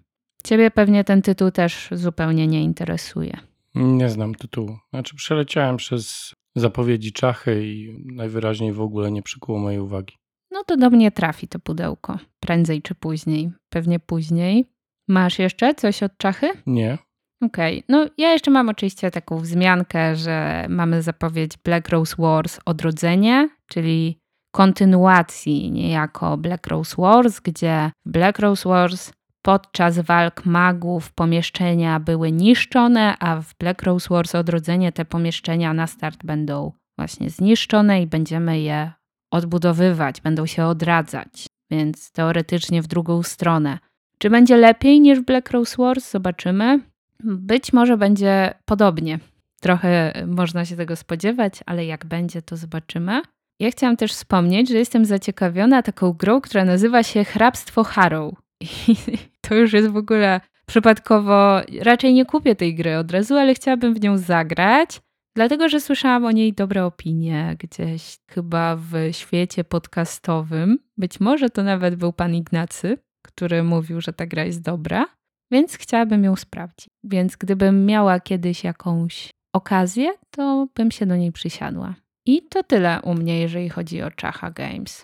Ciebie 0.43 0.71
pewnie 0.71 1.03
ten 1.03 1.21
tytuł 1.21 1.51
też 1.51 1.89
zupełnie 1.91 2.47
nie 2.47 2.63
interesuje. 2.63 3.37
Nie 3.75 4.09
znam 4.09 4.35
tytułu. 4.35 4.77
Znaczy, 4.89 5.15
przeleciałem 5.15 5.77
przez 5.77 6.33
zapowiedzi 6.55 7.13
Czachy 7.13 7.67
i 7.67 8.05
najwyraźniej 8.13 8.73
w 8.73 8.81
ogóle 8.81 9.11
nie 9.11 9.21
przykuło 9.23 9.59
mojej 9.59 9.79
uwagi. 9.79 10.15
no 10.51 10.63
to 10.63 10.77
do 10.77 10.89
mnie 10.89 11.11
trafi 11.11 11.47
to 11.47 11.59
pudełko. 11.59 12.19
Prędzej 12.39 12.81
czy 12.81 12.95
później. 12.95 13.51
Pewnie 13.69 13.99
później. 13.99 14.65
Masz 15.07 15.39
jeszcze 15.39 15.75
coś 15.75 16.03
od 16.03 16.17
czachy? 16.17 16.47
Nie. 16.65 16.97
Okej, 17.41 17.83
no 17.89 18.05
ja 18.17 18.31
jeszcze 18.31 18.51
mam 18.51 18.69
oczywiście 18.69 19.11
taką 19.11 19.37
wzmiankę, 19.39 20.15
że 20.15 20.65
mamy 20.69 21.01
zapowiedź 21.01 21.57
Black 21.57 21.89
Rose 21.89 22.15
Wars 22.19 22.59
Odrodzenie, 22.65 23.49
czyli 23.67 24.19
kontynuacji 24.55 25.71
niejako 25.71 26.37
Black 26.37 26.67
Rose 26.67 26.95
Wars, 26.97 27.39
gdzie 27.39 27.91
Black 28.05 28.39
Rose 28.39 28.69
Wars 28.69 29.13
podczas 29.43 29.99
walk 29.99 30.45
magów 30.45 31.11
pomieszczenia 31.11 31.99
były 31.99 32.31
niszczone, 32.31 33.15
a 33.19 33.41
w 33.41 33.55
Black 33.59 33.83
Rose 33.83 34.07
Wars 34.09 34.35
Odrodzenie 34.35 34.91
te 34.91 35.05
pomieszczenia 35.05 35.73
na 35.73 35.87
start 35.87 36.25
będą 36.25 36.71
właśnie 36.97 37.29
zniszczone 37.29 38.01
i 38.01 38.07
będziemy 38.07 38.59
je 38.59 38.91
odbudowywać, 39.31 40.21
będą 40.21 40.45
się 40.45 40.65
odradzać, 40.65 41.47
więc 41.71 42.11
teoretycznie 42.11 42.81
w 42.81 42.87
drugą 42.87 43.23
stronę. 43.23 43.79
Czy 44.17 44.29
będzie 44.29 44.57
lepiej 44.57 45.01
niż 45.01 45.19
Black 45.19 45.51
Rose 45.51 45.75
Wars? 45.77 46.11
Zobaczymy. 46.11 46.79
Być 47.23 47.73
może 47.73 47.97
będzie 47.97 48.53
podobnie. 48.65 49.19
Trochę 49.61 50.13
można 50.27 50.65
się 50.65 50.75
tego 50.75 50.95
spodziewać, 50.95 51.59
ale 51.65 51.85
jak 51.85 52.05
będzie, 52.05 52.41
to 52.41 52.57
zobaczymy. 52.57 53.21
Ja 53.59 53.71
chciałam 53.71 53.97
też 53.97 54.13
wspomnieć, 54.13 54.69
że 54.69 54.77
jestem 54.77 55.05
zaciekawiona 55.05 55.81
taką 55.81 56.13
grą, 56.13 56.41
która 56.41 56.65
nazywa 56.65 57.03
się 57.03 57.23
Hrabstwo 57.23 57.83
Harrow. 57.83 58.42
To 59.41 59.55
już 59.55 59.73
jest 59.73 59.87
w 59.87 59.97
ogóle 59.97 60.41
przypadkowo. 60.65 61.61
Raczej 61.81 62.13
nie 62.13 62.25
kupię 62.25 62.55
tej 62.55 62.75
gry 62.75 62.97
od 62.97 63.11
razu, 63.11 63.35
ale 63.35 63.53
chciałabym 63.53 63.93
w 63.93 64.01
nią 64.01 64.17
zagrać, 64.17 65.01
dlatego 65.35 65.69
że 65.69 65.79
słyszałam 65.79 66.25
o 66.25 66.31
niej 66.31 66.53
dobre 66.53 66.85
opinie 66.85 67.55
gdzieś 67.59 68.17
chyba 68.31 68.75
w 68.75 68.93
świecie 69.11 69.63
podcastowym. 69.63 70.79
Być 70.97 71.19
może 71.19 71.49
to 71.49 71.63
nawet 71.63 71.95
był 71.95 72.13
pan 72.13 72.35
Ignacy, 72.35 72.97
który 73.21 73.63
mówił, 73.63 74.01
że 74.01 74.13
ta 74.13 74.25
gra 74.25 74.43
jest 74.45 74.61
dobra, 74.61 75.05
więc 75.51 75.77
chciałabym 75.77 76.23
ją 76.23 76.35
sprawdzić. 76.35 76.87
Więc 77.03 77.35
gdybym 77.35 77.85
miała 77.85 78.19
kiedyś 78.19 78.63
jakąś 78.63 79.29
okazję, 79.53 80.13
to 80.31 80.67
bym 80.75 80.91
się 80.91 81.05
do 81.05 81.15
niej 81.15 81.31
przysiadła. 81.31 81.95
I 82.25 82.41
to 82.41 82.63
tyle 82.63 82.99
u 83.03 83.13
mnie, 83.13 83.39
jeżeli 83.39 83.69
chodzi 83.69 84.01
o 84.01 84.11
Czacha 84.11 84.51
Games. 84.51 85.03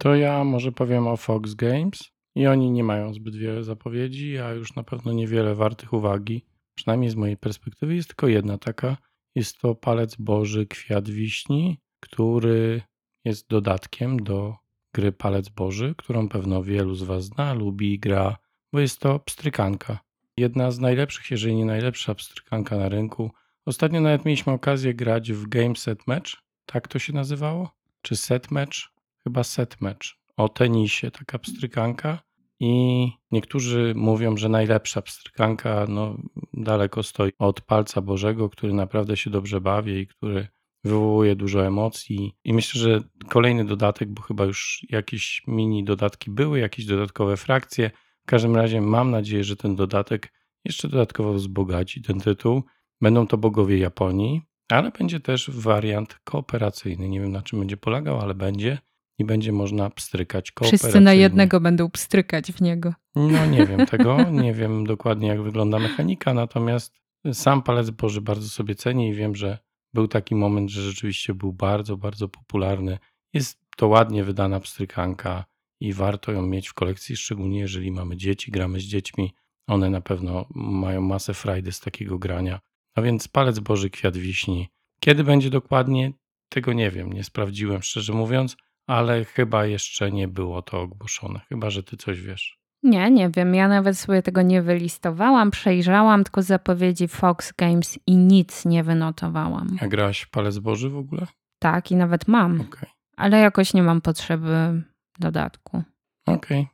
To 0.00 0.14
ja 0.14 0.44
może 0.44 0.72
powiem 0.72 1.06
o 1.06 1.16
Fox 1.16 1.54
Games. 1.54 2.12
I 2.34 2.46
oni 2.46 2.70
nie 2.70 2.84
mają 2.84 3.14
zbyt 3.14 3.36
wiele 3.36 3.64
zapowiedzi, 3.64 4.38
a 4.38 4.50
już 4.50 4.74
na 4.74 4.82
pewno 4.82 5.12
niewiele 5.12 5.54
wartych 5.54 5.92
uwagi. 5.92 6.44
Przynajmniej 6.74 7.10
z 7.10 7.14
mojej 7.14 7.36
perspektywy 7.36 7.94
jest 7.94 8.08
tylko 8.08 8.28
jedna 8.28 8.58
taka. 8.58 8.96
Jest 9.34 9.58
to 9.58 9.74
palec 9.74 10.16
Boży 10.16 10.66
Kwiat 10.66 11.08
Wiśni, 11.08 11.78
który 12.00 12.82
jest 13.24 13.48
dodatkiem 13.48 14.22
do 14.22 14.56
gry 14.94 15.12
Palec 15.12 15.48
Boży, 15.48 15.94
którą 15.98 16.28
pewno 16.28 16.62
wielu 16.62 16.94
z 16.94 17.02
Was 17.02 17.24
zna, 17.24 17.54
lubi 17.54 17.94
i 17.94 17.98
gra, 17.98 18.36
bo 18.72 18.80
jest 18.80 19.00
to 19.00 19.18
pstrykanka. 19.18 19.98
Jedna 20.36 20.70
z 20.70 20.78
najlepszych, 20.78 21.30
jeżeli 21.30 21.54
nie 21.54 21.64
najlepsza 21.64 22.14
pstrykanka 22.14 22.76
na 22.76 22.88
rynku. 22.88 23.30
Ostatnio 23.66 24.00
nawet 24.00 24.24
mieliśmy 24.24 24.52
okazję 24.52 24.94
grać 24.94 25.32
w 25.32 25.48
Game 25.48 25.76
Set 25.76 26.06
Match, 26.06 26.30
tak 26.66 26.88
to 26.88 26.98
się 26.98 27.12
nazywało? 27.12 27.70
Czy 28.02 28.16
Set 28.16 28.50
Match? 28.50 28.99
Chyba 29.24 29.44
Set 29.44 29.80
Match. 29.80 30.06
O 30.36 30.48
tenisie, 30.48 31.10
taka 31.10 31.38
pstrykanka. 31.38 32.18
I 32.60 33.06
niektórzy 33.30 33.92
mówią, 33.96 34.36
że 34.36 34.48
najlepsza 34.48 35.02
pstrykanka 35.02 35.86
no, 35.88 36.16
daleko 36.52 37.02
stoi 37.02 37.32
od 37.38 37.60
palca 37.60 38.00
Bożego, 38.00 38.48
który 38.48 38.72
naprawdę 38.72 39.16
się 39.16 39.30
dobrze 39.30 39.60
bawi 39.60 39.92
i 39.92 40.06
który 40.06 40.48
wywołuje 40.84 41.36
dużo 41.36 41.66
emocji. 41.66 42.36
I 42.44 42.52
myślę, 42.52 42.80
że 42.80 43.00
kolejny 43.28 43.64
dodatek, 43.64 44.08
bo 44.08 44.22
chyba 44.22 44.44
już 44.44 44.86
jakieś 44.90 45.42
mini 45.46 45.84
dodatki 45.84 46.30
były, 46.30 46.58
jakieś 46.58 46.86
dodatkowe 46.86 47.36
frakcje. 47.36 47.90
W 48.22 48.26
każdym 48.26 48.56
razie 48.56 48.80
mam 48.80 49.10
nadzieję, 49.10 49.44
że 49.44 49.56
ten 49.56 49.76
dodatek 49.76 50.32
jeszcze 50.64 50.88
dodatkowo 50.88 51.32
wzbogaci 51.32 52.02
ten 52.02 52.20
tytuł. 52.20 52.62
Będą 53.00 53.26
to 53.26 53.38
bogowie 53.38 53.78
Japonii, 53.78 54.42
ale 54.68 54.90
będzie 54.90 55.20
też 55.20 55.50
wariant 55.50 56.18
kooperacyjny. 56.24 57.08
Nie 57.08 57.20
wiem 57.20 57.32
na 57.32 57.42
czym 57.42 57.58
będzie 57.58 57.76
polegał, 57.76 58.20
ale 58.20 58.34
będzie 58.34 58.78
i 59.20 59.24
będzie 59.24 59.52
można 59.52 59.90
pstrykać. 59.90 60.52
Wszyscy 60.62 61.00
na 61.00 61.14
jednego 61.14 61.60
będą 61.60 61.90
pstrykać 61.90 62.52
w 62.52 62.60
niego. 62.60 62.94
No 63.14 63.46
nie 63.46 63.66
wiem 63.66 63.86
tego, 63.92 64.30
nie 64.30 64.54
wiem 64.54 64.86
dokładnie 64.86 65.28
jak 65.28 65.42
wygląda 65.42 65.78
mechanika, 65.78 66.34
natomiast 66.34 66.94
sam 67.32 67.62
palec 67.62 67.90
Boży 67.90 68.20
bardzo 68.20 68.48
sobie 68.48 68.74
cenię 68.74 69.08
i 69.08 69.14
wiem, 69.14 69.36
że 69.36 69.58
był 69.94 70.08
taki 70.08 70.34
moment, 70.34 70.70
że 70.70 70.82
rzeczywiście 70.82 71.34
był 71.34 71.52
bardzo, 71.52 71.96
bardzo 71.96 72.28
popularny. 72.28 72.98
Jest 73.32 73.60
to 73.76 73.88
ładnie 73.88 74.24
wydana 74.24 74.60
pstrykanka 74.60 75.44
i 75.80 75.92
warto 75.92 76.32
ją 76.32 76.42
mieć 76.42 76.68
w 76.68 76.74
kolekcji, 76.74 77.16
szczególnie 77.16 77.58
jeżeli 77.58 77.92
mamy 77.92 78.16
dzieci, 78.16 78.50
gramy 78.50 78.80
z 78.80 78.82
dziećmi. 78.82 79.32
One 79.66 79.90
na 79.90 80.00
pewno 80.00 80.46
mają 80.54 81.00
masę 81.00 81.34
frajdy 81.34 81.72
z 81.72 81.80
takiego 81.80 82.18
grania. 82.18 82.60
A 82.94 83.02
więc 83.02 83.28
palec 83.28 83.58
Boży, 83.58 83.90
kwiat 83.90 84.16
wiśni. 84.16 84.68
Kiedy 85.00 85.24
będzie 85.24 85.50
dokładnie? 85.50 86.12
Tego 86.48 86.72
nie 86.72 86.90
wiem, 86.90 87.12
nie 87.12 87.24
sprawdziłem 87.24 87.82
szczerze 87.82 88.12
mówiąc, 88.12 88.56
ale 88.90 89.24
chyba 89.24 89.66
jeszcze 89.66 90.10
nie 90.10 90.28
było 90.28 90.62
to 90.62 90.80
ogłoszone. 90.80 91.40
Chyba, 91.48 91.70
że 91.70 91.82
ty 91.82 91.96
coś 91.96 92.20
wiesz. 92.20 92.58
Nie, 92.82 93.10
nie 93.10 93.30
wiem. 93.30 93.54
Ja 93.54 93.68
nawet 93.68 93.98
sobie 93.98 94.22
tego 94.22 94.42
nie 94.42 94.62
wylistowałam. 94.62 95.50
Przejrzałam 95.50 96.24
tylko 96.24 96.42
zapowiedzi 96.42 97.08
Fox 97.08 97.52
Games 97.52 97.98
i 98.06 98.16
nic 98.16 98.64
nie 98.64 98.84
wynotowałam. 98.84 99.76
A 99.80 99.88
grałaś 99.88 100.20
w 100.20 100.30
Palec 100.30 100.58
Boży 100.58 100.90
w 100.90 100.96
ogóle? 100.96 101.26
Tak, 101.58 101.90
i 101.90 101.96
nawet 101.96 102.28
mam. 102.28 102.60
Okej. 102.60 102.88
Ale 103.16 103.38
jakoś 103.38 103.74
nie 103.74 103.82
mam 103.82 104.00
potrzeby 104.00 104.82
dodatku. 105.18 105.82
Okej. 106.26 106.68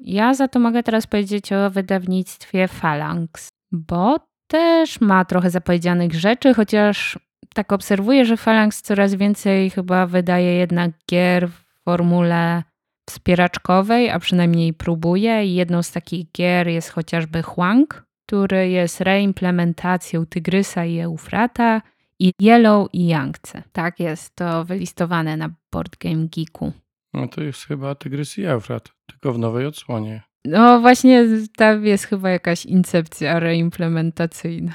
Ja 0.00 0.34
za 0.34 0.48
to 0.48 0.58
mogę 0.58 0.82
teraz 0.82 1.06
powiedzieć 1.06 1.52
o 1.52 1.70
wydawnictwie 1.70 2.68
Phalanx, 2.68 3.48
bo 3.72 4.16
też 4.46 5.00
ma 5.00 5.24
trochę 5.24 5.50
zapowiedzianych 5.50 6.14
rzeczy, 6.14 6.54
chociaż 6.54 7.18
tak 7.54 7.72
obserwuję, 7.72 8.24
że 8.24 8.36
Phalanx 8.36 8.82
coraz 8.82 9.14
więcej 9.14 9.70
chyba 9.70 10.06
wydaje 10.06 10.54
jednak 10.54 10.90
gier 11.10 11.48
w 11.48 11.64
formule 11.84 12.62
wspieraczkowej, 13.08 14.10
a 14.10 14.18
przynajmniej 14.18 14.74
próbuje. 14.74 15.46
I 15.46 15.54
jedną 15.54 15.82
z 15.82 15.92
takich 15.92 16.32
gier 16.32 16.68
jest 16.68 16.90
chociażby 16.90 17.42
Huang, 17.42 18.04
który 18.26 18.68
jest 18.68 19.00
reimplementacją 19.00 20.26
Tygrysa 20.26 20.84
i 20.84 20.98
Eufrata 20.98 21.82
i 22.18 22.32
Yellow 22.42 22.88
i 22.92 23.06
Yangtze. 23.06 23.62
Tak 23.72 24.00
jest 24.00 24.34
to 24.34 24.64
wylistowane 24.64 25.36
na 25.36 25.50
Board 25.72 25.96
Game 25.96 26.26
Geeku. 26.36 26.72
No 27.14 27.28
to 27.28 27.42
jest 27.42 27.66
chyba 27.66 27.94
Tygrys 27.94 28.38
i 28.38 28.44
Eufrat, 28.44 28.88
tylko 29.06 29.32
w 29.32 29.38
nowej 29.38 29.66
odsłonie. 29.66 30.22
No 30.44 30.80
właśnie 30.80 31.26
tam 31.56 31.86
jest 31.86 32.04
chyba 32.04 32.30
jakaś 32.30 32.66
incepcja 32.66 33.40
reimplementacyjna. 33.40 34.72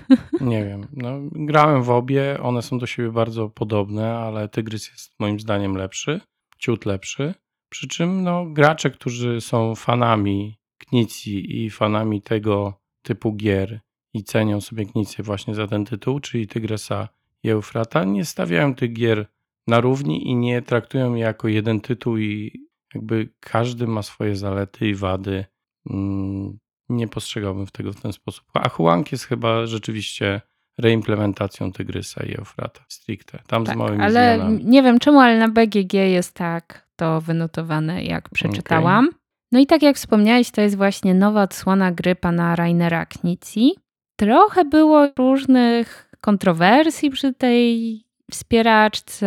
Nie 0.40 0.64
wiem. 0.64 0.86
No, 0.92 1.20
grałem 1.32 1.82
w 1.82 1.90
obie, 1.90 2.38
one 2.42 2.62
są 2.62 2.78
do 2.78 2.86
siebie 2.86 3.10
bardzo 3.10 3.48
podobne, 3.48 4.16
ale 4.16 4.48
Tygrys 4.48 4.90
jest 4.90 5.20
moim 5.20 5.40
zdaniem 5.40 5.76
lepszy, 5.76 6.20
ciut 6.58 6.86
lepszy. 6.86 7.34
Przy 7.68 7.88
czym 7.88 8.22
no, 8.22 8.46
gracze, 8.46 8.90
którzy 8.90 9.40
są 9.40 9.74
fanami 9.74 10.58
Knici 10.78 11.64
i 11.64 11.70
fanami 11.70 12.22
tego 12.22 12.80
typu 13.02 13.32
gier 13.32 13.80
i 14.14 14.24
cenią 14.24 14.60
sobie 14.60 14.86
Knicję 14.86 15.24
właśnie 15.24 15.54
za 15.54 15.66
ten 15.66 15.84
tytuł, 15.84 16.20
czyli 16.20 16.46
Tygrysa 16.46 17.08
i 17.42 17.50
Eufrata, 17.50 18.04
nie 18.04 18.24
stawiają 18.24 18.74
tych 18.74 18.92
gier 18.92 19.26
na 19.66 19.80
równi 19.80 20.28
i 20.28 20.34
nie 20.34 20.62
traktują 20.62 21.14
je 21.14 21.22
jako 21.22 21.48
jeden 21.48 21.80
tytuł 21.80 22.18
i 22.18 22.64
jakby 22.94 23.28
każdy 23.40 23.86
ma 23.86 24.02
swoje 24.02 24.36
zalety 24.36 24.88
i 24.88 24.94
wady. 24.94 25.44
Mm, 25.90 26.58
Nie 26.88 27.08
postrzegałbym 27.08 27.66
w 27.66 27.72
tego 27.72 27.92
w 27.92 28.00
ten 28.00 28.12
sposób. 28.12 28.44
A 28.54 28.68
Huang 28.68 29.12
jest 29.12 29.24
chyba 29.24 29.66
rzeczywiście 29.66 30.40
reimplementacją 30.78 31.72
Tygrysa 31.72 32.24
i 32.24 32.34
Eufrata 32.38 32.84
stricte. 32.88 33.38
Tam 33.46 33.64
z 33.64 33.68
Tak, 33.68 33.76
małymi 33.76 34.02
ale 34.02 34.34
zmianami. 34.34 34.64
nie 34.64 34.82
wiem 34.82 34.98
czemu, 34.98 35.20
ale 35.20 35.38
na 35.38 35.48
BGG 35.48 35.92
jest 35.94 36.32
tak 36.34 36.88
to 36.96 37.20
wynotowane, 37.20 38.04
jak 38.04 38.28
przeczytałam. 38.30 39.08
No 39.52 39.60
i 39.60 39.66
tak 39.66 39.82
jak 39.82 39.96
wspomniałeś, 39.96 40.50
to 40.50 40.60
jest 40.60 40.76
właśnie 40.76 41.14
nowa 41.14 41.42
odsłona 41.42 41.92
gry 41.92 42.14
pana 42.14 42.56
Rainera 42.56 43.06
Knici. 43.06 43.74
Trochę 44.18 44.64
było 44.64 45.08
różnych 45.18 46.10
kontrowersji 46.20 47.10
przy 47.10 47.32
tej 47.34 48.04
wspieraczce, 48.30 49.26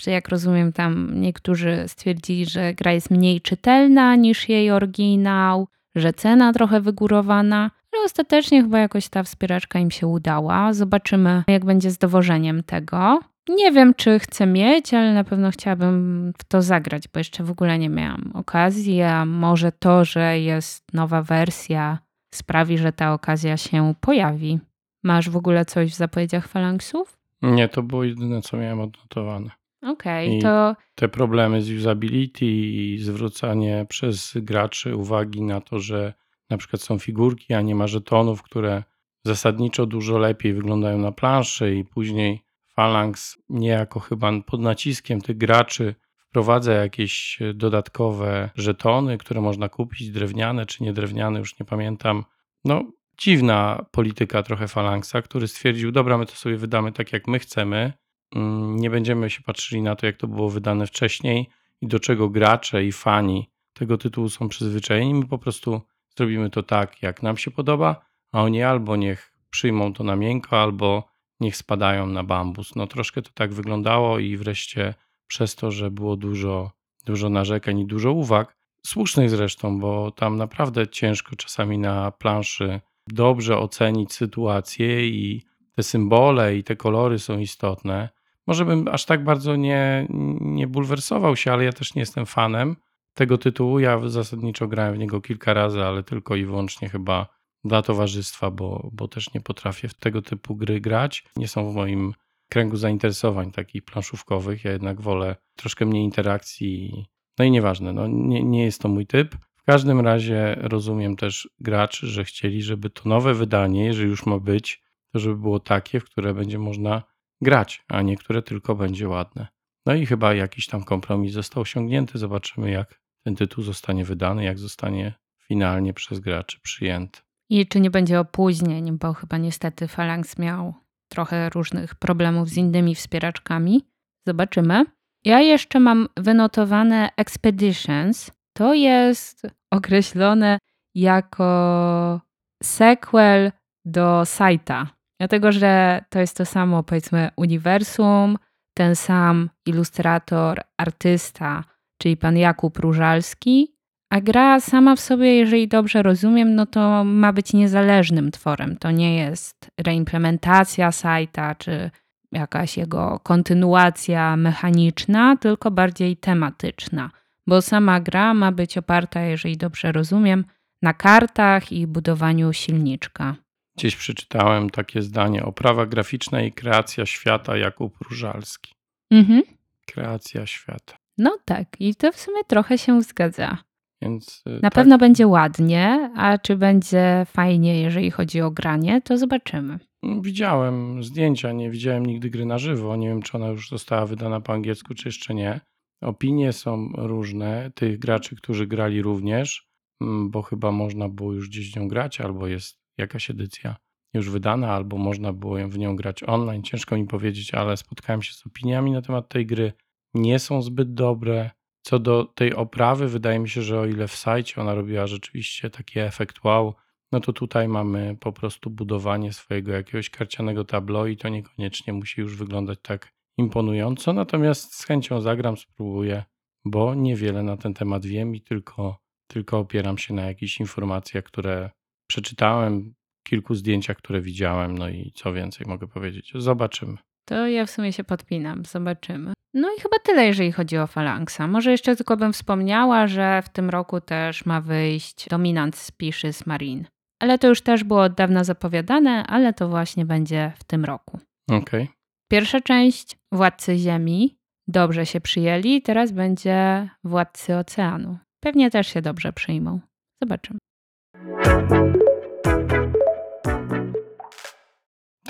że 0.00 0.10
jak 0.10 0.28
rozumiem 0.28 0.72
tam 0.72 1.20
niektórzy 1.20 1.84
stwierdzili, 1.86 2.46
że 2.46 2.74
gra 2.74 2.92
jest 2.92 3.10
mniej 3.10 3.40
czytelna 3.40 4.16
niż 4.16 4.48
jej 4.48 4.70
oryginał, 4.70 5.68
że 5.94 6.12
cena 6.12 6.52
trochę 6.52 6.80
wygórowana, 6.80 7.70
ale 7.92 8.04
ostatecznie 8.04 8.62
chyba 8.62 8.78
jakoś 8.78 9.08
ta 9.08 9.22
wspieraczka 9.22 9.78
im 9.78 9.90
się 9.90 10.06
udała. 10.06 10.72
Zobaczymy 10.72 11.44
jak 11.48 11.64
będzie 11.64 11.90
z 11.90 11.98
dowożeniem 11.98 12.62
tego. 12.62 13.20
Nie 13.48 13.72
wiem, 13.72 13.94
czy 13.94 14.18
chcę 14.18 14.46
mieć, 14.46 14.94
ale 14.94 15.14
na 15.14 15.24
pewno 15.24 15.50
chciałabym 15.50 16.32
w 16.38 16.44
to 16.44 16.62
zagrać, 16.62 17.08
bo 17.08 17.20
jeszcze 17.20 17.44
w 17.44 17.50
ogóle 17.50 17.78
nie 17.78 17.88
miałam 17.88 18.30
okazji, 18.34 19.02
a 19.02 19.26
może 19.26 19.72
to, 19.72 20.04
że 20.04 20.38
jest 20.38 20.84
nowa 20.92 21.22
wersja 21.22 21.98
sprawi, 22.34 22.78
że 22.78 22.92
ta 22.92 23.12
okazja 23.12 23.56
się 23.56 23.94
pojawi. 24.00 24.60
Masz 25.04 25.30
w 25.30 25.36
ogóle 25.36 25.64
coś 25.64 25.90
w 25.90 25.96
zapowiedziach 25.96 26.48
Phalanxów? 26.48 27.21
Nie, 27.42 27.68
to 27.68 27.82
było 27.82 28.04
jedyne, 28.04 28.42
co 28.42 28.56
miałem 28.56 28.80
odnotowane. 28.80 29.50
Okej, 29.82 30.38
I- 30.38 30.42
to 30.42 30.76
Te 30.94 31.08
problemy 31.08 31.62
z 31.62 31.70
usability 31.70 32.46
i 32.46 32.98
zwrócanie 32.98 33.86
przez 33.88 34.32
graczy 34.36 34.96
uwagi 34.96 35.42
na 35.42 35.60
to, 35.60 35.80
że 35.80 36.14
na 36.50 36.56
przykład 36.58 36.82
są 36.82 36.98
figurki, 36.98 37.54
a 37.54 37.60
nie 37.60 37.74
ma 37.74 37.86
żetonów, 37.86 38.42
które 38.42 38.82
zasadniczo 39.24 39.86
dużo 39.86 40.18
lepiej 40.18 40.54
wyglądają 40.54 40.98
na 40.98 41.12
planszy 41.12 41.74
i 41.74 41.84
później 41.84 42.42
Phalanx 42.76 43.38
niejako 43.48 44.00
chyba 44.00 44.32
pod 44.46 44.60
naciskiem 44.60 45.20
tych 45.20 45.36
graczy 45.36 45.94
wprowadza 46.16 46.72
jakieś 46.72 47.38
dodatkowe 47.54 48.50
żetony, 48.54 49.18
które 49.18 49.40
można 49.40 49.68
kupić, 49.68 50.10
drewniane 50.10 50.66
czy 50.66 50.82
niedrewniane, 50.84 51.38
już 51.38 51.58
nie 51.58 51.66
pamiętam. 51.66 52.24
No, 52.64 52.84
dziwna 53.22 53.84
polityka 53.90 54.42
trochę 54.42 54.68
Phalanxa, 54.68 55.22
który 55.24 55.48
stwierdził, 55.48 55.92
dobra, 55.92 56.18
my 56.18 56.26
to 56.26 56.32
sobie 56.32 56.56
wydamy 56.56 56.92
tak, 56.92 57.12
jak 57.12 57.28
my 57.28 57.38
chcemy, 57.38 57.92
Mm, 58.34 58.76
nie 58.76 58.90
będziemy 58.90 59.30
się 59.30 59.42
patrzyli 59.42 59.82
na 59.82 59.96
to, 59.96 60.06
jak 60.06 60.16
to 60.16 60.26
było 60.26 60.50
wydane 60.50 60.86
wcześniej 60.86 61.48
i 61.80 61.86
do 61.86 62.00
czego 62.00 62.28
gracze 62.28 62.84
i 62.84 62.92
fani 62.92 63.50
tego 63.72 63.98
tytułu 63.98 64.28
są 64.28 64.48
przyzwyczajeni. 64.48 65.14
My 65.14 65.26
po 65.26 65.38
prostu 65.38 65.80
zrobimy 66.16 66.50
to 66.50 66.62
tak, 66.62 67.02
jak 67.02 67.22
nam 67.22 67.36
się 67.36 67.50
podoba, 67.50 68.04
a 68.32 68.42
oni 68.42 68.62
albo 68.62 68.96
niech 68.96 69.32
przyjmą 69.50 69.92
to 69.92 70.04
na 70.04 70.16
miękko, 70.16 70.62
albo 70.62 71.08
niech 71.40 71.56
spadają 71.56 72.06
na 72.06 72.24
bambus. 72.24 72.76
No 72.76 72.86
troszkę 72.86 73.22
to 73.22 73.30
tak 73.34 73.52
wyglądało 73.54 74.18
i 74.18 74.36
wreszcie 74.36 74.94
przez 75.26 75.54
to, 75.54 75.70
że 75.70 75.90
było 75.90 76.16
dużo, 76.16 76.70
dużo 77.06 77.28
narzekań 77.28 77.78
i 77.78 77.86
dużo 77.86 78.12
uwag, 78.12 78.56
słusznych 78.86 79.30
zresztą, 79.30 79.80
bo 79.80 80.10
tam 80.10 80.36
naprawdę 80.36 80.88
ciężko 80.88 81.36
czasami 81.36 81.78
na 81.78 82.10
planszy 82.10 82.80
dobrze 83.08 83.58
ocenić 83.58 84.12
sytuację 84.12 85.08
i 85.08 85.42
te 85.76 85.82
symbole 85.82 86.56
i 86.56 86.64
te 86.64 86.76
kolory 86.76 87.18
są 87.18 87.38
istotne. 87.38 88.08
Może 88.46 88.64
bym 88.64 88.88
aż 88.88 89.04
tak 89.04 89.24
bardzo 89.24 89.56
nie, 89.56 90.06
nie 90.40 90.66
bulwersował 90.66 91.36
się, 91.36 91.52
ale 91.52 91.64
ja 91.64 91.72
też 91.72 91.94
nie 91.94 92.02
jestem 92.02 92.26
fanem 92.26 92.76
tego 93.14 93.38
tytułu. 93.38 93.78
Ja 93.78 94.08
zasadniczo 94.08 94.68
grałem 94.68 94.94
w 94.94 94.98
niego 94.98 95.20
kilka 95.20 95.54
razy, 95.54 95.82
ale 95.82 96.02
tylko 96.02 96.36
i 96.36 96.44
wyłącznie 96.44 96.88
chyba 96.88 97.26
dla 97.64 97.82
towarzystwa, 97.82 98.50
bo, 98.50 98.90
bo 98.92 99.08
też 99.08 99.34
nie 99.34 99.40
potrafię 99.40 99.88
w 99.88 99.94
tego 99.94 100.22
typu 100.22 100.56
gry 100.56 100.80
grać. 100.80 101.24
Nie 101.36 101.48
są 101.48 101.70
w 101.70 101.74
moim 101.74 102.14
kręgu 102.48 102.76
zainteresowań 102.76 103.52
takich 103.52 103.84
planszówkowych. 103.84 104.64
Ja 104.64 104.72
jednak 104.72 105.00
wolę 105.00 105.36
troszkę 105.56 105.86
mniej 105.86 106.04
interakcji. 106.04 107.04
No 107.38 107.44
i 107.44 107.50
nieważne, 107.50 107.92
no 107.92 108.06
nie, 108.06 108.44
nie 108.44 108.64
jest 108.64 108.80
to 108.80 108.88
mój 108.88 109.06
typ. 109.06 109.36
W 109.62 109.64
każdym 109.64 110.00
razie 110.00 110.56
rozumiem 110.60 111.16
też 111.16 111.50
graczy, 111.60 112.06
że 112.06 112.24
chcieli, 112.24 112.62
żeby 112.62 112.90
to 112.90 113.08
nowe 113.08 113.34
wydanie, 113.34 113.84
jeżeli 113.84 114.08
już 114.08 114.26
ma 114.26 114.38
być, 114.38 114.82
to 115.12 115.18
żeby 115.18 115.36
było 115.36 115.60
takie, 115.60 116.00
w 116.00 116.04
które 116.04 116.34
będzie 116.34 116.58
można 116.58 117.02
grać, 117.40 117.84
a 117.88 118.02
nie 118.02 118.16
które 118.16 118.42
tylko 118.42 118.74
będzie 118.74 119.08
ładne. 119.08 119.48
No 119.86 119.94
i 119.94 120.06
chyba 120.06 120.34
jakiś 120.34 120.66
tam 120.66 120.84
kompromis 120.84 121.32
został 121.32 121.62
osiągnięty. 121.62 122.18
Zobaczymy, 122.18 122.70
jak 122.70 123.00
ten 123.24 123.36
tytuł 123.36 123.64
zostanie 123.64 124.04
wydany, 124.04 124.44
jak 124.44 124.58
zostanie 124.58 125.14
finalnie 125.48 125.94
przez 125.94 126.20
graczy 126.20 126.60
przyjęty. 126.62 127.20
i 127.50 127.66
czy 127.66 127.80
nie 127.80 127.90
będzie 127.90 128.20
opóźnień, 128.20 128.98
bo 128.98 129.12
chyba 129.12 129.38
niestety 129.38 129.88
Phalanx 129.88 130.38
miał 130.38 130.74
trochę 131.08 131.50
różnych 131.50 131.94
problemów 131.94 132.48
z 132.48 132.56
innymi 132.56 132.94
wspieraczkami. 132.94 133.82
Zobaczymy. 134.26 134.84
Ja 135.24 135.40
jeszcze 135.40 135.80
mam 135.80 136.08
wynotowane 136.16 137.10
Expeditions. 137.16 138.30
To 138.52 138.74
jest 138.74 139.42
określone 139.70 140.58
jako 140.94 142.20
sequel 142.62 143.52
do 143.84 144.24
Saita. 144.24 144.86
Dlatego, 145.20 145.52
że 145.52 146.04
to 146.08 146.18
jest 146.18 146.36
to 146.36 146.44
samo, 146.44 146.82
powiedzmy, 146.82 147.30
uniwersum, 147.36 148.38
ten 148.74 148.96
sam 148.96 149.50
ilustrator, 149.66 150.60
artysta, 150.78 151.64
czyli 151.98 152.16
pan 152.16 152.36
Jakub 152.36 152.78
Różalski, 152.78 153.74
a 154.10 154.20
gra 154.20 154.60
sama 154.60 154.96
w 154.96 155.00
sobie, 155.00 155.36
jeżeli 155.36 155.68
dobrze 155.68 156.02
rozumiem, 156.02 156.54
no 156.54 156.66
to 156.66 157.04
ma 157.04 157.32
być 157.32 157.52
niezależnym 157.52 158.30
tworem. 158.30 158.76
To 158.76 158.90
nie 158.90 159.16
jest 159.16 159.70
reimplementacja 159.78 160.92
sajta 160.92 161.54
czy 161.54 161.90
jakaś 162.32 162.76
jego 162.76 163.20
kontynuacja 163.22 164.36
mechaniczna, 164.36 165.36
tylko 165.36 165.70
bardziej 165.70 166.16
tematyczna, 166.16 167.10
bo 167.46 167.62
sama 167.62 168.00
gra 168.00 168.34
ma 168.34 168.52
być 168.52 168.78
oparta, 168.78 169.20
jeżeli 169.20 169.56
dobrze 169.56 169.92
rozumiem, 169.92 170.44
na 170.82 170.94
kartach 170.94 171.72
i 171.72 171.86
budowaniu 171.86 172.52
silniczka. 172.52 173.36
Gdzieś 173.76 173.96
przeczytałem 173.96 174.70
takie 174.70 175.02
zdanie: 175.02 175.44
oprawa 175.44 175.86
graficzna 175.86 176.42
i 176.42 176.52
kreacja 176.52 177.06
świata 177.06 177.56
Jakub 177.56 177.96
Różalski. 178.10 178.72
Mhm. 179.10 179.42
Kreacja 179.86 180.46
świata. 180.46 180.96
No 181.18 181.38
tak, 181.44 181.80
i 181.80 181.94
to 181.94 182.12
w 182.12 182.20
sumie 182.20 182.44
trochę 182.46 182.78
się 182.78 183.02
zgadza. 183.02 183.58
Więc 184.02 184.42
y, 184.46 184.50
Na 184.50 184.60
tak, 184.60 184.72
pewno 184.72 184.98
będzie 184.98 185.26
ładnie, 185.26 186.10
a 186.16 186.38
czy 186.38 186.56
będzie 186.56 187.26
fajnie, 187.26 187.80
jeżeli 187.80 188.10
chodzi 188.10 188.40
o 188.40 188.50
granie, 188.50 189.02
to 189.02 189.18
zobaczymy. 189.18 189.78
Widziałem 190.20 191.02
zdjęcia, 191.02 191.52
nie 191.52 191.70
widziałem 191.70 192.06
nigdy 192.06 192.30
gry 192.30 192.46
na 192.46 192.58
żywo. 192.58 192.96
Nie 192.96 193.08
wiem, 193.08 193.22
czy 193.22 193.36
ona 193.36 193.48
już 193.48 193.68
została 193.68 194.06
wydana 194.06 194.40
po 194.40 194.52
angielsku, 194.52 194.94
czy 194.94 195.08
jeszcze 195.08 195.34
nie. 195.34 195.60
Opinie 196.02 196.52
są 196.52 196.88
różne. 196.94 197.70
Tych 197.74 197.98
graczy, 197.98 198.36
którzy 198.36 198.66
grali 198.66 199.02
również, 199.02 199.68
mm, 200.00 200.30
bo 200.30 200.42
chyba 200.42 200.72
można 200.72 201.08
było 201.08 201.32
już 201.32 201.48
gdzieś 201.48 201.76
nią 201.76 201.88
grać, 201.88 202.20
albo 202.20 202.46
jest 202.46 202.82
jakaś 202.98 203.30
edycja 203.30 203.76
już 204.14 204.30
wydana, 204.30 204.72
albo 204.72 204.98
można 204.98 205.32
było 205.32 205.68
w 205.68 205.78
nią 205.78 205.96
grać 205.96 206.22
online. 206.22 206.62
Ciężko 206.62 206.96
mi 206.96 207.06
powiedzieć, 207.06 207.54
ale 207.54 207.76
spotkałem 207.76 208.22
się 208.22 208.32
z 208.32 208.46
opiniami 208.46 208.92
na 208.92 209.02
temat 209.02 209.28
tej 209.28 209.46
gry. 209.46 209.72
Nie 210.14 210.38
są 210.38 210.62
zbyt 210.62 210.94
dobre. 210.94 211.50
Co 211.82 211.98
do 211.98 212.24
tej 212.24 212.54
oprawy, 212.54 213.08
wydaje 213.08 213.38
mi 213.38 213.48
się, 213.48 213.62
że 213.62 213.80
o 213.80 213.86
ile 213.86 214.08
w 214.08 214.16
sajcie 214.16 214.60
ona 214.60 214.74
robiła 214.74 215.06
rzeczywiście 215.06 215.70
taki 215.70 215.98
efekt 215.98 216.44
wow, 216.44 216.74
no 217.12 217.20
to 217.20 217.32
tutaj 217.32 217.68
mamy 217.68 218.16
po 218.20 218.32
prostu 218.32 218.70
budowanie 218.70 219.32
swojego 219.32 219.72
jakiegoś 219.72 220.10
karcianego 220.10 220.64
tablo 220.64 221.06
i 221.06 221.16
to 221.16 221.28
niekoniecznie 221.28 221.92
musi 221.92 222.20
już 222.20 222.36
wyglądać 222.36 222.78
tak 222.82 223.12
imponująco. 223.38 224.12
Natomiast 224.12 224.74
z 224.74 224.84
chęcią 224.84 225.20
zagram, 225.20 225.56
spróbuję, 225.56 226.24
bo 226.64 226.94
niewiele 226.94 227.42
na 227.42 227.56
ten 227.56 227.74
temat 227.74 228.06
wiem 228.06 228.34
i 228.34 228.40
tylko, 228.40 228.98
tylko 229.26 229.58
opieram 229.58 229.98
się 229.98 230.14
na 230.14 230.22
jakichś 230.22 230.60
informacjach, 230.60 231.24
które 231.24 231.70
przeczytałem, 232.06 232.94
kilku 233.26 233.54
zdjęciach, 233.54 233.96
które 233.96 234.20
widziałem, 234.20 234.78
no 234.78 234.88
i 234.88 235.12
co 235.14 235.32
więcej 235.32 235.66
mogę 235.66 235.86
powiedzieć. 235.88 236.32
Zobaczymy. 236.34 236.96
To 237.24 237.46
ja 237.46 237.66
w 237.66 237.70
sumie 237.70 237.92
się 237.92 238.04
podpinam, 238.04 238.64
zobaczymy. 238.64 239.32
No 239.54 239.68
i 239.78 239.80
chyba 239.80 239.98
tyle, 240.04 240.26
jeżeli 240.26 240.52
chodzi 240.52 240.78
o 240.78 240.86
Phalanxa. 240.86 241.40
Może 241.48 241.70
jeszcze 241.70 241.96
tylko 241.96 242.16
bym 242.16 242.32
wspomniała, 242.32 243.06
że 243.06 243.42
w 243.42 243.48
tym 243.48 243.70
roku 243.70 244.00
też 244.00 244.46
ma 244.46 244.60
wyjść 244.60 245.28
Dominant 245.28 245.76
Species 245.76 246.46
Marine. 246.46 246.84
Ale 247.20 247.38
to 247.38 247.48
już 247.48 247.60
też 247.60 247.84
było 247.84 248.02
od 248.02 248.14
dawna 248.14 248.44
zapowiadane, 248.44 249.26
ale 249.26 249.52
to 249.52 249.68
właśnie 249.68 250.04
będzie 250.04 250.52
w 250.56 250.64
tym 250.64 250.84
roku. 250.84 251.18
Okej. 251.50 251.88
Pierwsza 252.32 252.60
część 252.60 253.16
Władcy 253.32 253.78
Ziemi 253.78 254.36
dobrze 254.68 255.06
się 255.06 255.20
przyjęli, 255.20 255.82
teraz 255.82 256.12
będzie 256.12 256.88
Władcy 257.04 257.56
Oceanu. 257.56 258.18
Pewnie 258.40 258.70
też 258.70 258.86
się 258.86 259.02
dobrze 259.02 259.32
przyjmą. 259.32 259.80
Zobaczymy. 260.22 260.58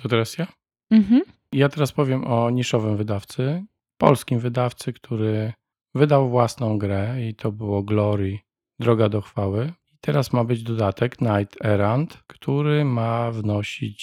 To 0.02 0.08
teraz 0.08 0.38
ja? 0.38 0.46
Mhm. 0.90 1.22
Ja 1.52 1.68
teraz 1.68 1.92
powiem 1.92 2.24
o 2.24 2.50
niszowym 2.50 2.96
wydawcy, 2.96 3.64
polskim 3.98 4.38
wydawcy, 4.38 4.92
który 4.92 5.52
wydał 5.94 6.30
własną 6.30 6.78
grę 6.78 7.28
i 7.28 7.34
to 7.34 7.52
było 7.52 7.82
Glory, 7.82 8.38
Droga 8.80 9.08
do 9.08 9.20
Chwały. 9.20 9.72
I 9.92 9.96
teraz 10.00 10.32
ma 10.32 10.44
być 10.44 10.62
dodatek 10.62 11.20
Night 11.20 11.64
Errant, 11.64 12.22
który 12.26 12.84
ma 12.84 13.30
wnosić 13.30 14.02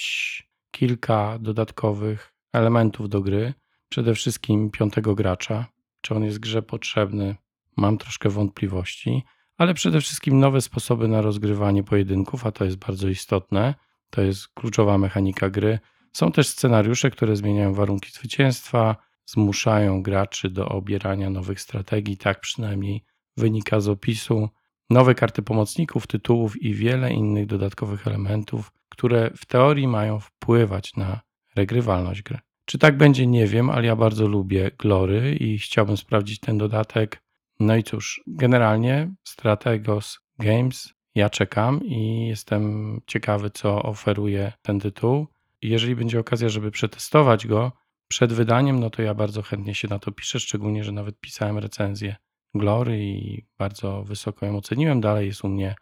kilka 0.71 1.37
dodatkowych 1.41 2.38
elementów 2.53 3.09
do 3.09 3.21
gry. 3.21 3.53
Przede 3.89 4.15
wszystkim 4.15 4.71
piątego 4.71 5.15
gracza. 5.15 5.65
Czy 6.01 6.15
on 6.15 6.23
jest 6.23 6.39
grze 6.39 6.61
potrzebny? 6.61 7.35
Mam 7.77 7.97
troszkę 7.97 8.29
wątpliwości, 8.29 9.23
ale 9.57 9.73
przede 9.73 10.01
wszystkim 10.01 10.39
nowe 10.39 10.61
sposoby 10.61 11.07
na 11.07 11.21
rozgrywanie 11.21 11.83
pojedynków, 11.83 12.45
a 12.45 12.51
to 12.51 12.65
jest 12.65 12.77
bardzo 12.77 13.07
istotne. 13.07 13.75
To 14.09 14.21
jest 14.21 14.47
kluczowa 14.47 14.97
mechanika 14.97 15.49
gry. 15.49 15.79
Są 16.13 16.31
też 16.31 16.47
scenariusze, 16.47 17.11
które 17.11 17.35
zmieniają 17.35 17.73
warunki 17.73 18.11
zwycięstwa, 18.11 18.95
zmuszają 19.25 20.03
graczy 20.03 20.49
do 20.49 20.69
obierania 20.69 21.29
nowych 21.29 21.61
strategii, 21.61 22.17
tak 22.17 22.39
przynajmniej 22.39 23.03
wynika 23.37 23.79
z 23.79 23.87
opisu. 23.87 24.49
Nowe 24.89 25.15
karty 25.15 25.41
pomocników, 25.41 26.07
tytułów 26.07 26.61
i 26.61 26.73
wiele 26.73 27.13
innych 27.13 27.45
dodatkowych 27.45 28.07
elementów, 28.07 28.71
które 28.89 29.31
w 29.37 29.45
teorii 29.45 29.87
mają 29.87 30.19
wpływać 30.19 30.95
na 30.95 31.21
regrywalność 31.59 32.21
gry. 32.21 32.39
Czy 32.65 32.77
tak 32.77 32.97
będzie, 32.97 33.27
nie 33.27 33.47
wiem, 33.47 33.69
ale 33.69 33.87
ja 33.87 33.95
bardzo 33.95 34.27
lubię 34.27 34.71
Glory 34.77 35.35
i 35.35 35.57
chciałbym 35.59 35.97
sprawdzić 35.97 36.39
ten 36.39 36.57
dodatek. 36.57 37.23
No 37.59 37.75
i 37.75 37.83
cóż, 37.83 38.21
generalnie 38.27 39.13
Strategos 39.23 40.19
Games 40.39 40.93
Ja 41.15 41.29
czekam 41.29 41.81
i 41.85 42.27
jestem 42.27 42.63
ciekawy, 43.07 43.49
co 43.49 43.83
oferuje 43.83 44.53
ten 44.61 44.79
tytuł. 44.79 45.27
Jeżeli 45.61 45.95
będzie 45.95 46.19
okazja, 46.19 46.49
żeby 46.49 46.71
przetestować 46.71 47.47
go 47.47 47.71
przed 48.07 48.33
wydaniem, 48.33 48.79
no 48.79 48.89
to 48.89 49.01
ja 49.01 49.13
bardzo 49.13 49.41
chętnie 49.41 49.75
się 49.75 49.87
na 49.87 49.99
to 49.99 50.11
piszę, 50.11 50.39
szczególnie, 50.39 50.83
że 50.83 50.91
nawet 50.91 51.19
pisałem 51.19 51.57
recenzję 51.57 52.15
Glory 52.53 52.99
i 52.99 53.45
bardzo 53.57 54.03
wysoko 54.03 54.45
ją 54.45 54.57
oceniłem. 54.57 55.01
Dalej 55.01 55.27
jest 55.27 55.43
u 55.43 55.49
mnie 55.49 55.75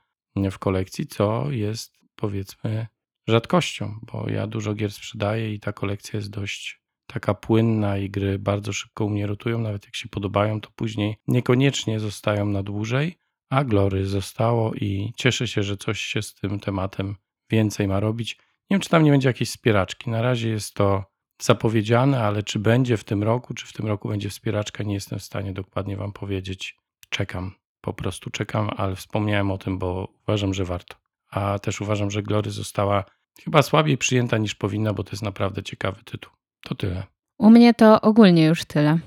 w 0.52 0.60
kolekcji, 0.60 1.08
co 1.08 1.52
jest 1.52 1.94
powiedzmy 2.16 2.88
rzadkością, 3.28 4.00
bo 4.04 4.30
ja 4.30 4.48
dużo 4.48 4.74
gier 4.74 4.92
sprzedaję 4.92 5.54
i 5.54 5.60
ta 5.60 5.74
kolekcja 5.74 6.18
jest 6.18 6.30
dość 6.30 6.82
taka 7.08 7.34
płynna 7.34 7.98
i 7.98 8.10
gry 8.10 8.40
bardzo 8.40 8.74
szybko 8.74 9.06
u 9.06 9.10
mnie 9.10 9.28
rotują, 9.28 9.60
nawet 9.60 9.86
jak 9.86 9.96
się 9.96 10.10
podobają, 10.10 10.62
to 10.62 10.70
później 10.76 11.18
niekoniecznie 11.28 12.00
zostają 12.00 12.46
na 12.46 12.64
dłużej, 12.64 13.18
a 13.50 13.64
Glory 13.64 14.06
zostało 14.06 14.74
i 14.74 15.14
cieszę 15.16 15.48
się, 15.48 15.64
że 15.64 15.78
coś 15.78 16.02
się 16.02 16.22
z 16.22 16.34
tym 16.34 16.60
tematem 16.60 17.16
więcej 17.50 17.88
ma 17.88 18.00
robić. 18.00 18.38
Nie 18.70 18.76
wiem, 18.76 18.82
czy 18.82 18.90
tam 18.90 19.04
nie 19.04 19.12
będzie 19.12 19.30
jakiejś 19.30 19.50
wspieraczki. 19.50 20.10
Na 20.10 20.22
razie 20.22 20.50
jest 20.50 20.74
to 20.74 21.04
zapowiedziane, 21.42 22.24
ale 22.24 22.44
czy 22.44 22.60
będzie 22.60 22.98
w 22.98 23.04
tym 23.04 23.24
roku, 23.24 23.54
czy 23.54 23.66
w 23.66 23.74
tym 23.74 23.88
roku 23.88 24.10
będzie 24.10 24.30
wspieraczka, 24.30 24.84
nie 24.84 24.94
jestem 24.94 25.20
w 25.20 25.24
stanie 25.24 25.54
dokładnie 25.54 25.98
Wam 25.98 26.12
powiedzieć. 26.12 26.78
Czekam, 27.10 27.56
po 27.82 27.94
prostu 27.94 28.30
czekam, 28.30 28.70
ale 28.78 28.96
wspomniałem 28.96 29.52
o 29.52 29.58
tym, 29.58 29.80
bo 29.80 30.14
uważam, 30.24 30.54
że 30.54 30.66
warto. 30.66 30.96
A 31.30 31.60
też 31.60 31.82
uważam, 31.82 32.12
że 32.12 32.24
Glory 32.24 32.52
została 32.52 33.06
chyba 33.44 33.62
słabiej 33.62 33.98
przyjęta 33.98 34.38
niż 34.38 34.56
powinna, 34.56 34.94
bo 34.94 35.04
to 35.04 35.12
jest 35.12 35.24
naprawdę 35.24 35.64
ciekawy 35.64 36.04
tytuł. 36.04 36.32
To 36.64 36.76
tyle. 36.76 37.04
U 37.38 37.50
mnie 37.50 37.74
to 37.74 38.02
ogólnie 38.02 38.46
już 38.46 38.66
tyle. 38.66 39.00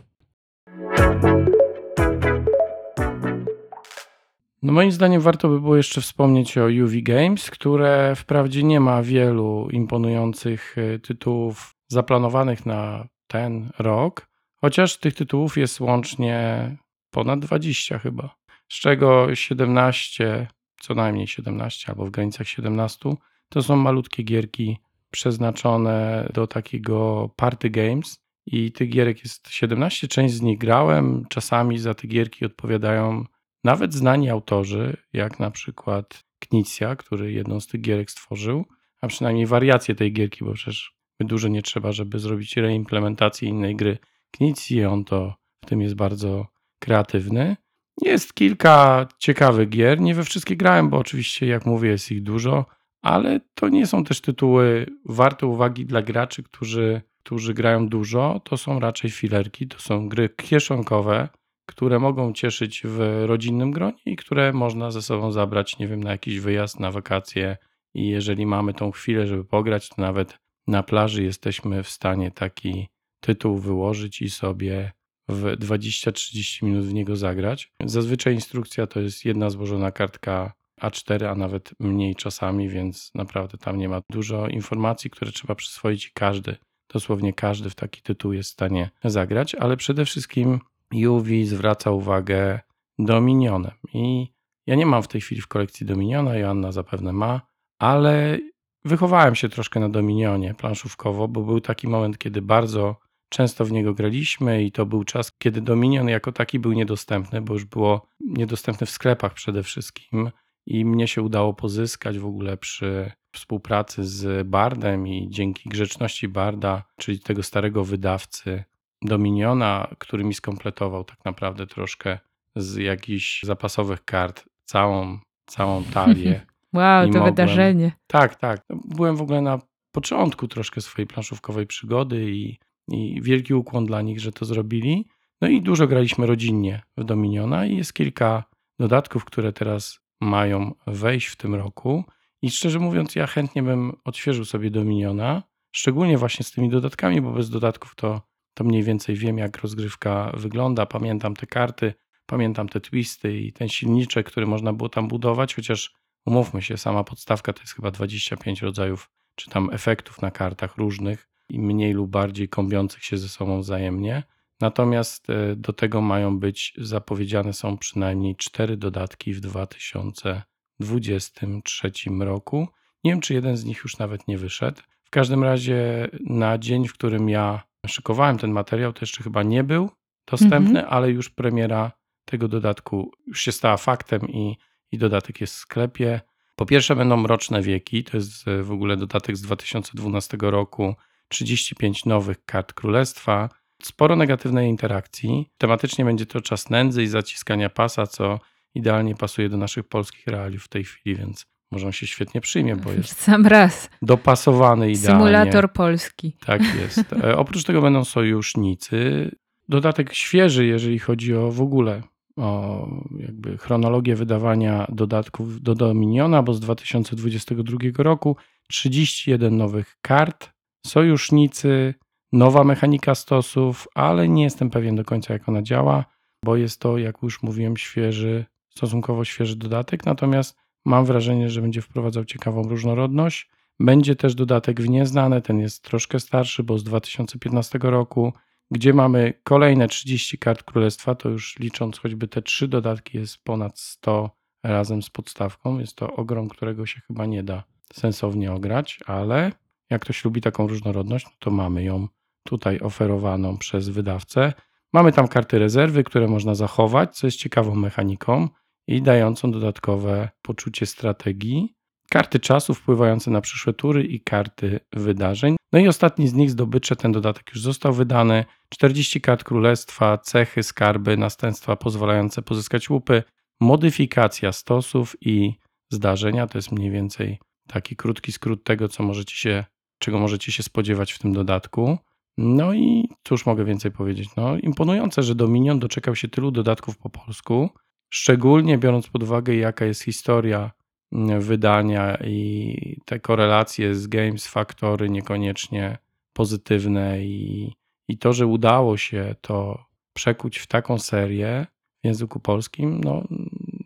No 4.62 4.72
moim 4.72 4.92
zdaniem 4.92 5.20
warto 5.20 5.48
by 5.48 5.60
było 5.60 5.76
jeszcze 5.76 6.00
wspomnieć 6.00 6.58
o 6.58 6.64
UV 6.84 6.92
Games, 7.02 7.50
które 7.50 8.14
wprawdzie 8.16 8.62
nie 8.62 8.80
ma 8.80 9.02
wielu 9.02 9.68
imponujących 9.70 10.78
y, 10.78 10.98
tytułów 10.98 11.74
zaplanowanych 11.88 12.66
na 12.66 13.08
ten 13.26 13.70
rok, 13.78 14.26
chociaż 14.56 14.96
tych 14.96 15.14
tytułów 15.14 15.56
jest 15.56 15.80
łącznie 15.80 16.76
ponad 17.10 17.40
20 17.40 17.98
chyba, 17.98 18.34
z 18.68 18.80
czego 18.80 19.34
17, 19.34 20.46
co 20.80 20.94
najmniej 20.94 21.26
17 21.26 21.88
albo 21.88 22.06
w 22.06 22.10
granicach 22.10 22.48
17, 22.48 23.10
to 23.50 23.62
są 23.62 23.76
malutkie 23.76 24.22
gierki 24.22 24.78
przeznaczone 25.10 26.28
do 26.34 26.46
takiego 26.46 27.30
party 27.36 27.70
games 27.70 28.20
i 28.46 28.72
tych 28.72 28.90
gierek 28.90 29.22
jest 29.24 29.48
17, 29.48 30.08
część 30.08 30.34
z 30.34 30.42
nich 30.42 30.58
grałem, 30.58 31.24
czasami 31.28 31.78
za 31.78 31.94
te 31.94 32.06
gierki 32.06 32.46
odpowiadają 32.46 33.24
nawet 33.64 33.94
znani 33.94 34.30
autorzy, 34.30 34.96
jak 35.12 35.40
na 35.40 35.50
przykład 35.50 36.24
Knizia, 36.38 36.96
który 36.96 37.32
jedną 37.32 37.60
z 37.60 37.66
tych 37.66 37.80
gierek 37.80 38.10
stworzył, 38.10 38.64
a 39.00 39.08
przynajmniej 39.08 39.46
wariację 39.46 39.94
tej 39.94 40.12
gierki, 40.12 40.44
bo 40.44 40.52
przecież 40.52 40.94
dużo 41.20 41.48
nie 41.48 41.62
trzeba, 41.62 41.92
żeby 41.92 42.18
zrobić 42.18 42.56
reimplementację 42.56 43.48
innej 43.48 43.76
gry 43.76 43.98
Knizji, 44.30 44.84
on 44.84 45.04
to 45.04 45.34
w 45.64 45.66
tym 45.66 45.80
jest 45.80 45.94
bardzo 45.94 46.46
kreatywny. 46.78 47.56
Jest 48.02 48.34
kilka 48.34 49.08
ciekawych 49.18 49.68
gier, 49.68 50.00
nie 50.00 50.14
we 50.14 50.24
wszystkie 50.24 50.56
grałem, 50.56 50.90
bo 50.90 50.98
oczywiście, 50.98 51.46
jak 51.46 51.66
mówię, 51.66 51.90
jest 51.90 52.12
ich 52.12 52.22
dużo, 52.22 52.66
ale 53.02 53.40
to 53.54 53.68
nie 53.68 53.86
są 53.86 54.04
też 54.04 54.20
tytuły 54.20 54.86
warte 55.04 55.46
uwagi 55.46 55.86
dla 55.86 56.02
graczy, 56.02 56.42
którzy, 56.42 57.02
którzy 57.22 57.54
grają 57.54 57.88
dużo. 57.88 58.40
To 58.44 58.56
są 58.56 58.80
raczej 58.80 59.10
filerki, 59.10 59.68
to 59.68 59.78
są 59.78 60.08
gry 60.08 60.28
kieszonkowe, 60.28 61.28
które 61.66 61.98
mogą 61.98 62.32
cieszyć 62.32 62.82
w 62.84 63.24
rodzinnym 63.26 63.70
gronie 63.70 63.98
i 64.06 64.16
które 64.16 64.52
można 64.52 64.90
ze 64.90 65.02
sobą 65.02 65.32
zabrać, 65.32 65.78
nie 65.78 65.88
wiem, 65.88 66.04
na 66.04 66.10
jakiś 66.10 66.40
wyjazd, 66.40 66.80
na 66.80 66.90
wakacje. 66.90 67.56
I 67.94 68.08
jeżeli 68.08 68.46
mamy 68.46 68.74
tą 68.74 68.90
chwilę, 68.90 69.26
żeby 69.26 69.44
pograć, 69.44 69.88
to 69.88 70.02
nawet 70.02 70.38
na 70.66 70.82
plaży 70.82 71.22
jesteśmy 71.22 71.82
w 71.82 71.88
stanie 71.88 72.30
taki 72.30 72.88
tytuł 73.20 73.58
wyłożyć 73.58 74.22
i 74.22 74.30
sobie 74.30 74.92
w 75.28 75.44
20-30 75.44 76.62
minut 76.62 76.84
w 76.84 76.94
niego 76.94 77.16
zagrać. 77.16 77.72
Zazwyczaj 77.84 78.34
instrukcja 78.34 78.86
to 78.86 79.00
jest 79.00 79.24
jedna 79.24 79.50
złożona 79.50 79.92
kartka 79.92 80.52
A4, 80.82 81.24
a 81.24 81.34
nawet 81.34 81.74
mniej 81.80 82.14
czasami, 82.14 82.68
więc 82.68 83.10
naprawdę 83.14 83.58
tam 83.58 83.78
nie 83.78 83.88
ma 83.88 84.00
dużo 84.10 84.48
informacji, 84.48 85.10
które 85.10 85.32
trzeba 85.32 85.54
przyswoić 85.54 86.06
i 86.06 86.10
każdy, 86.14 86.56
dosłownie 86.92 87.32
każdy 87.32 87.70
w 87.70 87.74
taki 87.74 88.02
tytuł 88.02 88.32
jest 88.32 88.50
w 88.50 88.52
stanie 88.52 88.90
zagrać, 89.04 89.54
ale 89.54 89.76
przede 89.76 90.04
wszystkim 90.04 90.60
Juwi 90.92 91.46
zwraca 91.46 91.90
uwagę 91.90 92.60
Dominionem. 92.98 93.72
I 93.94 94.32
ja 94.66 94.74
nie 94.74 94.86
mam 94.86 95.02
w 95.02 95.08
tej 95.08 95.20
chwili 95.20 95.40
w 95.40 95.48
kolekcji 95.48 95.86
Dominiona, 95.86 96.36
Joanna 96.36 96.72
zapewne 96.72 97.12
ma, 97.12 97.40
ale 97.78 98.38
wychowałem 98.84 99.34
się 99.34 99.48
troszkę 99.48 99.80
na 99.80 99.88
Dominionie 99.88 100.54
planszówkowo, 100.54 101.28
bo 101.28 101.42
był 101.42 101.60
taki 101.60 101.88
moment, 101.88 102.18
kiedy 102.18 102.42
bardzo 102.42 102.96
często 103.28 103.64
w 103.64 103.72
niego 103.72 103.94
graliśmy 103.94 104.64
i 104.64 104.72
to 104.72 104.86
był 104.86 105.04
czas, 105.04 105.32
kiedy 105.38 105.60
Dominion 105.60 106.08
jako 106.08 106.32
taki 106.32 106.58
był 106.58 106.72
niedostępny, 106.72 107.42
bo 107.42 107.54
już 107.54 107.64
było 107.64 108.06
niedostępny 108.20 108.86
w 108.86 108.90
sklepach 108.90 109.34
przede 109.34 109.62
wszystkim 109.62 110.30
i 110.66 110.84
mnie 110.84 111.08
się 111.08 111.22
udało 111.22 111.54
pozyskać 111.54 112.18
w 112.18 112.26
ogóle 112.26 112.56
przy 112.56 113.12
współpracy 113.34 114.04
z 114.04 114.48
Bardem 114.48 115.08
i 115.08 115.28
dzięki 115.30 115.68
grzeczności 115.68 116.28
Barda, 116.28 116.82
czyli 116.96 117.20
tego 117.20 117.42
starego 117.42 117.84
wydawcy 117.84 118.64
Dominiona, 119.02 119.94
który 119.98 120.24
mi 120.24 120.34
skompletował 120.34 121.04
tak 121.04 121.24
naprawdę 121.24 121.66
troszkę 121.66 122.18
z 122.56 122.76
jakichś 122.76 123.42
zapasowych 123.42 124.04
kart 124.04 124.44
całą, 124.64 125.18
całą 125.46 125.84
talię. 125.84 126.40
Wow, 126.72 127.02
to 127.02 127.12
mogłem... 127.12 127.24
wydarzenie. 127.24 127.92
Tak, 128.06 128.34
tak. 128.34 128.64
Byłem 128.84 129.16
w 129.16 129.22
ogóle 129.22 129.40
na 129.40 129.58
początku 129.92 130.48
troszkę 130.48 130.80
swojej 130.80 131.06
planszówkowej 131.06 131.66
przygody 131.66 132.30
i, 132.30 132.58
i 132.88 133.22
wielki 133.22 133.54
ukłon 133.54 133.86
dla 133.86 134.02
nich, 134.02 134.20
że 134.20 134.32
to 134.32 134.44
zrobili. 134.44 135.08
No 135.40 135.48
i 135.48 135.62
dużo 135.62 135.86
graliśmy 135.86 136.26
rodzinnie 136.26 136.82
w 136.96 137.04
Dominiona 137.04 137.66
i 137.66 137.76
jest 137.76 137.92
kilka 137.92 138.44
dodatków, 138.78 139.24
które 139.24 139.52
teraz 139.52 139.99
mają 140.20 140.74
wejść 140.86 141.26
w 141.26 141.36
tym 141.36 141.54
roku. 141.54 142.04
I 142.42 142.50
szczerze 142.50 142.78
mówiąc, 142.78 143.14
ja 143.14 143.26
chętnie 143.26 143.62
bym 143.62 143.92
odświeżył 144.04 144.44
sobie 144.44 144.70
Dominiona, 144.70 145.42
szczególnie 145.72 146.18
właśnie 146.18 146.44
z 146.44 146.50
tymi 146.50 146.68
dodatkami, 146.68 147.20
bo 147.20 147.32
bez 147.32 147.50
dodatków 147.50 147.94
to, 147.94 148.22
to 148.54 148.64
mniej 148.64 148.82
więcej 148.82 149.16
wiem, 149.16 149.38
jak 149.38 149.58
rozgrywka 149.58 150.32
wygląda. 150.36 150.86
Pamiętam 150.86 151.36
te 151.36 151.46
karty, 151.46 151.94
pamiętam 152.26 152.68
te 152.68 152.80
twisty 152.80 153.38
i 153.38 153.52
ten 153.52 153.68
silniczek, 153.68 154.26
który 154.26 154.46
można 154.46 154.72
było 154.72 154.88
tam 154.88 155.08
budować, 155.08 155.54
chociaż 155.54 155.94
umówmy 156.26 156.62
się, 156.62 156.76
sama 156.76 157.04
podstawka 157.04 157.52
to 157.52 157.60
jest 157.60 157.74
chyba 157.74 157.90
25 157.90 158.62
rodzajów 158.62 159.10
czy 159.34 159.50
tam 159.50 159.70
efektów 159.72 160.22
na 160.22 160.30
kartach 160.30 160.76
różnych 160.76 161.28
i 161.48 161.60
mniej 161.60 161.92
lub 161.92 162.10
bardziej 162.10 162.48
kombiących 162.48 163.04
się 163.04 163.18
ze 163.18 163.28
sobą 163.28 163.60
wzajemnie. 163.60 164.22
Natomiast 164.60 165.30
e, 165.30 165.56
do 165.56 165.72
tego 165.72 166.00
mają 166.00 166.38
być 166.38 166.74
zapowiedziane 166.78 167.52
są 167.52 167.78
przynajmniej 167.78 168.36
cztery 168.36 168.76
dodatki 168.76 169.34
w 169.34 169.40
2023 169.40 171.92
roku. 172.20 172.68
Nie 173.04 173.12
wiem, 173.12 173.20
czy 173.20 173.34
jeden 173.34 173.56
z 173.56 173.64
nich 173.64 173.80
już 173.84 173.98
nawet 173.98 174.28
nie 174.28 174.38
wyszedł. 174.38 174.80
W 175.04 175.10
każdym 175.10 175.44
razie 175.44 176.08
na 176.20 176.58
dzień, 176.58 176.88
w 176.88 176.92
którym 176.92 177.28
ja 177.28 177.62
szykowałem 177.86 178.38
ten 178.38 178.50
materiał, 178.50 178.92
to 178.92 179.00
jeszcze 179.00 179.22
chyba 179.22 179.42
nie 179.42 179.64
był 179.64 179.90
dostępny, 180.26 180.80
mhm. 180.80 180.94
ale 180.94 181.10
już 181.10 181.30
premiera 181.30 181.92
tego 182.24 182.48
dodatku 182.48 183.12
już 183.26 183.40
się 183.40 183.52
stała 183.52 183.76
faktem 183.76 184.28
i, 184.28 184.56
i 184.92 184.98
dodatek 184.98 185.40
jest 185.40 185.54
w 185.54 185.58
sklepie. 185.58 186.20
Po 186.56 186.66
pierwsze 186.66 186.96
będą 186.96 187.16
Mroczne 187.16 187.62
Wieki, 187.62 188.04
to 188.04 188.16
jest 188.16 188.48
e, 188.48 188.62
w 188.62 188.72
ogóle 188.72 188.96
dodatek 188.96 189.36
z 189.36 189.42
2012 189.42 190.38
roku, 190.40 190.94
35 191.28 192.04
nowych 192.04 192.44
kart 192.44 192.72
Królestwa, 192.72 193.48
sporo 193.86 194.16
negatywnej 194.16 194.68
interakcji. 194.68 195.50
Tematycznie 195.58 196.04
będzie 196.04 196.26
to 196.26 196.40
czas 196.40 196.70
nędzy 196.70 197.02
i 197.02 197.06
zaciskania 197.06 197.70
pasa, 197.70 198.06
co 198.06 198.40
idealnie 198.74 199.14
pasuje 199.14 199.48
do 199.48 199.56
naszych 199.56 199.88
polskich 199.88 200.26
realiów 200.26 200.64
w 200.64 200.68
tej 200.68 200.84
chwili, 200.84 201.16
więc 201.16 201.46
może 201.70 201.86
on 201.86 201.92
się 201.92 202.06
świetnie 202.06 202.40
przyjmie, 202.40 202.76
bo 202.76 202.92
jest 202.92 203.20
sam 203.20 203.46
raz 203.46 203.90
dopasowany 204.02 204.90
idealnie. 204.90 205.20
Symulator 205.20 205.72
polski. 205.72 206.36
Tak 206.46 206.62
jest. 206.74 207.12
E, 207.12 207.36
oprócz 207.36 207.64
tego 207.64 207.82
będą 207.82 208.04
sojusznicy. 208.04 209.30
Dodatek 209.68 210.14
świeży, 210.14 210.66
jeżeli 210.66 210.98
chodzi 210.98 211.34
o 211.34 211.50
w 211.50 211.60
ogóle 211.60 212.02
o 212.36 212.86
jakby 213.18 213.58
chronologię 213.58 214.16
wydawania 214.16 214.86
dodatków 214.88 215.62
do 215.62 215.74
Dominiona, 215.74 216.42
bo 216.42 216.54
z 216.54 216.60
2022 216.60 217.78
roku 217.96 218.36
31 218.68 219.56
nowych 219.56 219.96
kart, 220.02 220.50
sojusznicy, 220.86 221.94
nowa 222.32 222.64
mechanika 222.64 223.14
stosów, 223.14 223.88
ale 223.94 224.28
nie 224.28 224.42
jestem 224.42 224.70
pewien 224.70 224.96
do 224.96 225.04
końca, 225.04 225.32
jak 225.32 225.48
ona 225.48 225.62
działa, 225.62 226.04
bo 226.44 226.56
jest 226.56 226.80
to, 226.80 226.98
jak 226.98 227.22
już 227.22 227.42
mówiłem, 227.42 227.76
świeży, 227.76 228.44
stosunkowo 228.68 229.24
świeży 229.24 229.56
dodatek. 229.56 230.06
Natomiast 230.06 230.56
mam 230.84 231.04
wrażenie, 231.04 231.50
że 231.50 231.62
będzie 231.62 231.82
wprowadzał 231.82 232.24
ciekawą 232.24 232.62
różnorodność. 232.62 233.50
Będzie 233.80 234.16
też 234.16 234.34
dodatek 234.34 234.80
w 234.80 234.88
nieznane, 234.88 235.42
ten 235.42 235.58
jest 235.58 235.84
troszkę 235.84 236.20
starszy, 236.20 236.62
bo 236.62 236.78
z 236.78 236.84
2015 236.84 237.78
roku, 237.82 238.32
gdzie 238.70 238.94
mamy 238.94 239.34
kolejne 239.44 239.88
30 239.88 240.38
kart 240.38 240.62
królestwa, 240.62 241.14
to 241.14 241.28
już 241.28 241.58
licząc 241.58 241.98
choćby 241.98 242.28
te 242.28 242.42
trzy 242.42 242.68
dodatki 242.68 243.18
jest 243.18 243.44
ponad 243.44 243.78
100 243.78 244.30
razem 244.62 245.02
z 245.02 245.10
podstawką. 245.10 245.78
Jest 245.78 245.96
to 245.96 246.12
ogrom, 246.12 246.48
którego 246.48 246.86
się 246.86 247.00
chyba 247.00 247.26
nie 247.26 247.42
da 247.42 247.64
sensownie 247.92 248.52
ograć, 248.52 249.00
ale 249.06 249.52
jak 249.90 250.02
ktoś 250.02 250.24
lubi 250.24 250.40
taką 250.40 250.66
różnorodność, 250.66 251.24
no 251.24 251.32
to 251.38 251.50
mamy 251.50 251.84
ją 251.84 252.08
tutaj 252.44 252.80
oferowaną 252.80 253.58
przez 253.58 253.88
wydawcę. 253.88 254.52
Mamy 254.92 255.12
tam 255.12 255.28
karty 255.28 255.58
rezerwy, 255.58 256.04
które 256.04 256.28
można 256.28 256.54
zachować, 256.54 257.16
co 257.16 257.26
jest 257.26 257.38
ciekawą 257.38 257.74
mechaniką 257.74 258.48
i 258.86 259.02
dającą 259.02 259.50
dodatkowe 259.50 260.28
poczucie 260.42 260.86
strategii. 260.86 261.74
Karty 262.10 262.40
czasu 262.40 262.74
wpływające 262.74 263.30
na 263.30 263.40
przyszłe 263.40 263.72
tury 263.72 264.04
i 264.04 264.20
karty 264.20 264.80
wydarzeń. 264.92 265.56
No 265.72 265.78
i 265.78 265.88
ostatni 265.88 266.28
z 266.28 266.34
nich, 266.34 266.50
zdobycze, 266.50 266.96
ten 266.96 267.12
dodatek 267.12 267.48
już 267.48 267.62
został 267.62 267.92
wydany. 267.92 268.44
40 268.68 269.20
kart 269.20 269.44
królestwa, 269.44 270.18
cechy, 270.18 270.62
skarby, 270.62 271.16
następstwa 271.16 271.76
pozwalające 271.76 272.42
pozyskać 272.42 272.90
łupy, 272.90 273.22
modyfikacja 273.60 274.52
stosów 274.52 275.16
i 275.20 275.52
zdarzenia. 275.90 276.46
To 276.46 276.58
jest 276.58 276.72
mniej 276.72 276.90
więcej 276.90 277.38
taki 277.68 277.96
krótki 277.96 278.32
skrót 278.32 278.64
tego, 278.64 278.88
co 278.88 279.02
możecie 279.02 279.36
się, 279.36 279.64
czego 279.98 280.18
możecie 280.18 280.52
się 280.52 280.62
spodziewać 280.62 281.12
w 281.12 281.18
tym 281.18 281.32
dodatku. 281.32 281.98
No 282.42 282.74
i 282.74 283.08
cóż 283.24 283.46
mogę 283.46 283.64
więcej 283.64 283.90
powiedzieć? 283.90 284.28
No, 284.36 284.58
imponujące, 284.58 285.22
że 285.22 285.34
Dominion 285.34 285.78
doczekał 285.78 286.14
się 286.16 286.28
tylu 286.28 286.50
dodatków 286.50 286.98
po 286.98 287.10
polsku, 287.10 287.70
szczególnie 288.10 288.78
biorąc 288.78 289.08
pod 289.08 289.22
uwagę, 289.22 289.54
jaka 289.54 289.84
jest 289.84 290.02
historia 290.02 290.70
mm, 291.12 291.40
wydania 291.40 292.16
i 292.24 293.00
te 293.04 293.20
korelacje 293.20 293.94
z 293.94 294.06
Games 294.06 294.46
Factory 294.46 295.10
niekoniecznie 295.10 295.98
pozytywne 296.32 297.24
i, 297.24 297.72
i 298.08 298.18
to, 298.18 298.32
że 298.32 298.46
udało 298.46 298.96
się 298.96 299.34
to 299.40 299.84
przekuć 300.12 300.58
w 300.58 300.66
taką 300.66 300.98
serię 300.98 301.66
w 302.02 302.06
języku 302.06 302.40
polskim, 302.40 303.00
no 303.04 303.24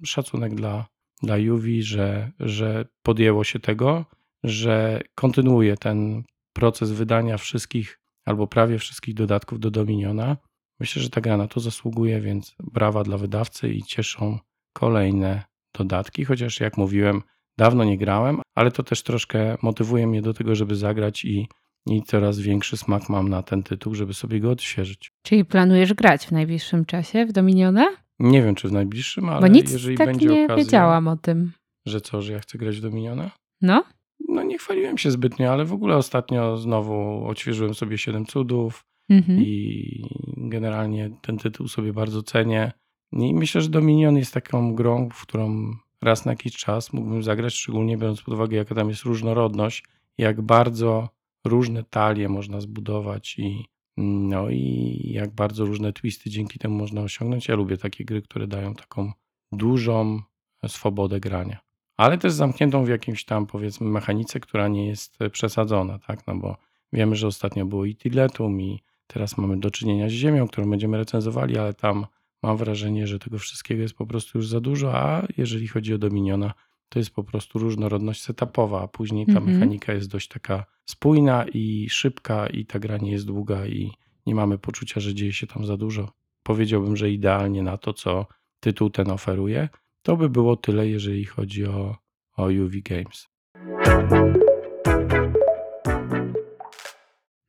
szacunek 0.04 0.54
dla, 0.54 0.86
dla 1.22 1.36
Juwi, 1.36 1.82
że, 1.82 2.30
że 2.40 2.84
podjęło 3.02 3.44
się 3.44 3.60
tego, 3.60 4.04
że 4.44 5.00
kontynuuje 5.14 5.76
ten 5.76 6.24
proces 6.52 6.92
wydania 6.92 7.38
wszystkich 7.38 8.03
albo 8.24 8.46
prawie 8.46 8.78
wszystkich 8.78 9.14
dodatków 9.14 9.60
do 9.60 9.70
Dominiona. 9.70 10.36
Myślę, 10.80 11.02
że 11.02 11.10
ta 11.10 11.20
gra 11.20 11.36
na 11.36 11.48
to 11.48 11.60
zasługuje, 11.60 12.20
więc 12.20 12.54
brawa 12.72 13.04
dla 13.04 13.18
wydawcy 13.18 13.68
i 13.68 13.82
cieszą 13.82 14.38
kolejne 14.72 15.42
dodatki, 15.78 16.24
chociaż 16.24 16.60
jak 16.60 16.76
mówiłem, 16.76 17.22
dawno 17.58 17.84
nie 17.84 17.98
grałem, 17.98 18.40
ale 18.54 18.70
to 18.70 18.82
też 18.82 19.02
troszkę 19.02 19.56
motywuje 19.62 20.06
mnie 20.06 20.22
do 20.22 20.34
tego, 20.34 20.54
żeby 20.54 20.76
zagrać 20.76 21.24
i, 21.24 21.48
i 21.86 22.02
coraz 22.02 22.38
większy 22.38 22.76
smak 22.76 23.08
mam 23.08 23.28
na 23.28 23.42
ten 23.42 23.62
tytuł, 23.62 23.94
żeby 23.94 24.14
sobie 24.14 24.40
go 24.40 24.50
odświeżyć. 24.50 25.10
Czyli 25.22 25.44
planujesz 25.44 25.94
grać 25.94 26.26
w 26.26 26.32
najbliższym 26.32 26.84
czasie 26.84 27.26
w 27.26 27.32
Dominiona? 27.32 27.86
Nie 28.18 28.42
wiem, 28.42 28.54
czy 28.54 28.68
w 28.68 28.72
najbliższym, 28.72 29.28
ale 29.28 29.40
Bo 29.40 29.46
nic 29.46 29.72
jeżeli 29.72 29.96
tak 29.96 30.06
będzie 30.06 30.26
nie 30.26 30.44
okazja, 30.44 30.64
wiedziałam 30.64 31.08
o 31.08 31.16
tym. 31.16 31.52
że 31.86 32.00
co, 32.00 32.22
że 32.22 32.32
ja 32.32 32.40
chcę 32.40 32.58
grać 32.58 32.76
w 32.76 32.80
Dominiona? 32.80 33.30
No? 33.60 33.84
No 34.34 34.42
nie 34.42 34.58
chwaliłem 34.58 34.98
się 34.98 35.10
zbytnio, 35.10 35.52
ale 35.52 35.64
w 35.64 35.72
ogóle 35.72 35.96
ostatnio 35.96 36.56
znowu 36.56 37.26
odświeżyłem 37.26 37.74
sobie 37.74 37.98
Siedem 37.98 38.26
Cudów 38.26 38.84
Mhm. 39.08 39.42
i 39.42 40.08
generalnie 40.36 41.10
ten 41.22 41.38
tytuł 41.38 41.68
sobie 41.68 41.92
bardzo 41.92 42.22
cenię. 42.22 42.72
I 43.12 43.34
myślę, 43.34 43.60
że 43.60 43.68
Dominion 43.68 44.16
jest 44.16 44.34
taką 44.34 44.74
grą, 44.74 45.08
w 45.12 45.22
którą 45.22 45.72
raz 46.02 46.24
na 46.24 46.32
jakiś 46.32 46.56
czas 46.56 46.92
mógłbym 46.92 47.22
zagrać, 47.22 47.54
szczególnie 47.54 47.96
biorąc 47.96 48.22
pod 48.22 48.34
uwagę, 48.34 48.56
jaka 48.56 48.74
tam 48.74 48.88
jest 48.88 49.02
różnorodność, 49.02 49.84
jak 50.18 50.42
bardzo 50.42 51.08
różne 51.44 51.84
talie 51.84 52.28
można 52.28 52.60
zbudować 52.60 53.38
i 53.38 53.64
no 53.96 54.50
i 54.50 55.00
jak 55.12 55.34
bardzo 55.34 55.64
różne 55.64 55.92
twisty 55.92 56.30
dzięki 56.30 56.58
temu 56.58 56.78
można 56.78 57.00
osiągnąć. 57.00 57.48
Ja 57.48 57.54
lubię 57.54 57.76
takie 57.76 58.04
gry, 58.04 58.22
które 58.22 58.46
dają 58.46 58.74
taką 58.74 59.12
dużą 59.52 60.20
swobodę 60.66 61.20
grania. 61.20 61.63
Ale 61.96 62.18
też 62.18 62.32
zamkniętą 62.32 62.84
w 62.84 62.88
jakimś 62.88 63.24
tam 63.24 63.46
powiedzmy 63.46 63.86
mechanice, 63.86 64.40
która 64.40 64.68
nie 64.68 64.86
jest 64.86 65.18
przesadzona, 65.32 65.98
tak? 65.98 66.26
No 66.26 66.36
bo 66.36 66.56
wiemy, 66.92 67.16
że 67.16 67.26
ostatnio 67.26 67.66
było 67.66 67.84
i 67.84 67.96
Tiletum 67.96 68.60
i 68.60 68.82
teraz 69.06 69.38
mamy 69.38 69.56
do 69.56 69.70
czynienia 69.70 70.08
z 70.08 70.12
Ziemią, 70.12 70.48
którą 70.48 70.70
będziemy 70.70 70.96
recenzowali, 70.98 71.58
ale 71.58 71.74
tam 71.74 72.06
mam 72.42 72.56
wrażenie, 72.56 73.06
że 73.06 73.18
tego 73.18 73.38
wszystkiego 73.38 73.82
jest 73.82 73.94
po 73.94 74.06
prostu 74.06 74.38
już 74.38 74.48
za 74.48 74.60
dużo, 74.60 74.94
a 74.98 75.26
jeżeli 75.36 75.68
chodzi 75.68 75.94
o 75.94 75.98
Dominiona, 75.98 76.54
to 76.88 76.98
jest 76.98 77.10
po 77.10 77.24
prostu 77.24 77.58
różnorodność 77.58 78.22
setupowa, 78.22 78.82
a 78.82 78.88
później 78.88 79.26
ta 79.26 79.32
Mhm. 79.32 79.52
mechanika 79.52 79.92
jest 79.92 80.10
dość 80.10 80.28
taka 80.28 80.64
spójna 80.84 81.44
i 81.54 81.86
szybka 81.90 82.46
i 82.46 82.66
ta 82.66 82.78
gra 82.78 82.96
nie 82.96 83.10
jest 83.10 83.26
długa 83.26 83.66
i 83.66 83.90
nie 84.26 84.34
mamy 84.34 84.58
poczucia, 84.58 85.00
że 85.00 85.14
dzieje 85.14 85.32
się 85.32 85.46
tam 85.46 85.66
za 85.66 85.76
dużo. 85.76 86.12
Powiedziałbym, 86.42 86.96
że 86.96 87.10
idealnie 87.10 87.62
na 87.62 87.76
to, 87.76 87.92
co 87.92 88.26
tytuł 88.60 88.90
ten 88.90 89.10
oferuje. 89.10 89.68
To 90.04 90.16
by 90.16 90.28
było 90.28 90.56
tyle, 90.56 90.88
jeżeli 90.88 91.24
chodzi 91.24 91.66
o, 91.66 91.96
o 92.36 92.44
UV 92.44 92.72
Games. 92.84 93.28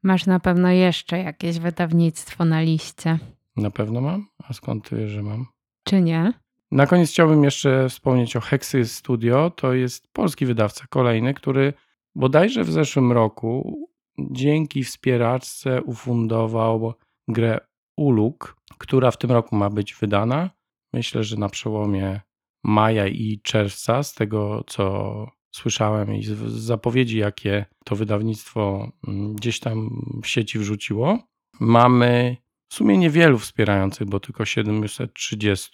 Masz 0.03 0.25
na 0.25 0.39
pewno 0.39 0.71
jeszcze 0.71 1.17
jakieś 1.17 1.59
wydawnictwo 1.59 2.45
na 2.45 2.61
liście, 2.61 3.19
Na 3.57 3.71
pewno 3.71 4.01
mam? 4.01 4.27
A 4.47 4.53
skąd 4.53 4.89
ty 4.89 4.95
wiesz, 4.95 5.11
że 5.11 5.23
mam? 5.23 5.45
czy 5.83 6.01
nie? 6.01 6.33
Na 6.71 6.87
koniec 6.87 7.09
chciałbym 7.09 7.43
jeszcze 7.43 7.89
wspomnieć 7.89 8.35
o 8.35 8.41
Hexy 8.41 8.85
Studio. 8.85 9.49
To 9.49 9.73
jest 9.73 10.07
polski 10.13 10.45
wydawca 10.45 10.85
kolejny, 10.89 11.33
który 11.33 11.73
bodajże 12.15 12.63
w 12.63 12.71
zeszłym 12.71 13.11
roku 13.11 13.79
dzięki 14.19 14.83
wspieraczce 14.83 15.81
ufundował 15.83 16.93
grę 17.27 17.59
Uluk, 17.97 18.55
która 18.77 19.11
w 19.11 19.17
tym 19.17 19.31
roku 19.31 19.55
ma 19.55 19.69
być 19.69 19.93
wydana. 19.95 20.49
Myślę, 20.93 21.23
że 21.23 21.37
na 21.37 21.49
przełomie 21.49 22.21
maja 22.65 23.07
i 23.07 23.39
czerwca, 23.43 24.03
z 24.03 24.13
tego 24.13 24.63
co 24.67 25.27
słyszałem 25.51 26.15
i 26.15 26.23
z 26.23 26.31
zapowiedzi, 26.51 27.17
jakie 27.17 27.65
to 27.85 27.95
wydawnictwo 27.95 28.91
mm, 29.07 29.33
gdzieś 29.33 29.59
tam 29.59 29.89
w 30.23 30.27
sieci 30.27 30.59
wrzuciło. 30.59 31.19
Mamy 31.59 32.37
w 32.69 32.73
sumie 32.73 32.97
niewielu 32.97 33.37
wspierających, 33.37 34.07
bo 34.07 34.19
tylko 34.19 34.45
730, 34.45 35.71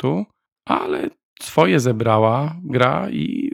ale 0.66 1.10
swoje 1.42 1.80
zebrała 1.80 2.56
gra 2.64 3.10
i 3.10 3.52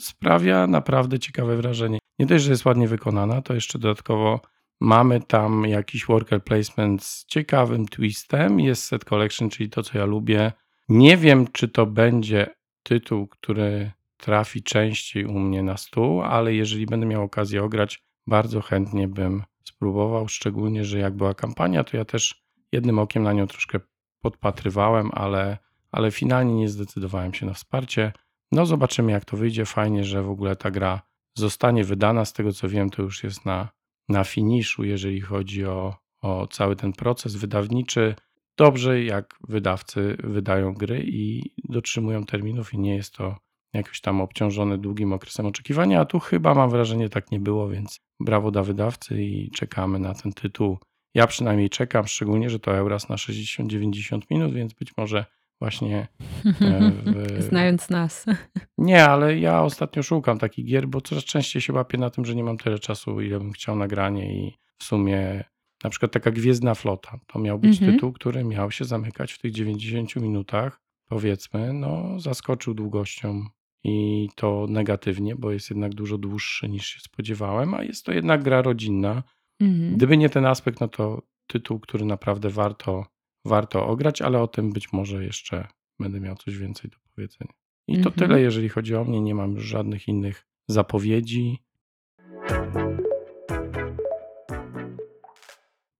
sprawia 0.00 0.66
naprawdę 0.66 1.18
ciekawe 1.18 1.56
wrażenie. 1.56 1.98
Nie 2.18 2.26
dość, 2.26 2.44
że 2.44 2.50
jest 2.50 2.64
ładnie 2.64 2.88
wykonana, 2.88 3.42
to 3.42 3.54
jeszcze 3.54 3.78
dodatkowo 3.78 4.40
mamy 4.80 5.20
tam 5.20 5.64
jakiś 5.64 6.06
worker 6.06 6.44
placement 6.44 7.04
z 7.04 7.26
ciekawym 7.26 7.88
twistem. 7.88 8.60
Jest 8.60 8.84
set 8.84 9.04
collection, 9.04 9.50
czyli 9.50 9.70
to, 9.70 9.82
co 9.82 9.98
ja 9.98 10.04
lubię. 10.04 10.52
Nie 10.88 11.16
wiem, 11.16 11.46
czy 11.52 11.68
to 11.68 11.86
będzie 11.86 12.57
tytuł, 12.88 13.26
który 13.26 13.90
trafi 14.16 14.62
częściej 14.62 15.24
u 15.24 15.38
mnie 15.38 15.62
na 15.62 15.76
stół, 15.76 16.22
ale 16.22 16.54
jeżeli 16.54 16.86
będę 16.86 17.06
miał 17.06 17.22
okazję 17.22 17.64
ograć, 17.64 18.02
bardzo 18.26 18.60
chętnie 18.60 19.08
bym 19.08 19.42
spróbował. 19.64 20.28
Szczególnie, 20.28 20.84
że 20.84 20.98
jak 20.98 21.16
była 21.16 21.34
kampania, 21.34 21.84
to 21.84 21.96
ja 21.96 22.04
też 22.04 22.44
jednym 22.72 22.98
okiem 22.98 23.22
na 23.22 23.32
nią 23.32 23.46
troszkę 23.46 23.80
podpatrywałem, 24.20 25.10
ale, 25.12 25.58
ale 25.92 26.10
finalnie 26.10 26.54
nie 26.54 26.68
zdecydowałem 26.68 27.34
się 27.34 27.46
na 27.46 27.52
wsparcie. 27.52 28.12
No, 28.52 28.66
zobaczymy, 28.66 29.12
jak 29.12 29.24
to 29.24 29.36
wyjdzie. 29.36 29.64
Fajnie, 29.66 30.04
że 30.04 30.22
w 30.22 30.30
ogóle 30.30 30.56
ta 30.56 30.70
gra 30.70 31.02
zostanie 31.34 31.84
wydana. 31.84 32.24
Z 32.24 32.32
tego 32.32 32.52
co 32.52 32.68
wiem, 32.68 32.90
to 32.90 33.02
już 33.02 33.24
jest 33.24 33.44
na, 33.44 33.68
na 34.08 34.24
finiszu, 34.24 34.84
jeżeli 34.84 35.20
chodzi 35.20 35.66
o, 35.66 35.96
o 36.22 36.46
cały 36.46 36.76
ten 36.76 36.92
proces 36.92 37.36
wydawniczy. 37.36 38.14
Dobrze, 38.58 39.04
jak 39.04 39.34
wydawcy 39.48 40.16
wydają 40.24 40.74
gry 40.74 41.04
i 41.06 41.52
dotrzymują 41.68 42.24
terminów, 42.24 42.74
i 42.74 42.78
nie 42.78 42.96
jest 42.96 43.14
to 43.14 43.36
jakoś 43.74 44.00
tam 44.00 44.20
obciążone 44.20 44.78
długim 44.78 45.12
okresem 45.12 45.46
oczekiwania. 45.46 46.00
A 46.00 46.04
tu 46.04 46.18
chyba 46.18 46.54
mam 46.54 46.70
wrażenie, 46.70 47.08
tak 47.08 47.30
nie 47.30 47.40
było, 47.40 47.68
więc 47.68 48.00
brawo 48.20 48.50
dla 48.50 48.62
wydawcy 48.62 49.22
i 49.22 49.50
czekamy 49.50 49.98
na 49.98 50.14
ten 50.14 50.32
tytuł. 50.32 50.78
Ja 51.14 51.26
przynajmniej 51.26 51.70
czekam, 51.70 52.06
szczególnie, 52.06 52.50
że 52.50 52.58
to 52.58 52.76
Euras 52.76 53.08
na 53.08 53.16
60-90 53.16 54.20
minut, 54.30 54.54
więc 54.54 54.74
być 54.74 54.96
może 54.96 55.24
właśnie 55.60 56.08
e, 56.46 56.92
w, 57.06 57.42
Znając 57.48 57.90
nas. 57.90 58.26
nie, 58.78 59.04
ale 59.04 59.38
ja 59.38 59.62
ostatnio 59.62 60.02
szukam 60.02 60.38
takich 60.38 60.66
gier, 60.66 60.88
bo 60.88 61.00
coraz 61.00 61.24
częściej 61.24 61.62
się 61.62 61.72
łapię 61.72 61.98
na 61.98 62.10
tym, 62.10 62.24
że 62.24 62.34
nie 62.34 62.44
mam 62.44 62.58
tyle 62.58 62.78
czasu, 62.78 63.20
ile 63.20 63.38
bym 63.38 63.52
chciał 63.52 63.76
nagranie 63.76 64.34
i 64.34 64.58
w 64.78 64.84
sumie 64.84 65.44
na 65.84 65.90
przykład 65.90 66.12
taka 66.12 66.30
Gwiezdna 66.30 66.74
Flota, 66.74 67.18
to 67.26 67.38
miał 67.38 67.58
być 67.58 67.72
Mhm. 67.72 67.92
tytuł, 67.92 68.12
który 68.12 68.44
miał 68.44 68.70
się 68.70 68.84
zamykać 68.84 69.32
w 69.32 69.38
tych 69.38 69.52
90 69.52 70.16
minutach, 70.16 70.80
powiedzmy, 71.08 71.72
no 71.72 72.20
zaskoczył 72.20 72.74
długością 72.74 73.44
i 73.84 74.28
to 74.34 74.66
negatywnie, 74.68 75.36
bo 75.36 75.52
jest 75.52 75.70
jednak 75.70 75.94
dużo 75.94 76.18
dłuższy 76.18 76.68
niż 76.68 76.86
się 76.86 77.00
spodziewałem, 77.00 77.74
a 77.74 77.82
jest 77.82 78.04
to 78.06 78.12
jednak 78.12 78.42
gra 78.42 78.62
rodzinna. 78.62 79.22
Mhm. 79.60 79.96
Gdyby 79.96 80.16
nie 80.16 80.28
ten 80.30 80.46
aspekt, 80.46 80.80
no 80.80 80.88
to 80.88 81.22
tytuł, 81.46 81.80
który 81.80 82.04
naprawdę 82.04 82.50
warto, 82.50 83.06
warto 83.44 83.86
ograć, 83.86 84.22
ale 84.22 84.42
o 84.42 84.48
tym 84.48 84.72
być 84.72 84.92
może 84.92 85.24
jeszcze 85.24 85.68
będę 86.00 86.20
miał 86.20 86.36
coś 86.36 86.58
więcej 86.58 86.90
do 86.90 86.96
powiedzenia. 87.14 87.52
I 87.88 87.92
to 87.92 88.08
Mhm. 88.08 88.14
tyle, 88.14 88.40
jeżeli 88.40 88.68
chodzi 88.68 88.94
o 88.94 89.04
mnie. 89.04 89.20
Nie 89.20 89.34
mam 89.34 89.54
już 89.54 89.64
żadnych 89.64 90.08
innych 90.08 90.46
zapowiedzi. 90.68 91.58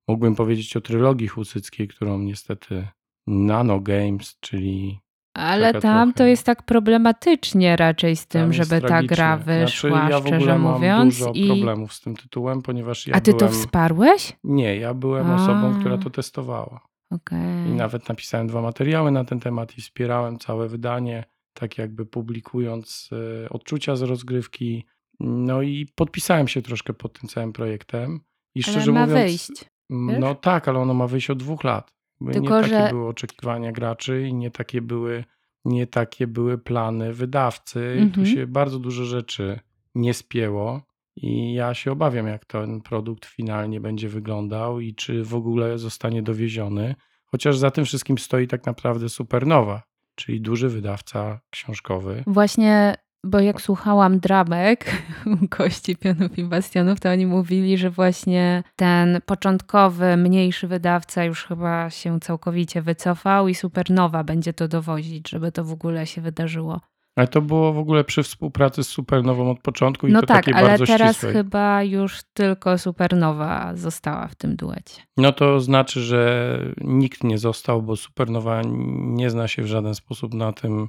Mógłbym 0.09 0.35
powiedzieć 0.35 0.77
o 0.77 0.81
trylogii 0.81 1.29
husyckiej, 1.29 1.89
którą 1.89 2.19
niestety 2.19 2.89
Nano 3.27 3.81
Games, 3.81 4.37
czyli 4.41 5.01
Ale 5.35 5.73
tam 5.81 6.13
to 6.13 6.17
trochę- 6.17 6.31
jest 6.31 6.47
tak 6.47 6.63
problematycznie 6.63 7.77
raczej 7.77 8.17
z 8.17 8.27
tym, 8.27 8.53
żeby 8.53 8.81
ta 8.81 9.03
gra 9.03 9.37
tragicznie. 9.37 9.61
wyszła, 9.67 9.91
Znaczy, 9.91 10.13
ja 10.13 10.21
szczerze 10.21 10.37
ogóle 10.37 10.59
mam 10.59 10.73
mówiąc. 10.75 11.19
dużo 11.19 11.33
I... 11.35 11.47
problemów 11.47 11.93
z 11.93 12.01
tym 12.01 12.17
tytułem, 12.17 12.63
ponieważ 12.63 13.07
ja 13.07 13.15
A 13.15 13.21
ty 13.21 13.31
byłem... 13.35 13.39
to 13.53 13.59
wsparłeś? 13.59 14.33
Nie, 14.45 14.77
ja 14.77 14.95
byłem 14.95 15.27
A. 15.31 15.35
osobą, 15.35 15.81
która 15.81 15.99
to 15.99 16.11
testowała. 16.11 16.81
Okej. 17.11 17.69
I 17.69 17.73
nawet 17.73 18.09
napisałem 18.09 18.47
dwa 18.47 18.63
materiały 18.63 19.11
na 19.11 19.25
ten 19.25 19.41
temat 19.41 19.79
i 19.79 19.81
wspierałem 19.81 20.39
całe 20.39 20.69
wydanie, 20.69 21.25
tak 21.55 21.79
jakby 21.79 22.07
publikując 22.07 23.11
e, 23.45 23.49
odczucia 23.49 23.97
z 23.97 24.03
rozgrywki. 24.03 24.87
No 25.21 25.63
i 25.63 25.87
podpisałem 25.95 26.49
się 26.49 26.63
troszkę 26.63 26.93
pod 26.95 27.21
tym 27.21 27.29
całym 27.29 27.53
projektem. 27.53 28.21
I 28.55 28.63
Ale 28.65 28.73
szczerze 28.73 28.93
ma 28.93 29.07
mówiąc, 29.07 29.21
wyjść. 29.21 29.65
Mm, 29.91 30.21
no 30.21 30.35
tak, 30.35 30.69
ale 30.69 30.79
ono 30.79 30.95
ma 30.95 31.07
wyjść 31.07 31.31
od 31.31 31.39
dwóch 31.39 31.65
lat. 31.65 31.93
Tylko, 32.33 32.41
nie 32.41 32.49
takie 32.49 32.69
że- 32.85 32.89
były 32.91 33.09
oczekiwania 33.09 33.73
graczy 33.73 34.23
i 34.29 34.35
nie 34.35 34.51
takie 34.51 34.83
były, 34.83 35.25
nie 35.65 35.87
takie 35.87 36.27
były 36.27 36.59
plany 36.59 37.13
wydawcy. 37.13 37.95
I 37.99 38.03
Mhm. 38.03 38.11
tu 38.13 38.27
się 38.27 38.47
bardzo 38.47 38.79
dużo 38.79 39.05
rzeczy 39.05 39.61
nie 39.95 40.15
spięło. 40.15 40.83
I 41.17 41.55
ja 41.55 41.75
się 41.75 41.93
obawiam, 41.93 42.27
jak 42.27 42.45
ten 42.45 42.81
produkt 42.81 43.27
finalnie 43.27 43.81
będzie 43.81 44.09
wyglądał 44.09 44.81
i 44.81 44.95
czy 44.95 45.25
w 45.25 45.35
ogóle 45.35 45.79
zostanie 45.79 46.23
dowieziony. 46.23 46.95
Chociaż 47.27 47.57
za 47.59 47.71
tym 47.71 47.85
wszystkim 47.85 48.19
stoi 48.19 48.47
tak 48.47 48.67
naprawdę 48.67 49.09
Supernowa, 49.09 49.83
czyli 50.15 50.41
duży 50.41 50.69
wydawca 50.69 51.41
książkowy. 51.51 52.25
Właśnie, 52.27 52.95
bo 53.25 53.41
jak 53.41 53.61
słuchałam 53.61 54.19
dramek 54.21 55.03
u 55.27 55.49
Kości, 55.57 55.97
Pionów 55.97 56.39
i 56.39 56.45
Bastionów, 56.45 57.01
to 57.01 57.11
oni 57.11 57.27
mówili, 57.27 57.79
że 57.79 57.91
właśnie 57.91 58.63
ten 58.77 59.21
początkowy, 59.27 60.17
mniejszy 60.17 60.69
wydawca 60.69 61.25
już 61.25 61.45
chyba 61.45 61.91
się 61.91 62.21
całkowicie 62.21 62.83
wycofał 62.83 63.49
i 63.49 63.55
Supernowa 63.55 64.25
będzie 64.25 64.53
to 64.53 64.69
dowozić, 64.69 65.29
żeby 65.29 65.53
to 65.53 65.65
w 65.65 65.73
ogóle 65.73 66.07
się 66.07 66.21
wydarzyło. 66.21 66.81
Ale 67.17 67.29
to 67.29 67.43
było 67.43 67.73
w 67.73 67.79
ogóle 67.79 68.05
przy 68.05 68.23
współpracy 68.23 68.85
z 68.85 68.89
Supernową 68.89 69.51
od 69.51 69.61
początku 69.61 70.07
i 70.07 70.13
No 70.13 70.21
to 70.21 70.27
tak, 70.27 70.37
takiej 70.37 70.55
ale 70.55 70.69
bardzo 70.69 70.87
teraz 70.87 71.13
ścisłej. 71.13 71.33
chyba 71.33 71.83
już 71.83 72.21
tylko 72.33 72.79
Supernowa 72.79 73.73
została 73.75 74.29
w 74.29 74.35
tym 74.35 74.57
duecie. 74.57 75.03
No 75.17 75.33
to 75.33 75.61
znaczy, 75.61 76.01
że 76.01 76.59
nikt 76.81 77.25
nie 77.25 77.39
został, 77.39 77.83
bo 77.83 77.97
Supernowa 77.97 78.63
nie 78.99 79.31
zna 79.31 79.49
się 79.49 79.63
w 79.63 79.67
żaden 79.67 79.95
sposób 79.95 80.35
na 80.35 80.53
tym 80.53 80.89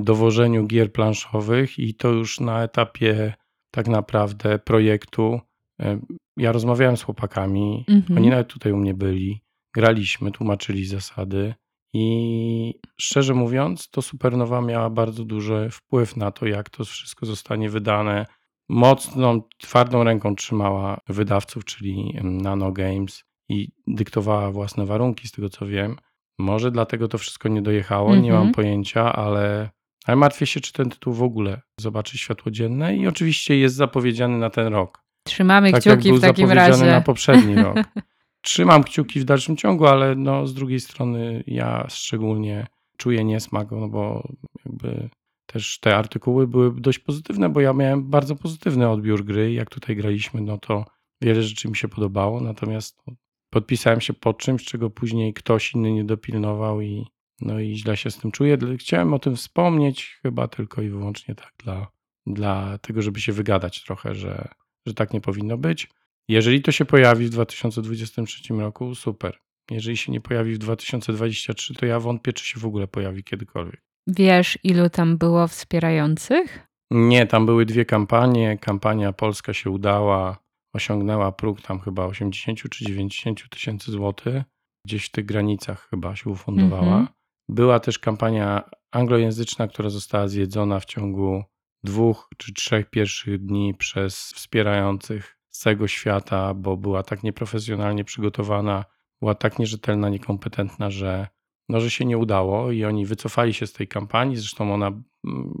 dowożeniu 0.00 0.66
gier 0.66 0.92
planszowych 0.92 1.78
i 1.78 1.94
to 1.94 2.08
już 2.08 2.40
na 2.40 2.62
etapie 2.62 3.34
tak 3.70 3.88
naprawdę 3.88 4.58
projektu. 4.58 5.40
e, 5.80 6.00
Ja 6.36 6.52
rozmawiałem 6.52 6.96
z 6.96 7.02
chłopakami, 7.02 7.84
Mhm. 7.88 8.18
oni 8.18 8.30
nawet 8.30 8.48
tutaj 8.48 8.72
u 8.72 8.76
mnie 8.76 8.94
byli, 8.94 9.40
graliśmy, 9.74 10.30
tłumaczyli 10.30 10.86
zasady 10.86 11.54
i 11.94 12.74
szczerze 13.00 13.34
mówiąc, 13.34 13.90
to 13.90 14.02
Supernowa 14.02 14.60
miała 14.60 14.90
bardzo 14.90 15.24
duży 15.24 15.68
wpływ 15.72 16.16
na 16.16 16.30
to, 16.30 16.46
jak 16.46 16.70
to 16.70 16.84
wszystko 16.84 17.26
zostanie 17.26 17.70
wydane. 17.70 18.26
Mocną, 18.68 19.42
twardą 19.58 20.04
ręką 20.04 20.34
trzymała 20.36 20.98
wydawców, 21.08 21.64
czyli 21.64 22.18
Nano 22.22 22.72
Games 22.72 23.24
i 23.48 23.68
dyktowała 23.86 24.50
własne 24.50 24.86
warunki, 24.86 25.28
z 25.28 25.32
tego 25.32 25.48
co 25.48 25.66
wiem. 25.66 25.96
Może 26.38 26.70
dlatego 26.70 27.08
to 27.08 27.18
wszystko 27.18 27.48
nie 27.48 27.62
dojechało, 27.62 28.10
nie 28.16 28.28
Mhm. 28.30 28.44
mam 28.44 28.52
pojęcia, 28.54 29.12
ale, 29.12 29.70
ale 30.06 30.16
martwię 30.16 30.46
się, 30.46 30.60
czy 30.60 30.72
ten 30.72 30.90
tytuł 30.90 31.12
w 31.12 31.22
ogóle 31.22 31.60
zobaczy 31.80 32.18
światło 32.18 32.52
dzienne 32.52 32.96
i 32.96 33.06
oczywiście 33.06 33.56
jest 33.58 33.74
zapowiedziany 33.76 34.38
na 34.38 34.50
ten 34.50 34.66
rok. 34.66 35.02
Trzymamy 35.26 35.72
Tak 35.72 35.86
jak 35.86 35.94
kciuki 35.98 36.08
był 36.08 36.18
w 36.18 36.20
takim 36.20 36.48
zapowiedziany 36.48 36.82
razie. 36.84 36.90
na 36.96 37.00
poprzedni 37.00 37.54
rok. 37.54 37.76
Trzymam 38.44 38.84
kciuki 38.84 39.20
w 39.20 39.24
dalszym 39.24 39.56
ciągu, 39.56 39.86
ale 39.86 40.14
no, 40.14 40.46
z 40.46 40.54
drugiej 40.54 40.80
strony 40.80 41.44
ja 41.46 41.86
szczególnie 41.90 42.66
czuję 42.96 43.24
niesmak, 43.24 43.70
no 43.70 43.88
bo 43.88 44.28
jakby 44.64 45.08
też 45.46 45.78
te 45.80 45.96
artykuły 45.96 46.46
były 46.46 46.80
dość 46.80 46.98
pozytywne, 46.98 47.48
bo 47.48 47.60
ja 47.60 47.72
miałem 47.72 48.10
bardzo 48.10 48.36
pozytywny 48.36 48.88
odbiór 48.88 49.24
gry. 49.24 49.52
Jak 49.52 49.70
tutaj 49.70 49.96
graliśmy, 49.96 50.40
no 50.40 50.58
to 50.58 50.84
wiele 51.20 51.42
rzeczy 51.42 51.68
mi 51.68 51.76
się 51.76 51.88
podobało, 51.88 52.40
natomiast 52.40 52.98
no, 53.06 53.14
podpisałem 53.52 54.00
się 54.00 54.12
pod 54.12 54.38
czymś, 54.38 54.64
czego 54.64 54.90
później 54.90 55.34
ktoś 55.34 55.74
inny 55.74 55.92
nie 55.92 56.04
dopilnował 56.04 56.80
i 56.80 57.06
no 57.40 57.60
i 57.60 57.76
źle 57.76 57.96
się 57.96 58.10
z 58.10 58.18
tym 58.18 58.30
czuję. 58.30 58.58
Chciałem 58.78 59.14
o 59.14 59.18
tym 59.18 59.36
wspomnieć 59.36 60.18
chyba 60.22 60.48
tylko 60.48 60.82
i 60.82 60.88
wyłącznie 60.88 61.34
tak 61.34 61.52
dla, 61.58 61.86
dla 62.26 62.78
tego, 62.78 63.02
żeby 63.02 63.20
się 63.20 63.32
wygadać 63.32 63.84
trochę, 63.84 64.14
że, 64.14 64.48
że 64.86 64.94
tak 64.94 65.12
nie 65.12 65.20
powinno 65.20 65.58
być. 65.58 65.88
Jeżeli 66.28 66.62
to 66.62 66.72
się 66.72 66.84
pojawi 66.84 67.26
w 67.26 67.30
2023 67.30 68.54
roku, 68.54 68.94
super. 68.94 69.38
Jeżeli 69.70 69.96
się 69.96 70.12
nie 70.12 70.20
pojawi 70.20 70.54
w 70.54 70.58
2023, 70.58 71.74
to 71.74 71.86
ja 71.86 72.00
wątpię, 72.00 72.32
czy 72.32 72.46
się 72.46 72.60
w 72.60 72.66
ogóle 72.66 72.86
pojawi 72.86 73.24
kiedykolwiek. 73.24 73.80
Wiesz, 74.06 74.58
ilu 74.62 74.90
tam 74.90 75.18
było 75.18 75.48
wspierających? 75.48 76.66
Nie, 76.90 77.26
tam 77.26 77.46
były 77.46 77.66
dwie 77.66 77.84
kampanie. 77.84 78.58
Kampania 78.58 79.12
polska 79.12 79.54
się 79.54 79.70
udała, 79.70 80.41
osiągnęła 80.72 81.32
próg 81.32 81.60
tam 81.60 81.80
chyba 81.80 82.06
80 82.06 82.70
czy 82.70 82.84
90 82.84 83.48
tysięcy 83.48 83.90
złotych. 83.90 84.42
Gdzieś 84.86 85.06
w 85.06 85.10
tych 85.10 85.24
granicach 85.24 85.88
chyba 85.88 86.16
się 86.16 86.30
ufundowała. 86.30 86.82
Mhm. 86.82 87.08
Była 87.48 87.80
też 87.80 87.98
kampania 87.98 88.70
anglojęzyczna, 88.90 89.68
która 89.68 89.90
została 89.90 90.28
zjedzona 90.28 90.80
w 90.80 90.84
ciągu 90.84 91.44
dwóch 91.84 92.28
czy 92.36 92.52
trzech 92.52 92.90
pierwszych 92.90 93.44
dni 93.44 93.74
przez 93.74 94.16
wspierających 94.16 95.38
z 95.50 95.58
całego 95.58 95.88
świata, 95.88 96.54
bo 96.54 96.76
była 96.76 97.02
tak 97.02 97.22
nieprofesjonalnie 97.22 98.04
przygotowana, 98.04 98.84
była 99.20 99.34
tak 99.34 99.58
nierzetelna, 99.58 100.08
niekompetentna, 100.08 100.90
że, 100.90 101.28
no, 101.68 101.80
że 101.80 101.90
się 101.90 102.04
nie 102.04 102.18
udało 102.18 102.70
i 102.70 102.84
oni 102.84 103.06
wycofali 103.06 103.54
się 103.54 103.66
z 103.66 103.72
tej 103.72 103.88
kampanii. 103.88 104.36
Zresztą 104.36 104.74
ona, 104.74 104.86
mm, 104.86 105.02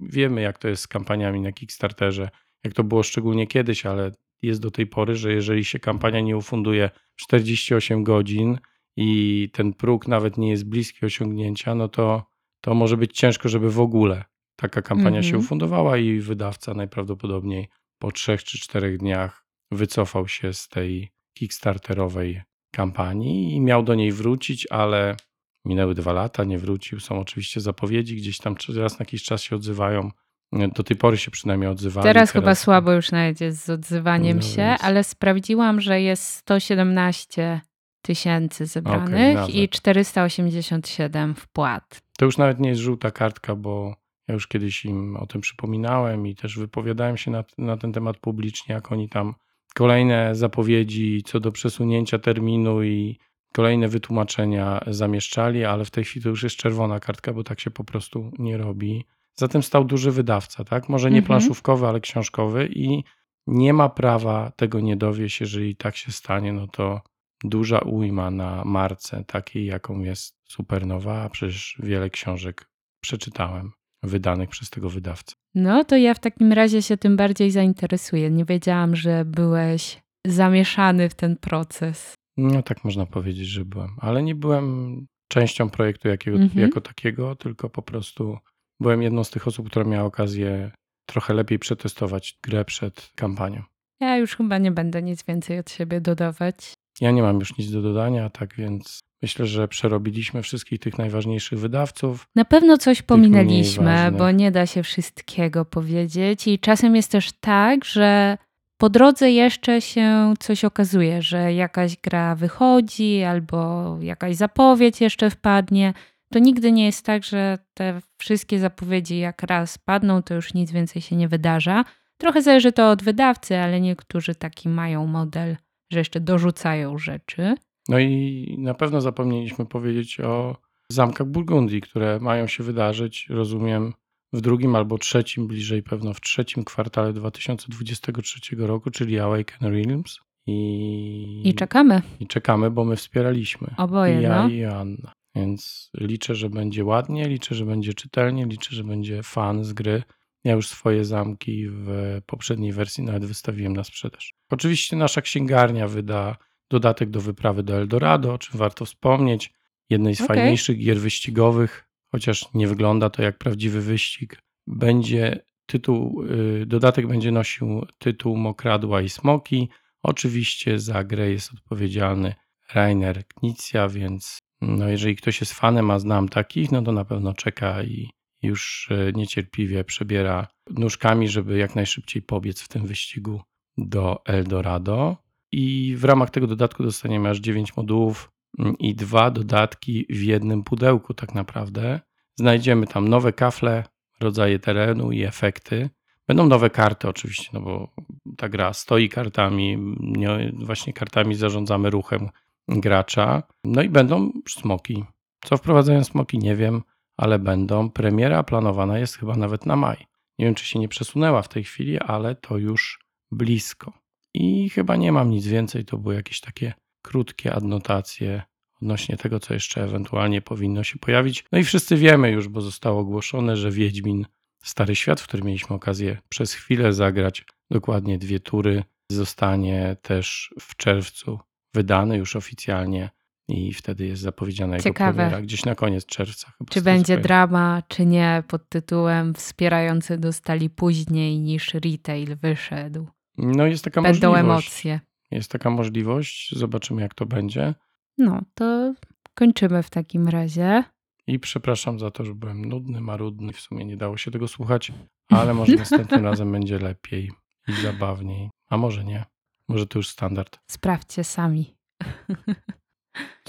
wiemy 0.02 0.40
jak 0.40 0.58
to 0.58 0.68
jest 0.68 0.82
z 0.82 0.88
kampaniami 0.88 1.40
na 1.40 1.52
Kickstarterze, 1.52 2.30
jak 2.64 2.74
to 2.74 2.84
było 2.84 3.02
szczególnie 3.02 3.46
kiedyś, 3.46 3.86
ale 3.86 4.12
jest 4.42 4.60
do 4.60 4.70
tej 4.70 4.86
pory, 4.86 5.16
że 5.16 5.32
jeżeli 5.32 5.64
się 5.64 5.78
kampania 5.78 6.20
nie 6.20 6.36
ufunduje 6.36 6.90
48 7.16 8.04
godzin 8.04 8.58
i 8.96 9.48
ten 9.52 9.72
próg 9.72 10.08
nawet 10.08 10.38
nie 10.38 10.50
jest 10.50 10.68
bliski 10.68 11.06
osiągnięcia, 11.06 11.74
no 11.74 11.88
to, 11.88 12.24
to 12.60 12.74
może 12.74 12.96
być 12.96 13.18
ciężko, 13.18 13.48
żeby 13.48 13.70
w 13.70 13.80
ogóle 13.80 14.24
taka 14.56 14.82
kampania 14.82 15.22
się 15.22 15.28
Mhm. 15.28 15.44
ufundowała 15.44 15.96
i 15.96 16.20
wydawca 16.20 16.74
najprawdopodobniej 16.74 17.68
po 17.98 18.12
trzech 18.12 18.44
czy 18.44 18.58
czterech 18.58 18.98
dniach 18.98 19.46
wycofał 19.70 20.28
się 20.28 20.52
z 20.52 20.68
tej 20.68 21.12
kickstarterowej 21.38 22.42
kampanii 22.74 23.54
i 23.54 23.60
miał 23.60 23.82
do 23.82 23.94
niej 23.94 24.12
wrócić, 24.12 24.66
ale 24.70 25.16
minęły 25.64 25.94
dwa 25.94 26.12
lata, 26.12 26.44
nie 26.44 26.58
wrócił. 26.58 27.00
Są 27.00 27.20
oczywiście 27.20 27.60
zapowiedzi, 27.60 28.16
gdzieś 28.16 28.38
tam 28.38 28.54
raz 28.76 28.92
na 28.92 29.02
jakiś 29.02 29.22
czas 29.22 29.42
się 29.42 29.56
odzywają. 29.56 30.10
Do 30.52 30.82
tej 30.82 30.96
pory 30.96 31.16
się 31.16 31.30
przynajmniej 31.30 31.70
odzywali. 31.70 32.04
Teraz, 32.04 32.30
chyba 32.30 32.54
słabo 32.54 32.92
już 32.92 33.12
nawet 33.12 33.40
jest 33.40 33.64
z 33.64 33.70
odzywaniem 33.70 34.36
No 34.36 34.42
się, 34.42 34.56
więc- 34.56 34.84
ale 34.84 35.04
sprawdziłam, 35.04 35.80
że 35.80 36.00
jest 36.00 36.24
117 36.24 37.60
tysięcy 38.02 38.66
zebranych 38.66 39.34
nawet. 39.34 39.54
i 39.54 39.68
487 39.68 41.34
wpłat. 41.34 42.02
To 42.18 42.24
już 42.24 42.38
nawet 42.38 42.60
nie 42.60 42.68
jest 42.68 42.80
żółta 42.80 43.10
kartka, 43.10 43.54
bo 43.56 43.96
ja 44.28 44.34
już 44.34 44.46
kiedyś 44.48 44.84
im 44.84 45.16
o 45.16 45.26
tym 45.26 45.40
przypominałem 45.40 46.26
i 46.26 46.34
też 46.34 46.58
wypowiadałem 46.58 47.16
się 47.16 47.30
na, 47.30 47.44
na 47.58 47.76
ten 47.76 47.92
temat 47.92 48.16
publicznie, 48.18 48.74
jak 48.74 48.92
oni 48.92 49.08
tam 49.08 49.34
kolejne 49.74 50.34
zapowiedzi 50.34 51.22
co 51.26 51.40
do 51.40 51.52
przesunięcia 51.52 52.18
terminu 52.18 52.82
i 52.82 53.18
kolejne 53.52 53.88
wytłumaczenia 53.88 54.80
zamieszczali, 54.86 55.64
ale 55.64 55.84
w 55.84 55.90
tej 55.90 56.04
chwili 56.04 56.22
to 56.22 56.28
już 56.28 56.42
jest 56.42 56.56
czerwona 56.56 57.00
kartka, 57.00 57.32
bo 57.32 57.44
tak 57.44 57.60
się 57.60 57.70
po 57.70 57.84
prostu 57.84 58.30
nie 58.38 58.56
robi. 58.56 59.04
Zatem 59.38 59.62
stał 59.62 59.84
duży 59.84 60.10
wydawca, 60.10 60.64
tak? 60.64 60.88
Może 60.88 61.10
nie 61.10 61.18
Mhm. 61.18 61.26
planszówkowy, 61.26 61.86
ale 61.86 62.00
książkowy 62.00 62.68
i 62.72 63.04
nie 63.46 63.72
ma 63.72 63.88
prawa 63.88 64.52
tego 64.56 64.80
nie 64.80 64.96
dowieść. 64.96 65.40
Jeżeli 65.40 65.76
tak 65.76 65.96
się 65.96 66.12
stanie, 66.12 66.52
no 66.52 66.66
to 66.66 67.00
duża 67.44 67.78
ujma 67.78 68.30
na 68.30 68.62
marce 68.64 69.24
takiej, 69.24 69.66
jaką 69.66 70.00
jest 70.00 70.36
Supernowa, 70.48 71.22
a 71.22 71.28
przecież 71.28 71.76
wiele 71.82 72.10
książek 72.10 72.68
przeczytałem 73.02 73.72
wydanych 74.02 74.48
przez 74.48 74.70
tego 74.70 74.90
wydawcę. 74.90 75.34
No 75.54 75.84
to 75.84 75.96
ja 75.96 76.14
w 76.14 76.18
takim 76.20 76.52
razie 76.52 76.82
się 76.82 76.96
tym 76.96 77.16
bardziej 77.16 77.50
zainteresuję. 77.50 78.30
Nie 78.30 78.44
wiedziałam, 78.44 78.96
że 78.96 79.24
byłeś 79.24 80.02
zamieszany 80.26 81.08
w 81.08 81.14
ten 81.14 81.36
proces. 81.36 82.14
No 82.36 82.62
tak 82.62 82.84
można 82.84 83.06
powiedzieć, 83.06 83.46
że 83.48 83.64
byłem, 83.64 83.90
ale 83.98 84.22
nie 84.22 84.34
byłem 84.34 85.06
częścią 85.28 85.70
projektu 85.70 86.08
jakiego, 86.08 86.36
Mhm. 86.38 86.60
jako 86.60 86.80
takiego, 86.80 87.36
tylko 87.36 87.70
po 87.70 87.82
prostu 87.82 88.38
byłem 88.82 89.02
jedną 89.02 89.24
z 89.24 89.30
tych 89.30 89.48
osób, 89.48 89.70
która 89.70 89.84
miała 89.84 90.04
okazję 90.04 90.70
trochę 91.06 91.34
lepiej 91.34 91.58
przetestować 91.58 92.38
grę 92.42 92.64
przed 92.64 93.10
kampanią. 93.16 93.62
Ja 94.00 94.16
już 94.16 94.36
chyba 94.36 94.58
nie 94.58 94.70
będę 94.70 95.02
nic 95.02 95.24
więcej 95.24 95.58
od 95.58 95.70
siebie 95.70 96.00
dodawać. 96.00 96.72
Ja 97.00 97.10
nie 97.10 97.22
mam 97.22 97.38
już 97.38 97.58
nic 97.58 97.70
do 97.70 97.82
dodania, 97.82 98.30
tak 98.30 98.54
więc 98.54 99.00
myślę, 99.22 99.46
że 99.46 99.68
przerobiliśmy 99.68 100.42
wszystkich 100.42 100.80
tych 100.80 100.98
najważniejszych 100.98 101.58
wydawców. 101.58 102.24
Na 102.34 102.44
pewno 102.44 102.78
coś 102.78 103.02
pominęliśmy, 103.02 104.12
bo 104.18 104.30
nie 104.30 104.50
da 104.50 104.66
się 104.66 104.82
wszystkiego 104.82 105.64
powiedzieć. 105.64 106.48
I 106.48 106.58
czasem 106.58 106.96
jest 106.96 107.10
też 107.10 107.32
tak, 107.32 107.84
że 107.84 108.38
po 108.80 108.90
drodze 108.90 109.30
jeszcze 109.30 109.80
się 109.80 110.34
coś 110.40 110.64
okazuje, 110.64 111.22
że 111.22 111.54
jakaś 111.54 111.96
gra 111.96 112.34
wychodzi 112.34 113.22
albo 113.22 113.98
jakaś 114.00 114.36
zapowiedź 114.36 115.00
jeszcze 115.00 115.30
wpadnie. 115.30 115.94
To 116.32 116.38
nigdy 116.38 116.72
nie 116.72 116.84
jest 116.84 117.06
tak, 117.06 117.24
że 117.24 117.58
te 117.74 118.00
wszystkie 118.18 118.58
zapowiedzi 118.58 119.18
jak 119.18 119.42
raz 119.42 119.78
padną, 119.78 120.22
to 120.22 120.34
już 120.34 120.54
nic 120.54 120.72
więcej 120.72 121.02
się 121.02 121.16
nie 121.16 121.28
wydarza. 121.28 121.84
Trochę 122.16 122.42
zależy 122.42 122.72
to 122.72 122.90
od 122.90 123.02
wydawcy, 123.02 123.56
ale 123.56 123.80
niektórzy 123.80 124.34
taki 124.34 124.68
mają 124.68 125.06
model, 125.06 125.56
że 125.92 125.98
jeszcze 125.98 126.20
dorzucają 126.20 126.98
rzeczy. 126.98 127.54
No 127.88 127.98
i 127.98 128.56
na 128.58 128.74
pewno 128.74 129.00
zapomnieliśmy 129.00 129.66
powiedzieć 129.66 130.20
o 130.20 130.56
zamkach 130.88 131.26
Burgundii, 131.26 131.80
które 131.80 132.18
mają 132.20 132.46
się 132.46 132.64
wydarzyć, 132.64 133.26
rozumiem, 133.30 133.92
w 134.32 134.40
drugim 134.40 134.76
albo 134.76 134.98
trzecim, 134.98 135.46
bliżej 135.46 135.82
pewno 135.82 136.14
w 136.14 136.20
trzecim 136.20 136.64
kwartale 136.64 137.12
2023 137.12 138.56
roku, 138.56 138.90
czyli 138.90 139.18
Awaken 139.18 139.72
Realms. 139.72 140.20
I, 140.46 141.42
I 141.44 141.54
czekamy. 141.54 142.02
I 142.20 142.26
czekamy, 142.26 142.70
bo 142.70 142.84
my 142.84 142.96
wspieraliśmy. 142.96 143.74
Oboje, 143.76 144.20
I 144.20 144.22
ja 144.22 144.42
no. 144.42 144.48
i 144.48 144.64
Anna. 144.64 145.12
Więc 145.34 145.90
liczę, 145.94 146.34
że 146.34 146.50
będzie 146.50 146.84
ładnie, 146.84 147.28
liczę, 147.28 147.54
że 147.54 147.64
będzie 147.64 147.94
czytelnie, 147.94 148.46
liczę, 148.46 148.76
że 148.76 148.84
będzie 148.84 149.22
fan 149.22 149.64
z 149.64 149.72
gry. 149.72 150.02
Ja 150.44 150.52
już 150.52 150.68
swoje 150.68 151.04
zamki 151.04 151.68
w 151.68 152.20
poprzedniej 152.26 152.72
wersji 152.72 153.04
nawet 153.04 153.24
wystawiłem 153.24 153.72
na 153.72 153.84
sprzedaż. 153.84 154.34
Oczywiście 154.50 154.96
nasza 154.96 155.20
księgarnia 155.20 155.88
wyda 155.88 156.36
dodatek 156.70 157.10
do 157.10 157.20
wyprawy 157.20 157.62
do 157.62 157.74
Eldorado, 157.74 158.34
o 158.34 158.38
czym 158.38 158.58
warto 158.58 158.84
wspomnieć. 158.84 159.52
Jednej 159.90 160.16
z 160.16 160.20
Okej. 160.20 160.36
fajniejszych 160.36 160.78
gier 160.78 161.00
wyścigowych, 161.00 161.88
chociaż 162.10 162.54
nie 162.54 162.68
wygląda 162.68 163.10
to 163.10 163.22
jak 163.22 163.38
prawdziwy 163.38 163.80
wyścig. 163.80 164.42
Będzie 164.66 165.44
tytuł, 165.66 166.24
y, 166.62 166.66
dodatek 166.66 167.06
będzie 167.06 167.32
nosił 167.32 167.86
tytuł 167.98 168.36
Mokradła 168.36 169.02
i 169.02 169.08
Smoki. 169.08 169.68
Oczywiście 170.02 170.78
za 170.78 171.04
grę 171.04 171.30
jest 171.30 171.52
odpowiedzialny 171.52 172.34
Rainer 172.74 173.26
Knizia, 173.26 173.88
więc 173.88 174.38
no 174.62 174.88
jeżeli 174.88 175.16
ktoś 175.16 175.40
jest 175.40 175.52
fanem, 175.52 175.90
a 175.90 175.98
znam 175.98 176.28
takich, 176.28 176.72
no 176.72 176.82
to 176.82 176.92
na 176.92 177.04
pewno 177.04 177.34
czeka 177.34 177.82
i 177.82 178.10
już 178.42 178.88
e, 178.90 179.12
niecierpliwie 179.12 179.84
przebiera 179.84 180.46
nóżkami, 180.70 181.28
żeby 181.28 181.58
jak 181.58 181.74
najszybciej 181.74 182.22
pobiec 182.22 182.60
w 182.60 182.68
tym 182.68 182.86
wyścigu 182.86 183.40
do 183.78 184.22
Eldorado. 184.24 185.16
I 185.52 185.94
w 185.98 186.04
ramach 186.04 186.30
tego 186.30 186.46
dodatku 186.46 186.82
dostaniemy 186.82 187.28
aż 187.28 187.38
9 187.38 187.76
modułów 187.76 188.30
mm, 188.58 188.78
i 188.78 188.94
dwa 188.94 189.30
dodatki 189.30 190.06
w 190.10 190.22
jednym 190.22 190.62
pudełku 190.62 191.14
tak 191.14 191.34
naprawdę. 191.34 192.00
Znajdziemy 192.36 192.86
tam 192.86 193.08
nowe 193.08 193.32
kafle, 193.32 193.84
rodzaje 194.20 194.58
terenu 194.58 195.12
i 195.12 195.22
efekty. 195.22 195.90
Będą 196.28 196.46
nowe 196.46 196.70
karty 196.70 197.08
oczywiście, 197.08 197.50
no 197.52 197.60
bo 197.60 197.94
ta 198.36 198.48
gra 198.48 198.72
stoi 198.72 199.08
kartami, 199.08 199.78
nie, 200.00 200.52
właśnie 200.58 200.92
kartami 200.92 201.34
zarządzamy 201.34 201.90
ruchem 201.90 202.28
gracza. 202.68 203.42
No 203.64 203.82
i 203.82 203.88
będą 203.88 204.32
smoki. 204.48 205.04
Co 205.44 205.56
wprowadzają 205.56 206.04
smoki, 206.04 206.38
nie 206.38 206.56
wiem, 206.56 206.82
ale 207.16 207.38
będą. 207.38 207.90
Premiera 207.90 208.42
planowana 208.42 208.98
jest 208.98 209.18
chyba 209.18 209.36
nawet 209.36 209.66
na 209.66 209.76
maj. 209.76 209.96
Nie 210.38 210.46
wiem, 210.46 210.54
czy 210.54 210.66
się 210.66 210.78
nie 210.78 210.88
przesunęła 210.88 211.42
w 211.42 211.48
tej 211.48 211.64
chwili, 211.64 211.98
ale 211.98 212.34
to 212.34 212.58
już 212.58 213.04
blisko. 213.30 213.92
I 214.34 214.70
chyba 214.70 214.96
nie 214.96 215.12
mam 215.12 215.30
nic 215.30 215.46
więcej. 215.46 215.84
To 215.84 215.98
były 215.98 216.14
jakieś 216.14 216.40
takie 216.40 216.72
krótkie 217.02 217.54
adnotacje 217.54 218.42
odnośnie 218.82 219.16
tego, 219.16 219.40
co 219.40 219.54
jeszcze 219.54 219.84
ewentualnie 219.84 220.42
powinno 220.42 220.84
się 220.84 220.98
pojawić. 220.98 221.44
No 221.52 221.58
i 221.58 221.64
wszyscy 221.64 221.96
wiemy 221.96 222.30
już, 222.30 222.48
bo 222.48 222.60
zostało 222.60 223.00
ogłoszone, 223.00 223.56
że 223.56 223.70
Wiedźmin 223.70 224.26
Stary 224.62 224.96
Świat, 224.96 225.20
w 225.20 225.26
którym 225.28 225.46
mieliśmy 225.46 225.76
okazję 225.76 226.18
przez 226.28 226.54
chwilę 226.54 226.92
zagrać 226.92 227.44
dokładnie 227.70 228.18
dwie 228.18 228.40
tury, 228.40 228.84
zostanie 229.10 229.96
też 230.02 230.54
w 230.60 230.76
czerwcu 230.76 231.38
wydany 231.74 232.16
już 232.16 232.36
oficjalnie 232.36 233.10
i 233.48 233.74
wtedy 233.74 234.06
jest 234.06 234.22
zapowiedziana 234.22 234.72
jego 234.76 234.84
Ciekawe. 234.84 235.12
premiera 235.14 235.42
gdzieś 235.42 235.64
na 235.64 235.74
koniec 235.74 236.06
czerwca. 236.06 236.52
Chyba 236.58 236.70
Czy 236.70 236.82
będzie 236.82 237.04
kojarzę. 237.06 237.22
drama, 237.22 237.82
czy 237.88 238.06
nie, 238.06 238.42
pod 238.48 238.68
tytułem 238.68 239.34
Wspierający 239.34 240.18
dostali 240.18 240.70
później 240.70 241.40
niż 241.40 241.74
retail 241.74 242.36
wyszedł. 242.36 243.06
No 243.38 243.66
jest 243.66 243.84
taka 243.84 244.02
Będą 244.02 244.28
możliwość. 244.30 244.40
emocje. 244.68 245.00
Jest 245.30 245.50
taka 245.50 245.70
możliwość. 245.70 246.54
Zobaczymy 246.56 247.02
jak 247.02 247.14
to 247.14 247.26
będzie. 247.26 247.74
No, 248.18 248.40
to 248.54 248.94
kończymy 249.34 249.82
w 249.82 249.90
takim 249.90 250.28
razie. 250.28 250.84
I 251.26 251.38
przepraszam 251.38 251.98
za 251.98 252.10
to, 252.10 252.24
że 252.24 252.34
byłem 252.34 252.64
nudny, 252.64 253.00
marudny. 253.00 253.52
W 253.52 253.60
sumie 253.60 253.84
nie 253.84 253.96
dało 253.96 254.16
się 254.16 254.30
tego 254.30 254.48
słuchać, 254.48 254.92
ale 255.28 255.54
może 255.54 255.76
następnym 255.86 256.24
razem 256.24 256.52
będzie 256.52 256.78
lepiej 256.78 257.30
i 257.68 257.72
zabawniej. 257.82 258.50
A 258.70 258.76
może 258.76 259.04
nie. 259.04 259.24
Może 259.68 259.86
to 259.86 259.98
już 259.98 260.08
standard. 260.08 260.58
Sprawdźcie 260.70 261.24
sami. 261.24 261.74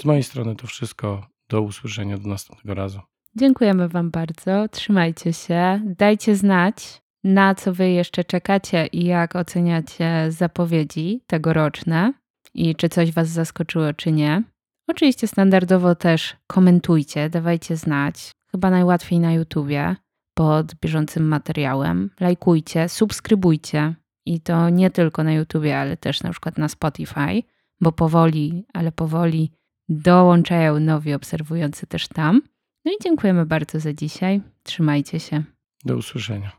Z 0.00 0.04
mojej 0.04 0.22
strony 0.22 0.56
to 0.56 0.66
wszystko. 0.66 1.26
Do 1.48 1.62
usłyszenia 1.62 2.18
do 2.18 2.28
następnego 2.28 2.74
razu. 2.74 3.00
Dziękujemy 3.36 3.88
Wam 3.88 4.10
bardzo. 4.10 4.68
Trzymajcie 4.68 5.32
się. 5.32 5.80
Dajcie 5.84 6.36
znać, 6.36 7.02
na 7.24 7.54
co 7.54 7.72
Wy 7.72 7.90
jeszcze 7.90 8.24
czekacie 8.24 8.86
i 8.86 9.04
jak 9.04 9.36
oceniacie 9.36 10.26
zapowiedzi 10.28 11.20
tegoroczne 11.26 12.12
i 12.54 12.76
czy 12.76 12.88
coś 12.88 13.12
Was 13.12 13.28
zaskoczyło, 13.28 13.92
czy 13.92 14.12
nie. 14.12 14.42
Oczywiście 14.88 15.28
standardowo 15.28 15.94
też 15.94 16.36
komentujcie, 16.46 17.30
dawajcie 17.30 17.76
znać. 17.76 18.32
Chyba 18.50 18.70
najłatwiej 18.70 19.20
na 19.20 19.32
YouTubie 19.32 19.96
pod 20.34 20.74
bieżącym 20.74 21.28
materiałem. 21.28 22.10
Lajkujcie, 22.20 22.88
subskrybujcie 22.88 23.94
i 24.26 24.40
to 24.40 24.70
nie 24.70 24.90
tylko 24.90 25.24
na 25.24 25.32
YouTubie, 25.32 25.78
ale 25.78 25.96
też 25.96 26.22
na 26.22 26.30
przykład 26.30 26.58
na 26.58 26.68
Spotify, 26.68 27.42
bo 27.80 27.92
powoli, 27.92 28.64
ale 28.72 28.92
powoli 28.92 29.50
dołączają 29.88 30.80
nowi 30.80 31.14
obserwujący 31.14 31.86
też 31.86 32.08
tam. 32.08 32.42
No 32.84 32.92
i 32.92 32.94
dziękujemy 33.02 33.46
bardzo 33.46 33.80
za 33.80 33.92
dzisiaj. 33.92 34.40
Trzymajcie 34.62 35.20
się. 35.20 35.42
Do 35.84 35.96
usłyszenia. 35.96 36.52